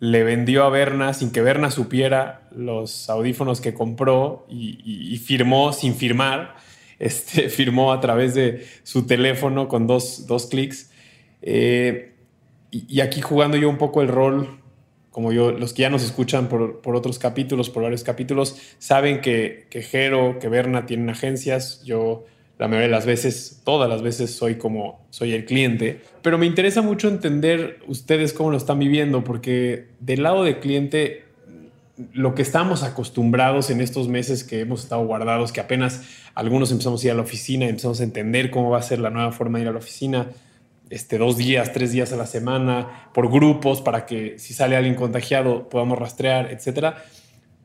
le 0.01 0.25
vendió 0.25 0.65
a 0.65 0.71
Berna 0.71 1.13
sin 1.13 1.31
que 1.31 1.43
Berna 1.43 1.71
supiera 1.71 2.49
los 2.57 3.09
audífonos 3.11 3.61
que 3.61 3.75
compró 3.75 4.47
y, 4.49 5.17
firmó 5.19 5.73
sin 5.73 5.95
firmar. 5.95 6.57
Este, 7.01 7.49
firmó 7.49 7.95
a 7.95 8.01
través 8.03 8.35
de 8.35 8.67
su 8.83 9.07
teléfono 9.07 9.69
con 9.69 9.87
dos, 9.87 10.27
clics. 10.51 10.91
Eh, 11.41 12.13
y, 12.71 13.01
aquí 13.01 13.23
jugando 13.23 13.57
yo 13.57 13.71
un 13.71 13.79
poco 13.79 14.03
el 14.03 14.09
rol, 14.09 14.61
como 15.11 15.33
yo, 15.33 15.51
los 15.51 15.73
que 15.73 15.81
ya 15.81 15.89
nos 15.89 16.03
escuchan 16.05 16.51
por, 16.51 16.83
otros 16.95 17.19
capítulos, 17.19 17.71
por 17.71 17.85
varios 17.85 18.05
capítulos, 18.05 18.61
saben 18.77 19.23
que, 19.23 19.67
que 19.71 19.81
Jero, 19.81 20.39
que 20.39 20.49
Berna 20.51 20.85
tienen 20.85 21.09
agencias. 21.09 21.83
Yo 21.85 22.27
la 22.61 22.69
mayoría 22.69 22.89
de 22.89 22.93
las 22.93 23.07
veces, 23.07 23.63
todas 23.65 23.89
las 23.89 24.03
veces 24.03 24.35
soy 24.35 24.57
como, 24.57 25.01
soy 25.09 25.33
el 25.33 25.47
cliente, 25.47 26.03
pero 26.21 26.37
me 26.37 26.45
interesa 26.45 26.83
mucho 26.83 27.09
entender 27.09 27.79
ustedes 27.89 28.35
cómo 28.35 28.51
lo 28.51 28.59
están 28.59 28.79
viviendo, 28.79 29.25
porque 29.25 29.87
del 29.99 30.23
lado 30.23 30.45
del 30.45 30.61
cliente, 30.61 31.25
lo 32.13 32.35
que 32.35 32.43
estamos 32.43 32.83
acostumbrados 32.83 33.71
en 33.71 33.81
estos 33.81 34.09
meses 34.09 34.45
que 34.45 34.61
hemos 34.61 34.83
estado 34.83 35.07
guardados, 35.07 35.53
que 35.53 35.61
apenas 35.61 36.03
algunos 36.35 36.71
empezamos 36.71 37.03
a 37.03 37.07
ir 37.07 37.13
a 37.13 37.15
la 37.15 37.23
oficina, 37.23 37.67
empezamos 37.67 37.99
a 38.03 38.05
entender 38.05 38.51
cómo 38.51 38.69
va 38.69 38.77
a 38.77 38.83
ser 38.83 38.99
la 38.99 39.09
nueva 39.09 39.33
forma 39.33 39.57
de 39.57 39.63
ir 39.63 39.69
a 39.69 39.73
la 39.73 39.79
oficina, 39.79 40.27
este, 40.91 41.17
dos 41.17 41.39
días, 41.39 41.73
tres 41.73 41.93
días 41.93 42.13
a 42.13 42.17
la 42.17 42.27
semana, 42.27 43.09
por 43.15 43.33
grupos, 43.33 43.81
para 43.81 44.05
que 44.05 44.39
si 44.39 44.53
sale 44.53 44.77
alguien 44.77 44.97
contagiado 44.97 45.71
podamos 45.71 45.99
rastrear, 45.99 46.53
etcétera. 46.53 47.05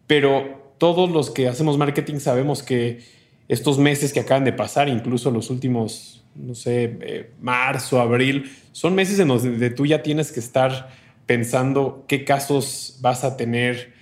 Pero 0.07 0.73
todos 0.77 1.09
los 1.09 1.31
que 1.31 1.49
hacemos 1.49 1.77
marketing 1.77 2.19
sabemos 2.19 2.63
que 2.63 3.24
estos 3.47 3.77
meses 3.77 4.11
que 4.13 4.19
acaban 4.19 4.43
de 4.43 4.53
pasar, 4.53 4.89
incluso 4.89 5.31
los 5.31 5.49
últimos, 5.49 6.23
no 6.35 6.55
sé, 6.55 6.97
eh, 7.01 7.31
marzo, 7.39 7.99
abril, 7.99 8.51
son 8.71 8.95
meses 8.95 9.19
en 9.19 9.27
los 9.27 9.43
que 9.43 9.69
tú 9.69 9.85
ya 9.85 10.01
tienes 10.01 10.31
que 10.31 10.39
estar 10.39 10.89
pensando 11.25 12.05
qué 12.07 12.23
casos 12.25 12.97
vas 13.01 13.23
a 13.23 13.37
tener 13.37 13.93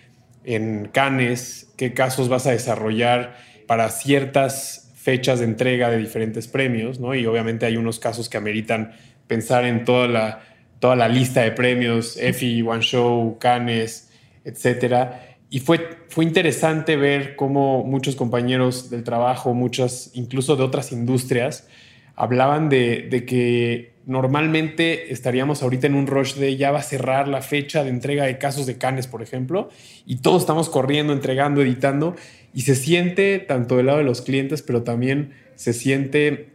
en 0.44 0.90
Canes, 0.92 1.72
qué 1.78 1.94
casos 1.94 2.30
vas 2.30 2.48
a 2.48 2.52
desarrollar 2.52 3.38
para 3.68 3.90
ciertas 3.90 4.92
fechas 4.96 5.40
de 5.40 5.46
entrega 5.46 5.90
de 5.90 5.98
diferentes 5.98 6.48
premios, 6.48 7.00
¿no? 7.00 7.16
Y 7.16 7.26
obviamente 7.26 7.66
hay 7.66 7.78
unos 7.78 8.00
casos 8.00 8.30
que 8.30 8.38
ameritan 8.38 8.94
pensar 9.28 9.66
en 9.66 9.86
toda 9.86 10.08
la, 10.08 10.42
toda 10.80 10.96
la 10.96 11.08
lista 11.08 11.42
de 11.42 11.52
premios, 11.52 12.18
EFI, 12.18 12.62
One 12.62 12.82
Show, 12.82 13.38
Canes, 13.40 14.10
etcétera. 14.46 15.33
Y 15.54 15.60
fue, 15.60 16.00
fue 16.10 16.26
interesante 16.26 16.96
ver 16.96 17.36
cómo 17.36 17.84
muchos 17.84 18.16
compañeros 18.16 18.90
del 18.90 19.04
trabajo, 19.04 19.54
muchas, 19.54 20.10
incluso 20.16 20.56
de 20.56 20.64
otras 20.64 20.92
industrias, 20.92 21.68
hablaban 22.16 22.70
de, 22.70 23.08
de, 23.08 23.24
que 23.24 23.94
normalmente 24.08 25.14
estaríamos 25.14 25.62
ahorita 25.62 25.86
en 25.86 25.94
un 25.94 26.08
rush 26.08 26.38
de 26.38 26.58
ya 26.58 26.72
va 26.72 26.80
a 26.80 26.82
cerrar 26.82 27.28
la 27.28 27.44
fecha 27.44 27.84
de 27.84 27.92
entrega 27.92 28.26
de 28.26 28.40
casos 28.40 28.66
de 28.66 28.80
canes, 28.80 29.06
por 29.06 29.22
ejemplo, 29.22 29.70
y 30.08 30.16
todos 30.16 30.42
estamos 30.42 30.70
corriendo, 30.70 31.14
entregando, 31.14 31.62
editando, 31.62 32.16
y 32.56 32.62
se 32.62 32.74
siente 32.74 33.38
tanto 33.38 33.78
del 33.78 33.86
lado 33.86 34.00
de 34.00 34.06
los 34.06 34.24
clientes, 34.24 34.64
pero 34.64 34.82
también 34.82 35.34
se 35.54 35.74
siente, 35.74 36.50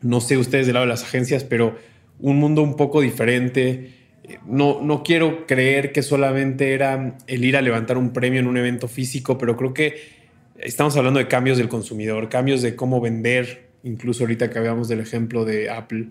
no 0.00 0.20
sé 0.20 0.36
ustedes 0.36 0.66
del 0.66 0.74
lado 0.74 0.86
de 0.86 0.90
las 0.90 1.04
agencias, 1.04 1.44
pero 1.44 1.76
un 2.18 2.38
mundo 2.38 2.62
un 2.62 2.74
poco 2.74 3.02
diferente 3.02 4.01
no, 4.46 4.80
no 4.82 5.02
quiero 5.02 5.46
creer 5.46 5.92
que 5.92 6.02
solamente 6.02 6.74
era 6.74 7.16
el 7.26 7.44
ir 7.44 7.56
a 7.56 7.62
levantar 7.62 7.98
un 7.98 8.12
premio 8.12 8.40
en 8.40 8.46
un 8.46 8.56
evento 8.56 8.88
físico, 8.88 9.38
pero 9.38 9.56
creo 9.56 9.74
que 9.74 9.96
estamos 10.58 10.96
hablando 10.96 11.18
de 11.18 11.28
cambios 11.28 11.58
del 11.58 11.68
consumidor, 11.68 12.28
cambios 12.28 12.62
de 12.62 12.76
cómo 12.76 13.00
vender, 13.00 13.68
incluso 13.82 14.24
ahorita 14.24 14.50
que 14.50 14.58
hablamos 14.58 14.88
del 14.88 15.00
ejemplo 15.00 15.44
de 15.44 15.70
Apple. 15.70 16.08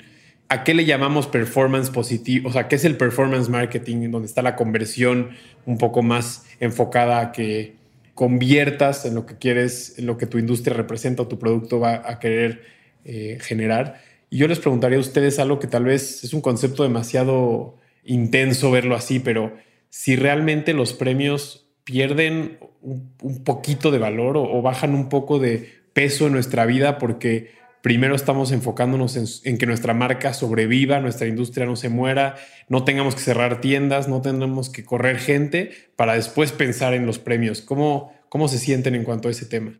¿A 0.50 0.64
qué 0.64 0.74
le 0.74 0.86
llamamos 0.86 1.28
performance 1.28 1.90
positivo? 1.90 2.50
O 2.50 2.52
sea, 2.52 2.68
¿qué 2.68 2.76
es 2.76 2.84
el 2.84 2.98
performance 2.98 3.48
marketing? 3.48 4.12
Donde 4.12 4.28
está 4.28 4.42
la 4.42 4.56
conversión 4.56 5.30
un 5.66 5.78
poco 5.78 6.02
más 6.02 6.46
enfocada 6.60 7.22
a 7.22 7.32
que 7.32 7.76
conviertas 8.14 9.06
en 9.06 9.16
lo 9.16 9.26
que 9.26 9.38
quieres, 9.38 9.98
en 9.98 10.06
lo 10.06 10.18
que 10.18 10.26
tu 10.28 10.38
industria 10.38 10.76
representa 10.76 11.24
o 11.24 11.28
tu 11.28 11.40
producto 11.40 11.80
va 11.80 12.04
a 12.06 12.20
querer 12.20 12.64
eh, 13.06 13.38
generar. 13.42 14.02
Y 14.30 14.38
yo 14.38 14.48
les 14.48 14.60
preguntaría 14.60 14.98
a 14.98 15.02
ustedes 15.02 15.40
algo 15.40 15.60
que 15.60 15.68
tal 15.68 15.86
vez 15.86 16.24
es 16.24 16.34
un 16.34 16.42
concepto 16.42 16.84
demasiado 16.84 17.78
intenso 18.04 18.72
verlo 18.72 18.96
así, 18.96 19.20
pero 19.20 19.56
si 19.90 20.16
realmente 20.16 20.74
los 20.74 20.94
premios 20.94 21.70
pierden 21.84 22.60
un, 22.82 23.44
poquito 23.44 23.92
de 23.92 24.00
valor 24.00 24.38
o, 24.38 24.62
bajan 24.62 24.94
un 24.94 25.10
poco 25.10 25.40
de 25.40 25.82
peso 25.94 26.28
en 26.28 26.34
nuestra 26.34 26.66
vida 26.66 26.98
porque 26.98 27.52
primero 27.82 28.16
estamos 28.16 28.52
enfocándonos 28.52 29.44
en, 29.46 29.58
que 29.58 29.66
nuestra 29.66 29.94
marca 29.94 30.34
sobreviva, 30.34 31.00
nuestra 31.00 31.28
industria 31.28 31.66
no 31.66 31.76
se 31.76 31.90
muera, 31.90 32.36
no 32.70 32.84
tengamos 32.84 33.16
que 33.16 33.22
cerrar 33.22 33.60
tiendas, 33.60 34.08
no 34.08 34.22
tengamos 34.22 34.70
que 34.70 34.86
correr 34.86 35.18
gente 35.18 35.72
para 35.96 36.14
después 36.14 36.52
pensar 36.52 36.94
en 36.94 37.06
los 37.06 37.20
premios. 37.20 37.62
¿Cómo, 37.62 38.14
cómo 38.30 38.48
se 38.48 38.60
sienten 38.60 38.96
en 38.96 39.04
cuanto 39.04 39.28
a 39.28 39.32
ese 39.32 39.46
tema? 39.46 39.80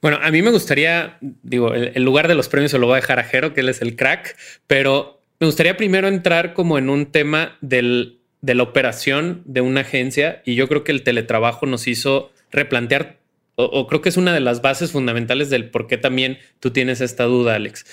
Bueno, 0.00 0.18
a 0.22 0.30
mí 0.30 0.42
me 0.42 0.50
gustaría, 0.50 1.18
digo, 1.20 1.74
el, 1.74 2.04
lugar 2.04 2.28
de 2.28 2.36
los 2.36 2.48
premios 2.48 2.70
se 2.70 2.78
lo 2.78 2.86
voy 2.86 2.94
a 2.94 3.00
dejar 3.00 3.18
a 3.18 3.24
Jero, 3.24 3.52
que 3.52 3.62
él 3.62 3.68
es 3.68 3.82
el 3.82 3.96
crack, 3.96 4.36
pero 4.66 5.17
me 5.40 5.46
gustaría 5.46 5.76
primero 5.76 6.08
entrar 6.08 6.52
como 6.52 6.78
en 6.78 6.90
un 6.90 7.06
tema 7.06 7.56
de 7.60 8.16
la 8.42 8.62
operación 8.62 9.42
de 9.44 9.60
una 9.60 9.82
agencia 9.82 10.42
y 10.44 10.54
yo 10.54 10.68
creo 10.68 10.84
que 10.84 10.92
el 10.92 11.02
teletrabajo 11.02 11.66
nos 11.66 11.86
hizo 11.86 12.32
replantear 12.50 13.18
o, 13.60 13.88
creo 13.88 14.00
que 14.00 14.08
es 14.08 14.16
una 14.16 14.32
de 14.32 14.38
las 14.38 14.62
bases 14.62 14.92
fundamentales 14.92 15.50
del 15.50 15.68
por 15.68 15.88
qué 15.88 15.98
también 15.98 16.38
tú 16.60 16.70
tienes 16.70 17.00
esta 17.00 17.24
duda, 17.24 17.56
Alex. 17.56 17.84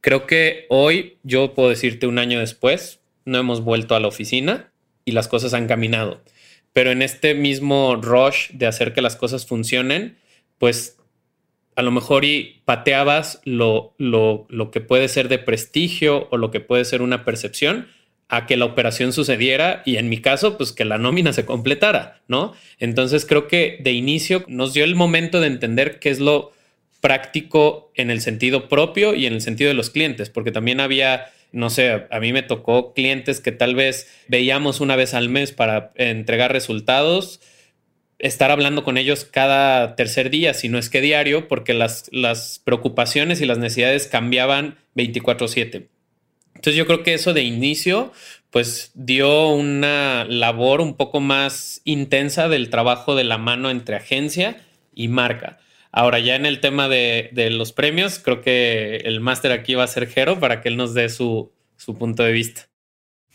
Creo 0.00 0.26
que 0.26 0.66
hoy 0.68 1.16
yo 1.22 1.54
puedo 1.54 1.68
decirte 1.68 2.08
un 2.08 2.18
año 2.18 2.40
después, 2.40 2.98
no 3.24 3.38
hemos 3.38 3.60
vuelto 3.60 3.94
a 3.94 4.00
la 4.00 4.08
oficina 4.08 4.72
y 5.04 5.12
las 5.12 5.28
cosas 5.28 5.54
han 5.54 5.68
caminado. 5.68 6.20
Pero 6.72 6.90
en 6.90 7.02
este 7.02 7.34
mismo 7.34 7.94
rush 7.94 8.50
de 8.50 8.66
hacer 8.66 8.94
que 8.94 9.00
las 9.00 9.14
cosas 9.14 9.46
funcionen, 9.46 10.18
pues 10.58 10.98
a 11.74 11.82
lo 11.82 11.90
mejor 11.90 12.24
y 12.24 12.62
pateabas 12.64 13.40
lo, 13.44 13.94
lo, 13.98 14.46
lo, 14.48 14.70
que 14.70 14.80
puede 14.80 15.08
ser 15.08 15.28
de 15.28 15.38
prestigio 15.38 16.28
o 16.30 16.36
lo 16.36 16.50
que 16.50 16.60
puede 16.60 16.84
ser 16.84 17.02
una 17.02 17.24
percepción 17.24 17.88
a 18.28 18.46
que 18.46 18.56
la 18.56 18.64
operación 18.64 19.12
sucediera 19.12 19.82
y 19.84 19.96
en 19.96 20.08
mi 20.08 20.18
caso, 20.18 20.56
pues 20.56 20.72
que 20.72 20.84
la 20.84 20.98
nómina 20.98 21.32
se 21.32 21.44
completara, 21.44 22.22
¿no? 22.28 22.54
Entonces 22.78 23.26
creo 23.26 23.46
que 23.46 23.78
de 23.82 23.92
inicio 23.92 24.44
nos 24.48 24.72
dio 24.72 24.84
el 24.84 24.94
momento 24.94 25.40
de 25.40 25.48
entender 25.48 25.98
qué 25.98 26.08
es 26.08 26.18
lo 26.18 26.52
práctico 27.02 27.92
en 27.94 28.10
el 28.10 28.20
sentido 28.20 28.68
propio 28.68 29.14
y 29.14 29.26
en 29.26 29.34
el 29.34 29.42
sentido 29.42 29.68
de 29.68 29.74
los 29.74 29.90
clientes, 29.90 30.30
porque 30.30 30.52
también 30.52 30.80
había, 30.80 31.26
no 31.52 31.68
sé, 31.68 32.06
a 32.10 32.20
mí 32.20 32.32
me 32.32 32.42
tocó 32.42 32.94
clientes 32.94 33.40
que 33.40 33.52
tal 33.52 33.74
vez 33.74 34.10
veíamos 34.28 34.80
una 34.80 34.96
vez 34.96 35.12
al 35.12 35.28
mes 35.28 35.52
para 35.52 35.92
entregar 35.96 36.52
resultados 36.52 37.40
estar 38.22 38.50
hablando 38.52 38.84
con 38.84 38.96
ellos 38.96 39.24
cada 39.24 39.96
tercer 39.96 40.30
día, 40.30 40.54
si 40.54 40.68
no 40.68 40.78
es 40.78 40.88
que 40.88 41.00
diario, 41.00 41.48
porque 41.48 41.74
las, 41.74 42.08
las 42.12 42.60
preocupaciones 42.64 43.40
y 43.40 43.46
las 43.46 43.58
necesidades 43.58 44.06
cambiaban 44.06 44.78
24/7. 44.94 45.88
Entonces 46.54 46.76
yo 46.76 46.86
creo 46.86 47.02
que 47.02 47.14
eso 47.14 47.34
de 47.34 47.42
inicio, 47.42 48.12
pues 48.50 48.92
dio 48.94 49.48
una 49.48 50.24
labor 50.24 50.80
un 50.80 50.96
poco 50.96 51.20
más 51.20 51.80
intensa 51.84 52.48
del 52.48 52.70
trabajo 52.70 53.16
de 53.16 53.24
la 53.24 53.38
mano 53.38 53.70
entre 53.70 53.96
agencia 53.96 54.64
y 54.94 55.08
marca. 55.08 55.58
Ahora 55.90 56.20
ya 56.20 56.36
en 56.36 56.46
el 56.46 56.60
tema 56.60 56.88
de, 56.88 57.30
de 57.32 57.50
los 57.50 57.72
premios, 57.72 58.20
creo 58.20 58.40
que 58.40 58.96
el 59.04 59.20
máster 59.20 59.50
aquí 59.50 59.74
va 59.74 59.84
a 59.84 59.88
ser 59.88 60.06
Jero 60.06 60.38
para 60.38 60.60
que 60.60 60.68
él 60.68 60.76
nos 60.76 60.94
dé 60.94 61.08
su, 61.08 61.50
su 61.76 61.98
punto 61.98 62.22
de 62.22 62.32
vista. 62.32 62.71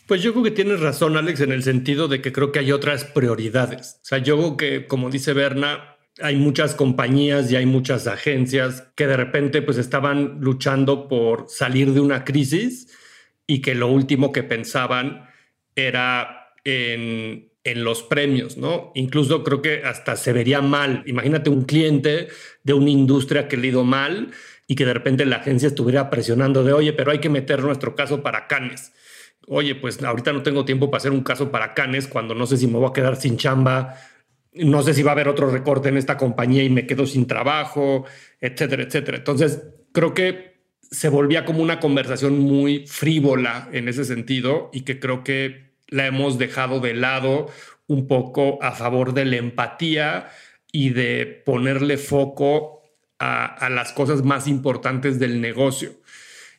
Pues 0.08 0.22
yo 0.22 0.32
creo 0.32 0.42
que 0.42 0.50
tienes 0.50 0.80
razón, 0.80 1.18
Alex, 1.18 1.42
en 1.42 1.52
el 1.52 1.62
sentido 1.62 2.08
de 2.08 2.22
que 2.22 2.32
creo 2.32 2.50
que 2.50 2.60
hay 2.60 2.72
otras 2.72 3.04
prioridades. 3.04 4.00
O 4.02 4.06
sea, 4.06 4.16
yo 4.16 4.38
creo 4.38 4.56
que, 4.56 4.86
como 4.86 5.10
dice 5.10 5.34
Berna, 5.34 5.98
hay 6.22 6.36
muchas 6.36 6.74
compañías 6.74 7.52
y 7.52 7.56
hay 7.56 7.66
muchas 7.66 8.06
agencias 8.06 8.88
que 8.94 9.06
de 9.06 9.18
repente 9.18 9.60
pues 9.60 9.76
estaban 9.76 10.38
luchando 10.40 11.08
por 11.08 11.44
salir 11.50 11.92
de 11.92 12.00
una 12.00 12.24
crisis 12.24 12.88
y 13.46 13.60
que 13.60 13.74
lo 13.74 13.88
último 13.88 14.32
que 14.32 14.42
pensaban 14.42 15.28
era 15.76 16.54
en, 16.64 17.46
los 17.64 18.02
premios, 18.02 18.56
¿no? 18.56 18.92
Incluso 18.94 19.44
creo 19.44 19.60
que 19.60 19.82
hasta 19.84 20.16
se 20.16 20.32
vería 20.32 20.62
mal. 20.62 21.02
Imagínate 21.04 21.50
un 21.50 21.64
cliente 21.66 22.28
de 22.62 22.72
una 22.72 22.88
industria 22.88 23.46
que 23.46 23.58
le 23.58 23.66
ido 23.66 23.84
mal 23.84 24.30
y 24.66 24.74
que 24.74 24.86
de 24.86 24.94
repente 24.94 25.26
la 25.26 25.36
agencia 25.36 25.68
estuviera 25.68 26.08
presionando 26.08 26.64
de, 26.64 26.72
oye, 26.72 26.94
pero 26.94 27.10
hay 27.10 27.18
que 27.18 27.28
meter 27.28 27.62
nuestro 27.62 27.94
caso 27.94 28.22
para 28.22 28.46
Canes 28.46 28.92
oye, 29.48 29.74
pues 29.74 30.02
ahorita 30.02 30.32
no 30.32 30.42
tengo 30.42 30.64
tiempo 30.64 30.90
para 30.90 30.98
hacer 30.98 31.12
un 31.12 31.22
caso 31.22 31.50
para 31.50 31.74
Canes 31.74 32.06
cuando 32.06 32.34
no 32.34 32.46
sé 32.46 32.56
si 32.56 32.66
me 32.66 32.78
voy 32.78 32.88
a 32.88 32.92
quedar 32.92 33.16
sin 33.16 33.36
chamba, 33.36 33.96
no 34.52 34.82
sé 34.82 34.94
si 34.94 35.02
va 35.02 35.12
a 35.12 35.14
haber 35.14 35.28
otro 35.28 35.50
recorte 35.50 35.88
en 35.88 35.96
esta 35.96 36.16
compañía 36.16 36.62
y 36.62 36.70
me 36.70 36.86
quedo 36.86 37.06
sin 37.06 37.26
trabajo, 37.26 38.04
etcétera, 38.40 38.82
etcétera. 38.82 39.18
Entonces, 39.18 39.62
creo 39.92 40.14
que 40.14 40.58
se 40.90 41.08
volvía 41.08 41.44
como 41.44 41.62
una 41.62 41.80
conversación 41.80 42.38
muy 42.38 42.86
frívola 42.86 43.68
en 43.72 43.88
ese 43.88 44.04
sentido 44.04 44.70
y 44.72 44.82
que 44.82 44.98
creo 44.98 45.22
que 45.22 45.74
la 45.88 46.06
hemos 46.06 46.38
dejado 46.38 46.80
de 46.80 46.94
lado 46.94 47.46
un 47.86 48.06
poco 48.06 48.58
a 48.62 48.72
favor 48.72 49.14
de 49.14 49.24
la 49.24 49.36
empatía 49.36 50.28
y 50.72 50.90
de 50.90 51.42
ponerle 51.44 51.96
foco 51.96 52.82
a, 53.18 53.46
a 53.46 53.70
las 53.70 53.92
cosas 53.92 54.22
más 54.22 54.46
importantes 54.46 55.18
del 55.18 55.40
negocio. 55.40 55.92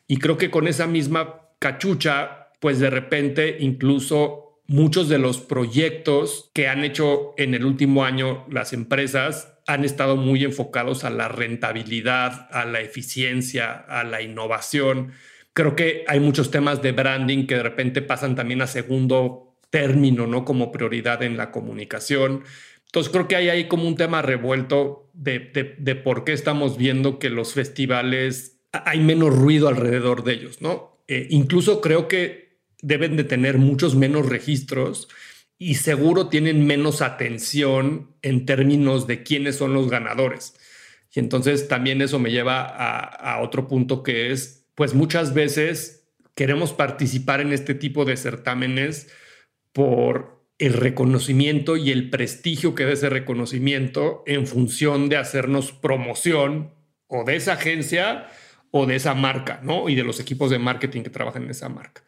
Y 0.06 0.18
creo 0.18 0.36
que 0.36 0.50
con 0.50 0.66
esa 0.66 0.86
misma 0.86 1.48
cachucha 1.58 2.39
pues 2.60 2.78
de 2.78 2.90
repente 2.90 3.56
incluso 3.60 4.60
muchos 4.66 5.08
de 5.08 5.18
los 5.18 5.40
proyectos 5.40 6.50
que 6.54 6.68
han 6.68 6.84
hecho 6.84 7.34
en 7.36 7.54
el 7.54 7.64
último 7.64 8.04
año 8.04 8.46
las 8.48 8.72
empresas 8.72 9.58
han 9.66 9.84
estado 9.84 10.16
muy 10.16 10.44
enfocados 10.44 11.04
a 11.04 11.10
la 11.10 11.28
rentabilidad, 11.28 12.48
a 12.52 12.64
la 12.64 12.80
eficiencia, 12.80 13.72
a 13.72 14.04
la 14.04 14.22
innovación. 14.22 15.12
Creo 15.52 15.74
que 15.74 16.04
hay 16.06 16.20
muchos 16.20 16.50
temas 16.50 16.82
de 16.82 16.92
branding 16.92 17.46
que 17.46 17.56
de 17.56 17.62
repente 17.62 18.02
pasan 18.02 18.36
también 18.36 18.62
a 18.62 18.66
segundo 18.66 19.56
término, 19.70 20.26
¿no? 20.26 20.44
Como 20.44 20.72
prioridad 20.72 21.22
en 21.22 21.36
la 21.36 21.50
comunicación. 21.50 22.44
Entonces 22.86 23.12
creo 23.12 23.28
que 23.28 23.36
hay 23.36 23.48
ahí 23.48 23.68
como 23.68 23.86
un 23.86 23.96
tema 23.96 24.22
revuelto 24.22 25.10
de, 25.12 25.76
de 25.78 25.94
por 25.94 26.24
qué 26.24 26.32
estamos 26.32 26.76
viendo 26.76 27.18
que 27.18 27.30
los 27.30 27.54
festivales 27.54 28.60
hay 28.72 29.00
menos 29.00 29.36
ruido 29.36 29.68
alrededor 29.68 30.24
de 30.24 30.32
ellos, 30.34 30.62
¿no? 30.62 31.02
Eh, 31.08 31.26
incluso 31.30 31.80
creo 31.80 32.08
que 32.08 32.49
deben 32.82 33.16
de 33.16 33.24
tener 33.24 33.58
muchos 33.58 33.94
menos 33.94 34.28
registros 34.28 35.08
y 35.58 35.74
seguro 35.74 36.28
tienen 36.28 36.66
menos 36.66 37.02
atención 37.02 38.16
en 38.22 38.46
términos 38.46 39.06
de 39.06 39.22
quiénes 39.22 39.56
son 39.56 39.74
los 39.74 39.90
ganadores. 39.90 40.54
Y 41.14 41.20
entonces 41.20 41.68
también 41.68 42.00
eso 42.00 42.18
me 42.18 42.30
lleva 42.30 42.62
a, 42.62 43.40
otro 43.42 43.68
punto 43.68 44.02
que 44.02 44.30
es, 44.32 44.64
pues 44.74 44.94
muchas 44.94 45.34
veces 45.34 46.08
queremos 46.34 46.72
participar 46.72 47.40
en 47.40 47.52
este 47.52 47.74
tipo 47.74 48.04
de 48.04 48.16
certámenes 48.16 49.08
por 49.72 50.40
el 50.58 50.74
reconocimiento 50.74 51.76
y 51.76 51.90
el 51.90 52.10
prestigio 52.10 52.74
que 52.74 52.84
da 52.84 52.92
ese 52.92 53.10
reconocimiento 53.10 54.22
en 54.26 54.46
función 54.46 55.08
de 55.08 55.16
hacernos 55.16 55.72
promoción 55.72 56.72
o 57.06 57.24
de 57.24 57.36
esa 57.36 57.54
agencia 57.54 58.28
o 58.70 58.86
de 58.86 58.96
esa 58.96 59.14
marca, 59.14 59.60
¿no? 59.62 59.88
Y 59.88 59.94
de 59.94 60.04
los 60.04 60.20
equipos 60.20 60.50
de 60.50 60.58
marketing 60.58 61.02
que 61.02 61.10
trabajan 61.10 61.44
en 61.44 61.50
esa 61.50 61.68
marca. 61.68 62.02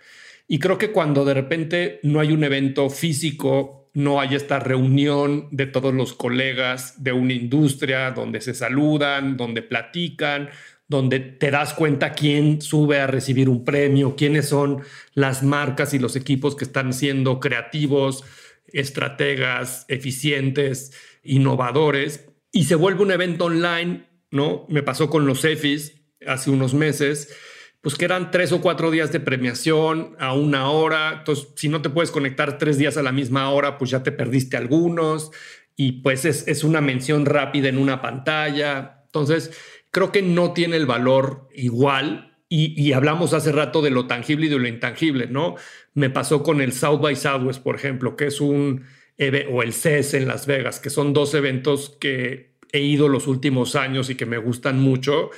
Y 0.48 0.58
creo 0.58 0.78
que 0.78 0.92
cuando 0.92 1.24
de 1.24 1.34
repente 1.34 2.00
no 2.02 2.20
hay 2.20 2.32
un 2.32 2.44
evento 2.44 2.90
físico, 2.90 3.90
no 3.94 4.20
hay 4.20 4.34
esta 4.34 4.58
reunión 4.58 5.48
de 5.50 5.66
todos 5.66 5.92
los 5.94 6.14
colegas 6.14 7.02
de 7.02 7.12
una 7.12 7.32
industria 7.32 8.10
donde 8.10 8.40
se 8.40 8.54
saludan, 8.54 9.36
donde 9.36 9.62
platican, 9.62 10.48
donde 10.88 11.20
te 11.20 11.50
das 11.50 11.74
cuenta 11.74 12.12
quién 12.12 12.60
sube 12.60 13.00
a 13.00 13.06
recibir 13.06 13.48
un 13.48 13.64
premio, 13.64 14.16
quiénes 14.16 14.48
son 14.48 14.82
las 15.14 15.42
marcas 15.42 15.94
y 15.94 15.98
los 15.98 16.16
equipos 16.16 16.54
que 16.56 16.64
están 16.64 16.92
siendo 16.92 17.40
creativos, 17.40 18.24
estrategas, 18.66 19.84
eficientes, 19.88 20.92
innovadores, 21.22 22.28
y 22.50 22.64
se 22.64 22.74
vuelve 22.74 23.02
un 23.02 23.10
evento 23.10 23.46
online, 23.46 24.04
¿no? 24.30 24.66
Me 24.68 24.82
pasó 24.82 25.08
con 25.08 25.26
los 25.26 25.44
EFIs 25.44 26.02
hace 26.26 26.50
unos 26.50 26.74
meses, 26.74 27.34
pues 27.82 27.96
que 27.96 28.04
eran 28.04 28.30
tres 28.30 28.52
o 28.52 28.60
cuatro 28.60 28.90
días 28.92 29.12
de 29.12 29.20
premiación 29.20 30.14
a 30.20 30.32
una 30.34 30.70
hora. 30.70 31.16
Entonces, 31.18 31.48
si 31.56 31.68
no 31.68 31.82
te 31.82 31.90
puedes 31.90 32.12
conectar 32.12 32.56
tres 32.56 32.78
días 32.78 32.96
a 32.96 33.02
la 33.02 33.12
misma 33.12 33.50
hora, 33.50 33.76
pues 33.76 33.90
ya 33.90 34.04
te 34.04 34.12
perdiste 34.12 34.56
algunos 34.56 35.32
y 35.76 36.00
pues 36.00 36.24
es, 36.24 36.46
es 36.46 36.62
una 36.62 36.80
mención 36.80 37.26
rápida 37.26 37.68
en 37.68 37.78
una 37.78 38.00
pantalla. 38.00 39.02
Entonces, 39.06 39.50
creo 39.90 40.12
que 40.12 40.22
no 40.22 40.52
tiene 40.52 40.76
el 40.76 40.86
valor 40.86 41.48
igual. 41.54 42.38
Y, 42.48 42.80
y, 42.80 42.92
hablamos 42.92 43.32
hace 43.32 43.50
rato 43.50 43.80
de 43.80 43.90
lo 43.90 44.06
tangible 44.06 44.46
y 44.46 44.48
de 44.50 44.58
lo 44.58 44.68
intangible, 44.68 45.26
¿no? 45.26 45.56
Me 45.94 46.10
pasó 46.10 46.42
con 46.42 46.60
el 46.60 46.72
South 46.74 47.00
by 47.00 47.16
Southwest, 47.16 47.62
por 47.62 47.74
ejemplo, 47.74 48.14
que 48.14 48.26
es 48.26 48.42
un, 48.42 48.84
o 49.50 49.62
el 49.62 49.72
CES 49.72 50.14
en 50.14 50.28
Las 50.28 50.46
Vegas, 50.46 50.78
que 50.78 50.90
son 50.90 51.14
dos 51.14 51.32
eventos 51.32 51.96
que 51.98 52.52
he 52.70 52.80
ido 52.80 53.08
los 53.08 53.26
últimos 53.26 53.74
años 53.74 54.10
y 54.10 54.16
que 54.16 54.26
me 54.26 54.36
gustan 54.36 54.78
mucho 54.80 55.30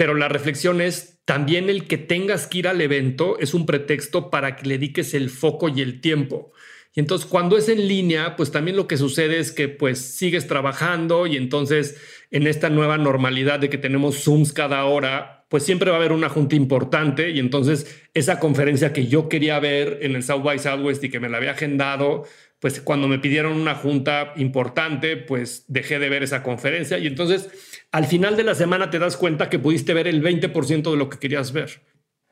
pero 0.00 0.14
la 0.14 0.30
reflexión 0.30 0.80
es 0.80 1.20
también 1.26 1.68
el 1.68 1.86
que 1.86 1.98
tengas 1.98 2.46
que 2.46 2.60
ir 2.60 2.68
al 2.68 2.80
evento 2.80 3.38
es 3.38 3.52
un 3.52 3.66
pretexto 3.66 4.30
para 4.30 4.56
que 4.56 4.66
le 4.66 4.78
dediques 4.78 5.12
el 5.12 5.28
foco 5.28 5.68
y 5.68 5.82
el 5.82 6.00
tiempo. 6.00 6.52
Y 6.94 7.00
entonces 7.00 7.28
cuando 7.28 7.58
es 7.58 7.68
en 7.68 7.86
línea, 7.86 8.34
pues 8.34 8.50
también 8.50 8.78
lo 8.78 8.86
que 8.86 8.96
sucede 8.96 9.38
es 9.38 9.52
que 9.52 9.68
pues 9.68 9.98
sigues 9.98 10.46
trabajando 10.46 11.26
y 11.26 11.36
entonces 11.36 12.00
en 12.30 12.46
esta 12.46 12.70
nueva 12.70 12.96
normalidad 12.96 13.58
de 13.58 13.68
que 13.68 13.76
tenemos 13.76 14.24
Zooms 14.24 14.54
cada 14.54 14.86
hora, 14.86 15.44
pues 15.50 15.64
siempre 15.64 15.90
va 15.90 15.98
a 15.98 16.00
haber 16.00 16.12
una 16.12 16.30
junta 16.30 16.56
importante 16.56 17.28
y 17.28 17.38
entonces 17.38 18.02
esa 18.14 18.40
conferencia 18.40 18.94
que 18.94 19.06
yo 19.06 19.28
quería 19.28 19.60
ver 19.60 19.98
en 20.00 20.16
el 20.16 20.22
South 20.22 20.42
by 20.42 20.58
Southwest 20.58 21.04
y 21.04 21.10
que 21.10 21.20
me 21.20 21.28
la 21.28 21.36
había 21.36 21.50
agendado, 21.50 22.24
pues 22.60 22.80
cuando 22.80 23.08
me 23.08 23.18
pidieron 23.18 23.58
una 23.58 23.74
junta 23.74 24.34
importante, 24.36 25.16
pues 25.16 25.64
dejé 25.66 25.98
de 25.98 26.10
ver 26.10 26.22
esa 26.22 26.42
conferencia 26.42 26.98
y 26.98 27.06
entonces 27.06 27.48
al 27.90 28.04
final 28.04 28.36
de 28.36 28.44
la 28.44 28.54
semana 28.54 28.90
te 28.90 28.98
das 28.98 29.16
cuenta 29.16 29.48
que 29.48 29.58
pudiste 29.58 29.94
ver 29.94 30.06
el 30.06 30.22
20% 30.22 30.90
de 30.90 30.96
lo 30.96 31.08
que 31.08 31.18
querías 31.18 31.52
ver. 31.52 31.82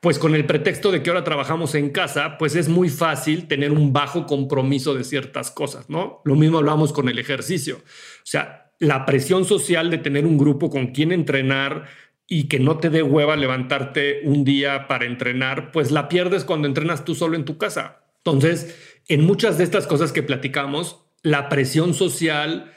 Pues 0.00 0.20
con 0.20 0.36
el 0.36 0.44
pretexto 0.44 0.92
de 0.92 1.02
que 1.02 1.10
ahora 1.10 1.24
trabajamos 1.24 1.74
en 1.74 1.90
casa, 1.90 2.38
pues 2.38 2.54
es 2.54 2.68
muy 2.68 2.88
fácil 2.88 3.48
tener 3.48 3.72
un 3.72 3.92
bajo 3.92 4.26
compromiso 4.26 4.94
de 4.94 5.02
ciertas 5.02 5.50
cosas, 5.50 5.90
¿no? 5.90 6.20
Lo 6.24 6.36
mismo 6.36 6.58
hablamos 6.58 6.92
con 6.92 7.08
el 7.08 7.18
ejercicio. 7.18 7.78
O 7.78 8.26
sea, 8.26 8.70
la 8.78 9.04
presión 9.06 9.44
social 9.44 9.90
de 9.90 9.98
tener 9.98 10.24
un 10.24 10.38
grupo 10.38 10.70
con 10.70 10.88
quien 10.88 11.10
entrenar 11.10 11.86
y 12.28 12.44
que 12.46 12.60
no 12.60 12.78
te 12.78 12.90
dé 12.90 13.02
hueva 13.02 13.34
levantarte 13.34 14.20
un 14.22 14.44
día 14.44 14.86
para 14.86 15.06
entrenar, 15.06 15.72
pues 15.72 15.90
la 15.90 16.08
pierdes 16.08 16.44
cuando 16.44 16.68
entrenas 16.68 17.04
tú 17.04 17.16
solo 17.16 17.34
en 17.34 17.44
tu 17.44 17.58
casa. 17.58 18.04
Entonces, 18.18 18.87
en 19.08 19.24
muchas 19.24 19.58
de 19.58 19.64
estas 19.64 19.86
cosas 19.86 20.12
que 20.12 20.22
platicamos, 20.22 21.04
la 21.22 21.48
presión 21.48 21.94
social 21.94 22.72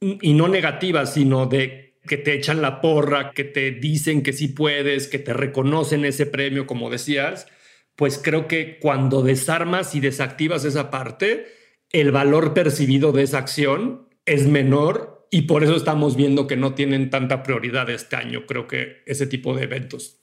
y 0.00 0.34
no 0.34 0.48
negativa, 0.48 1.06
sino 1.06 1.46
de 1.46 1.98
que 2.06 2.16
te 2.16 2.34
echan 2.34 2.62
la 2.62 2.80
porra, 2.80 3.32
que 3.32 3.44
te 3.44 3.70
dicen 3.72 4.22
que 4.22 4.32
sí 4.32 4.48
puedes, 4.48 5.08
que 5.08 5.18
te 5.18 5.32
reconocen 5.32 6.04
ese 6.04 6.26
premio, 6.26 6.66
como 6.66 6.90
decías, 6.90 7.46
pues 7.96 8.18
creo 8.22 8.48
que 8.48 8.78
cuando 8.78 9.22
desarmas 9.22 9.94
y 9.94 10.00
desactivas 10.00 10.64
esa 10.64 10.90
parte, 10.90 11.46
el 11.90 12.12
valor 12.12 12.54
percibido 12.54 13.12
de 13.12 13.22
esa 13.24 13.38
acción 13.38 14.08
es 14.24 14.46
menor 14.46 15.26
y 15.30 15.42
por 15.42 15.62
eso 15.62 15.76
estamos 15.76 16.16
viendo 16.16 16.46
que 16.46 16.56
no 16.56 16.74
tienen 16.74 17.10
tanta 17.10 17.42
prioridad 17.42 17.90
este 17.90 18.16
año, 18.16 18.46
creo 18.46 18.66
que 18.66 19.02
ese 19.06 19.26
tipo 19.26 19.54
de 19.54 19.64
eventos. 19.64 20.20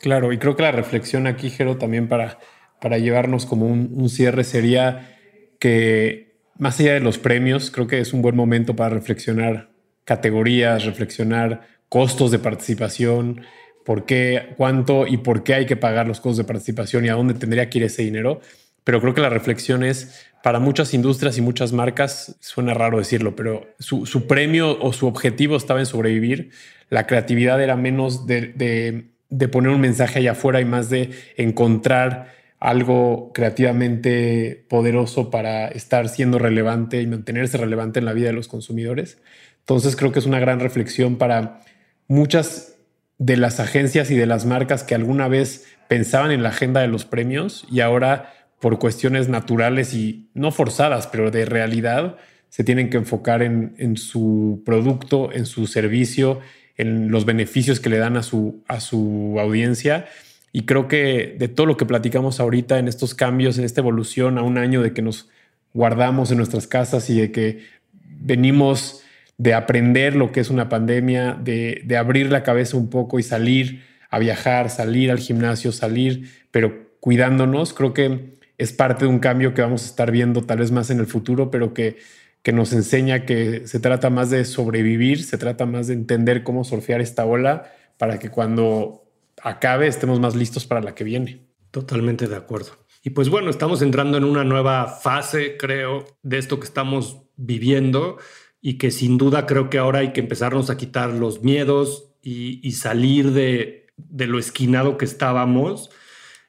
Claro, 0.00 0.32
y 0.32 0.38
creo 0.38 0.56
que 0.56 0.62
la 0.62 0.72
reflexión 0.72 1.26
aquí, 1.26 1.50
Jero, 1.50 1.76
también 1.76 2.08
para, 2.08 2.38
para 2.80 2.98
llevarnos 2.98 3.46
como 3.46 3.66
un, 3.66 4.08
cierre 4.08 4.44
sería 4.44 5.16
que 5.58 6.34
más 6.58 6.80
allá 6.80 6.94
de 6.94 7.00
los 7.00 7.18
premios, 7.18 7.70
creo 7.70 7.86
que 7.86 8.00
es 8.00 8.12
un 8.12 8.22
buen 8.22 8.36
momento 8.36 8.76
para 8.76 8.90
reflexionar 8.90 9.70
categorías, 10.04 10.84
reflexionar 10.84 11.68
costos 11.88 12.30
de 12.30 12.38
participación, 12.38 13.42
por 13.84 14.04
qué, 14.04 14.54
cuánto 14.56 15.06
y 15.06 15.18
por 15.18 15.42
qué 15.42 15.54
hay 15.54 15.66
que 15.66 15.76
pagar 15.76 16.06
los 16.06 16.20
costos 16.20 16.38
de 16.38 16.44
participación 16.44 17.04
y 17.04 17.08
a 17.08 17.14
dónde 17.14 17.34
tendría 17.34 17.68
que 17.70 17.78
ir 17.78 17.84
ese 17.84 18.02
dinero. 18.02 18.40
Pero 18.84 19.00
creo 19.00 19.14
que 19.14 19.20
la 19.20 19.28
reflexión 19.28 19.84
es, 19.84 20.26
para 20.42 20.58
muchas 20.58 20.94
industrias 20.94 21.36
y 21.38 21.42
muchas 21.42 21.72
marcas, 21.72 22.36
suena 22.40 22.74
raro 22.74 22.98
decirlo, 22.98 23.36
pero 23.36 23.68
su, 23.78 24.26
premio 24.26 24.80
o 24.80 24.92
su 24.92 25.06
objetivo 25.06 25.56
estaba 25.56 25.80
en 25.80 25.86
sobrevivir. 25.86 26.50
La 26.88 27.06
creatividad 27.06 27.62
era 27.62 27.76
menos 27.76 28.26
de, 28.26 29.04
de 29.28 29.48
poner 29.48 29.70
un 29.70 29.80
mensaje 29.80 30.18
allá 30.18 30.32
afuera 30.32 30.60
y 30.60 30.64
más 30.64 30.90
de 30.90 31.10
encontrar 31.36 32.39
algo 32.60 33.32
creativamente 33.32 34.64
poderoso 34.68 35.30
para 35.30 35.68
estar 35.68 36.08
siendo 36.08 36.38
relevante 36.38 37.00
y 37.00 37.06
mantenerse 37.06 37.56
relevante 37.56 37.98
en 37.98 38.04
la 38.04 38.12
vida 38.12 38.28
de 38.28 38.34
los 38.34 38.48
consumidores. 38.48 39.18
Entonces 39.60 39.96
creo 39.96 40.12
que 40.12 40.18
es 40.18 40.26
una 40.26 40.40
gran 40.40 40.60
reflexión 40.60 41.16
para 41.16 41.62
muchas 42.06 42.76
de 43.18 43.36
las 43.36 43.60
agencias 43.60 44.10
y 44.10 44.16
de 44.16 44.26
las 44.26 44.46
marcas 44.46 44.84
que 44.84 44.94
alguna 44.94 45.28
vez 45.28 45.66
pensaban 45.88 46.30
en 46.30 46.42
la 46.42 46.50
agenda 46.50 46.80
de 46.80 46.88
los 46.88 47.04
premios 47.04 47.66
y 47.70 47.80
ahora 47.80 48.32
por 48.60 48.78
cuestiones 48.78 49.28
naturales 49.28 49.94
y 49.94 50.28
no 50.34 50.52
forzadas, 50.52 51.06
pero 51.06 51.30
de 51.30 51.46
realidad, 51.46 52.16
se 52.50 52.62
tienen 52.62 52.90
que 52.90 52.98
enfocar 52.98 53.42
en, 53.42 53.96
su 53.96 54.62
producto, 54.66 55.32
en 55.32 55.46
su 55.46 55.66
servicio, 55.66 56.40
en 56.76 57.10
los 57.10 57.24
beneficios 57.24 57.80
que 57.80 57.88
le 57.88 57.98
dan 57.98 58.16
a 58.16 58.22
su, 58.22 58.62
a 58.68 58.80
su 58.80 59.36
audiencia. 59.40 60.06
Y 60.52 60.62
creo 60.62 60.88
que 60.88 61.36
de 61.38 61.48
todo 61.48 61.66
lo 61.66 61.76
que 61.76 61.86
platicamos 61.86 62.40
ahorita 62.40 62.78
en 62.78 62.88
estos 62.88 63.14
cambios, 63.14 63.58
en 63.58 63.64
esta 63.64 63.80
evolución 63.80 64.38
a 64.38 64.42
un 64.42 64.58
año 64.58 64.82
de 64.82 64.92
que 64.92 65.02
nos 65.02 65.28
guardamos 65.72 66.30
en 66.30 66.38
nuestras 66.38 66.66
casas 66.66 67.08
y 67.10 67.20
de 67.20 67.30
que 67.30 67.64
venimos 68.02 69.02
de 69.38 69.54
aprender 69.54 70.16
lo 70.16 70.32
que 70.32 70.40
es 70.40 70.50
una 70.50 70.68
pandemia, 70.68 71.38
de, 71.40 71.96
abrir 71.96 72.30
la 72.30 72.42
cabeza 72.42 72.76
un 72.76 72.90
poco 72.90 73.18
y 73.18 73.22
salir 73.22 73.84
a 74.10 74.18
viajar, 74.18 74.68
salir 74.68 75.10
al 75.10 75.18
gimnasio, 75.18 75.72
salir, 75.72 76.28
pero 76.50 76.90
cuidándonos, 77.00 77.72
creo 77.72 77.94
que 77.94 78.36
es 78.58 78.72
parte 78.72 79.06
de 79.06 79.10
un 79.10 79.20
cambio 79.20 79.54
que 79.54 79.62
vamos 79.62 79.84
a 79.84 79.86
estar 79.86 80.10
viendo 80.10 80.42
tal 80.42 80.58
vez 80.58 80.72
más 80.72 80.90
en 80.90 80.98
el 80.98 81.06
futuro, 81.06 81.50
pero 81.50 81.72
que, 81.72 81.96
que 82.42 82.52
nos 82.52 82.74
enseña 82.74 83.24
que 83.24 83.66
se 83.66 83.80
trata 83.80 84.10
más 84.10 84.28
de 84.28 84.44
sobrevivir, 84.44 85.24
se 85.24 85.38
trata 85.38 85.64
más 85.64 85.86
de 85.86 85.94
entender 85.94 86.42
cómo 86.42 86.64
surfear 86.64 87.00
esta 87.00 87.24
ola 87.24 87.72
para 87.96 88.18
que 88.18 88.28
cuando 88.28 88.99
acabe 89.42 89.86
estemos 89.86 90.20
más 90.20 90.34
listos 90.34 90.66
para 90.66 90.80
la 90.80 90.94
que 90.94 91.04
viene. 91.04 91.46
Totalmente 91.70 92.26
de 92.26 92.36
acuerdo. 92.36 92.72
Y 93.02 93.10
pues 93.10 93.28
bueno, 93.28 93.50
estamos 93.50 93.80
entrando 93.80 94.18
en 94.18 94.24
una 94.24 94.44
nueva 94.44 94.86
fase, 94.86 95.56
creo, 95.56 96.04
de 96.22 96.38
esto 96.38 96.58
que 96.58 96.66
estamos 96.66 97.22
viviendo 97.36 98.18
y 98.60 98.76
que 98.76 98.90
sin 98.90 99.16
duda 99.16 99.46
creo 99.46 99.70
que 99.70 99.78
ahora 99.78 100.00
hay 100.00 100.12
que 100.12 100.20
empezarnos 100.20 100.68
a 100.68 100.76
quitar 100.76 101.10
los 101.10 101.42
miedos 101.42 102.12
y, 102.22 102.72
salir 102.72 103.32
de, 103.32 103.86
lo 103.96 104.38
esquinado 104.38 104.98
que 104.98 105.06
estábamos. 105.06 105.90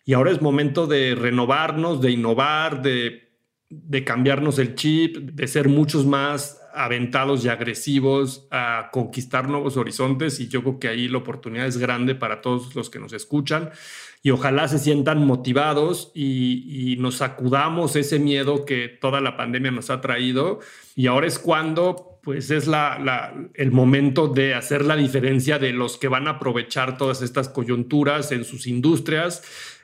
Y 0.04 0.14
ahora 0.14 0.32
es 0.32 0.42
momento 0.42 0.88
de 0.88 1.16
renovarnos, 1.16 2.02
de 2.02 2.12
innovar, 2.12 2.82
de, 2.82 3.30
cambiarnos 4.06 4.60
el 4.60 4.76
chip, 4.76 5.18
de 5.18 5.48
ser 5.48 5.70
muchos 5.70 6.06
más 6.06 6.61
aventados 6.74 7.46
y 7.46 7.50
agresivos 7.50 8.48
a 8.52 8.90
conquistar 8.92 9.48
nuevos 9.48 9.78
horizontes 9.78 10.40
y 10.40 10.48
yo 10.48 10.62
creo 10.62 10.80
que 10.80 10.88
ahí 10.88 11.08
la 11.08 11.20
oportunidad 11.20 11.68
es 11.68 11.78
grande 11.78 12.16
para 12.16 12.42
todos 12.42 12.76
los 12.76 12.90
que 12.90 13.00
nos 13.00 13.14
escuchan 13.14 13.72
y 14.24 14.30
ojalá 14.30 14.68
se 14.68 14.78
sientan 14.78 15.26
motivados 15.26 16.12
y, 16.14 16.96
nos 17.00 17.16
sacudamos 17.16 17.96
ese 17.96 18.20
miedo 18.20 18.66
que 18.66 18.88
toda 18.88 19.22
la 19.22 19.36
pandemia 19.36 19.72
nos 19.72 19.90
ha 19.90 20.02
traído 20.02 20.60
y 20.96 21.08
ahora 21.08 21.26
es 21.26 21.40
cuando 21.40 22.20
pues 22.22 22.52
es 22.52 22.68
la, 22.68 23.34
el 23.56 23.72
momento 23.72 24.28
de 24.28 24.54
hacer 24.54 24.86
la 24.86 24.96
diferencia 24.96 25.58
de 25.58 25.72
los 25.72 25.98
que 25.98 26.08
van 26.08 26.28
a 26.28 26.32
aprovechar 26.32 26.98
todas 26.98 27.24
estas 27.24 27.50
coyunturas 27.50 28.32
en 28.32 28.44
sus 28.44 28.68
industrias 28.68 29.42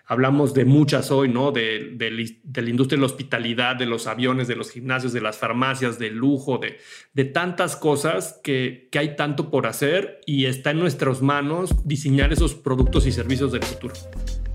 hablamos 0.07 0.53
de 0.53 0.65
muchas 0.65 1.11
hoy, 1.11 1.29
¿no? 1.29 1.51
De, 1.51 1.95
la 1.99 2.69
industria 2.69 2.97
de 2.97 3.01
la 3.01 3.05
hospitalidad, 3.05 3.75
de 3.75 3.85
los 3.85 4.07
aviones, 4.07 4.47
de 4.47 4.55
los 4.55 4.71
gimnasios, 4.71 5.13
de 5.13 5.21
las 5.21 5.37
farmacias, 5.37 5.99
del 5.99 6.15
lujo, 6.15 6.57
de, 6.57 6.77
de 7.13 7.25
tantas 7.25 7.75
cosas 7.75 8.39
que, 8.43 8.87
que 8.91 8.99
hay 8.99 9.15
tanto 9.15 9.51
por 9.51 9.67
hacer 9.67 10.21
y 10.25 10.45
está 10.45 10.71
en 10.71 10.79
nuestras 10.79 11.21
manos 11.21 11.85
diseñar 11.85 12.31
esos 12.31 12.55
productos 12.55 13.05
y 13.05 13.11
servicios 13.11 13.51
del 13.51 13.63
futuro. 13.63 13.93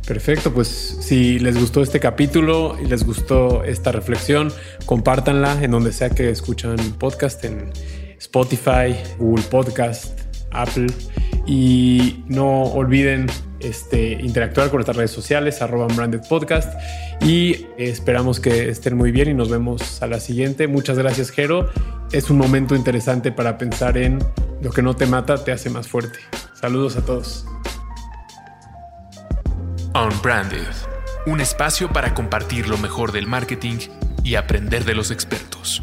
Perfecto, 0.06 0.52
pues 0.52 0.68
si 0.68 1.38
les 1.38 1.58
gustó 1.58 1.80
este 1.80 2.00
capítulo 2.00 2.76
y 2.82 2.88
les 2.88 3.04
gustó 3.04 3.62
esta 3.62 3.92
reflexión, 3.92 4.52
compártanla 4.84 5.62
en 5.62 5.70
donde 5.70 5.92
sea 5.92 6.10
que 6.10 6.28
escuchan 6.28 6.76
podcast, 6.98 7.44
en 7.44 7.70
Spotify, 8.18 8.96
Google 9.18 9.44
Podcast, 9.44 10.21
Apple. 10.52 10.86
Y 11.46 12.24
no 12.28 12.62
olviden 12.64 13.26
este, 13.60 14.12
interactuar 14.12 14.68
con 14.68 14.78
nuestras 14.78 14.96
redes 14.96 15.10
sociales, 15.10 15.62
arroba 15.62 15.86
branded 15.86 16.20
podcast. 16.28 16.72
Y 17.20 17.66
esperamos 17.78 18.40
que 18.40 18.68
estén 18.68 18.96
muy 18.96 19.12
bien 19.12 19.28
y 19.28 19.34
nos 19.34 19.50
vemos 19.50 20.02
a 20.02 20.06
la 20.06 20.20
siguiente. 20.20 20.66
Muchas 20.68 20.98
gracias, 20.98 21.30
Jero. 21.30 21.70
Es 22.12 22.30
un 22.30 22.38
momento 22.38 22.74
interesante 22.74 23.32
para 23.32 23.58
pensar 23.58 23.96
en 23.96 24.18
lo 24.60 24.70
que 24.70 24.82
no 24.82 24.94
te 24.94 25.06
mata, 25.06 25.42
te 25.42 25.52
hace 25.52 25.70
más 25.70 25.88
fuerte. 25.88 26.18
Saludos 26.54 26.96
a 26.96 27.04
todos. 27.04 27.46
Unbranded, 29.94 30.66
un 31.26 31.40
espacio 31.40 31.92
para 31.92 32.14
compartir 32.14 32.68
lo 32.68 32.78
mejor 32.78 33.12
del 33.12 33.26
marketing 33.26 33.76
y 34.24 34.36
aprender 34.36 34.84
de 34.84 34.94
los 34.94 35.10
expertos. 35.10 35.82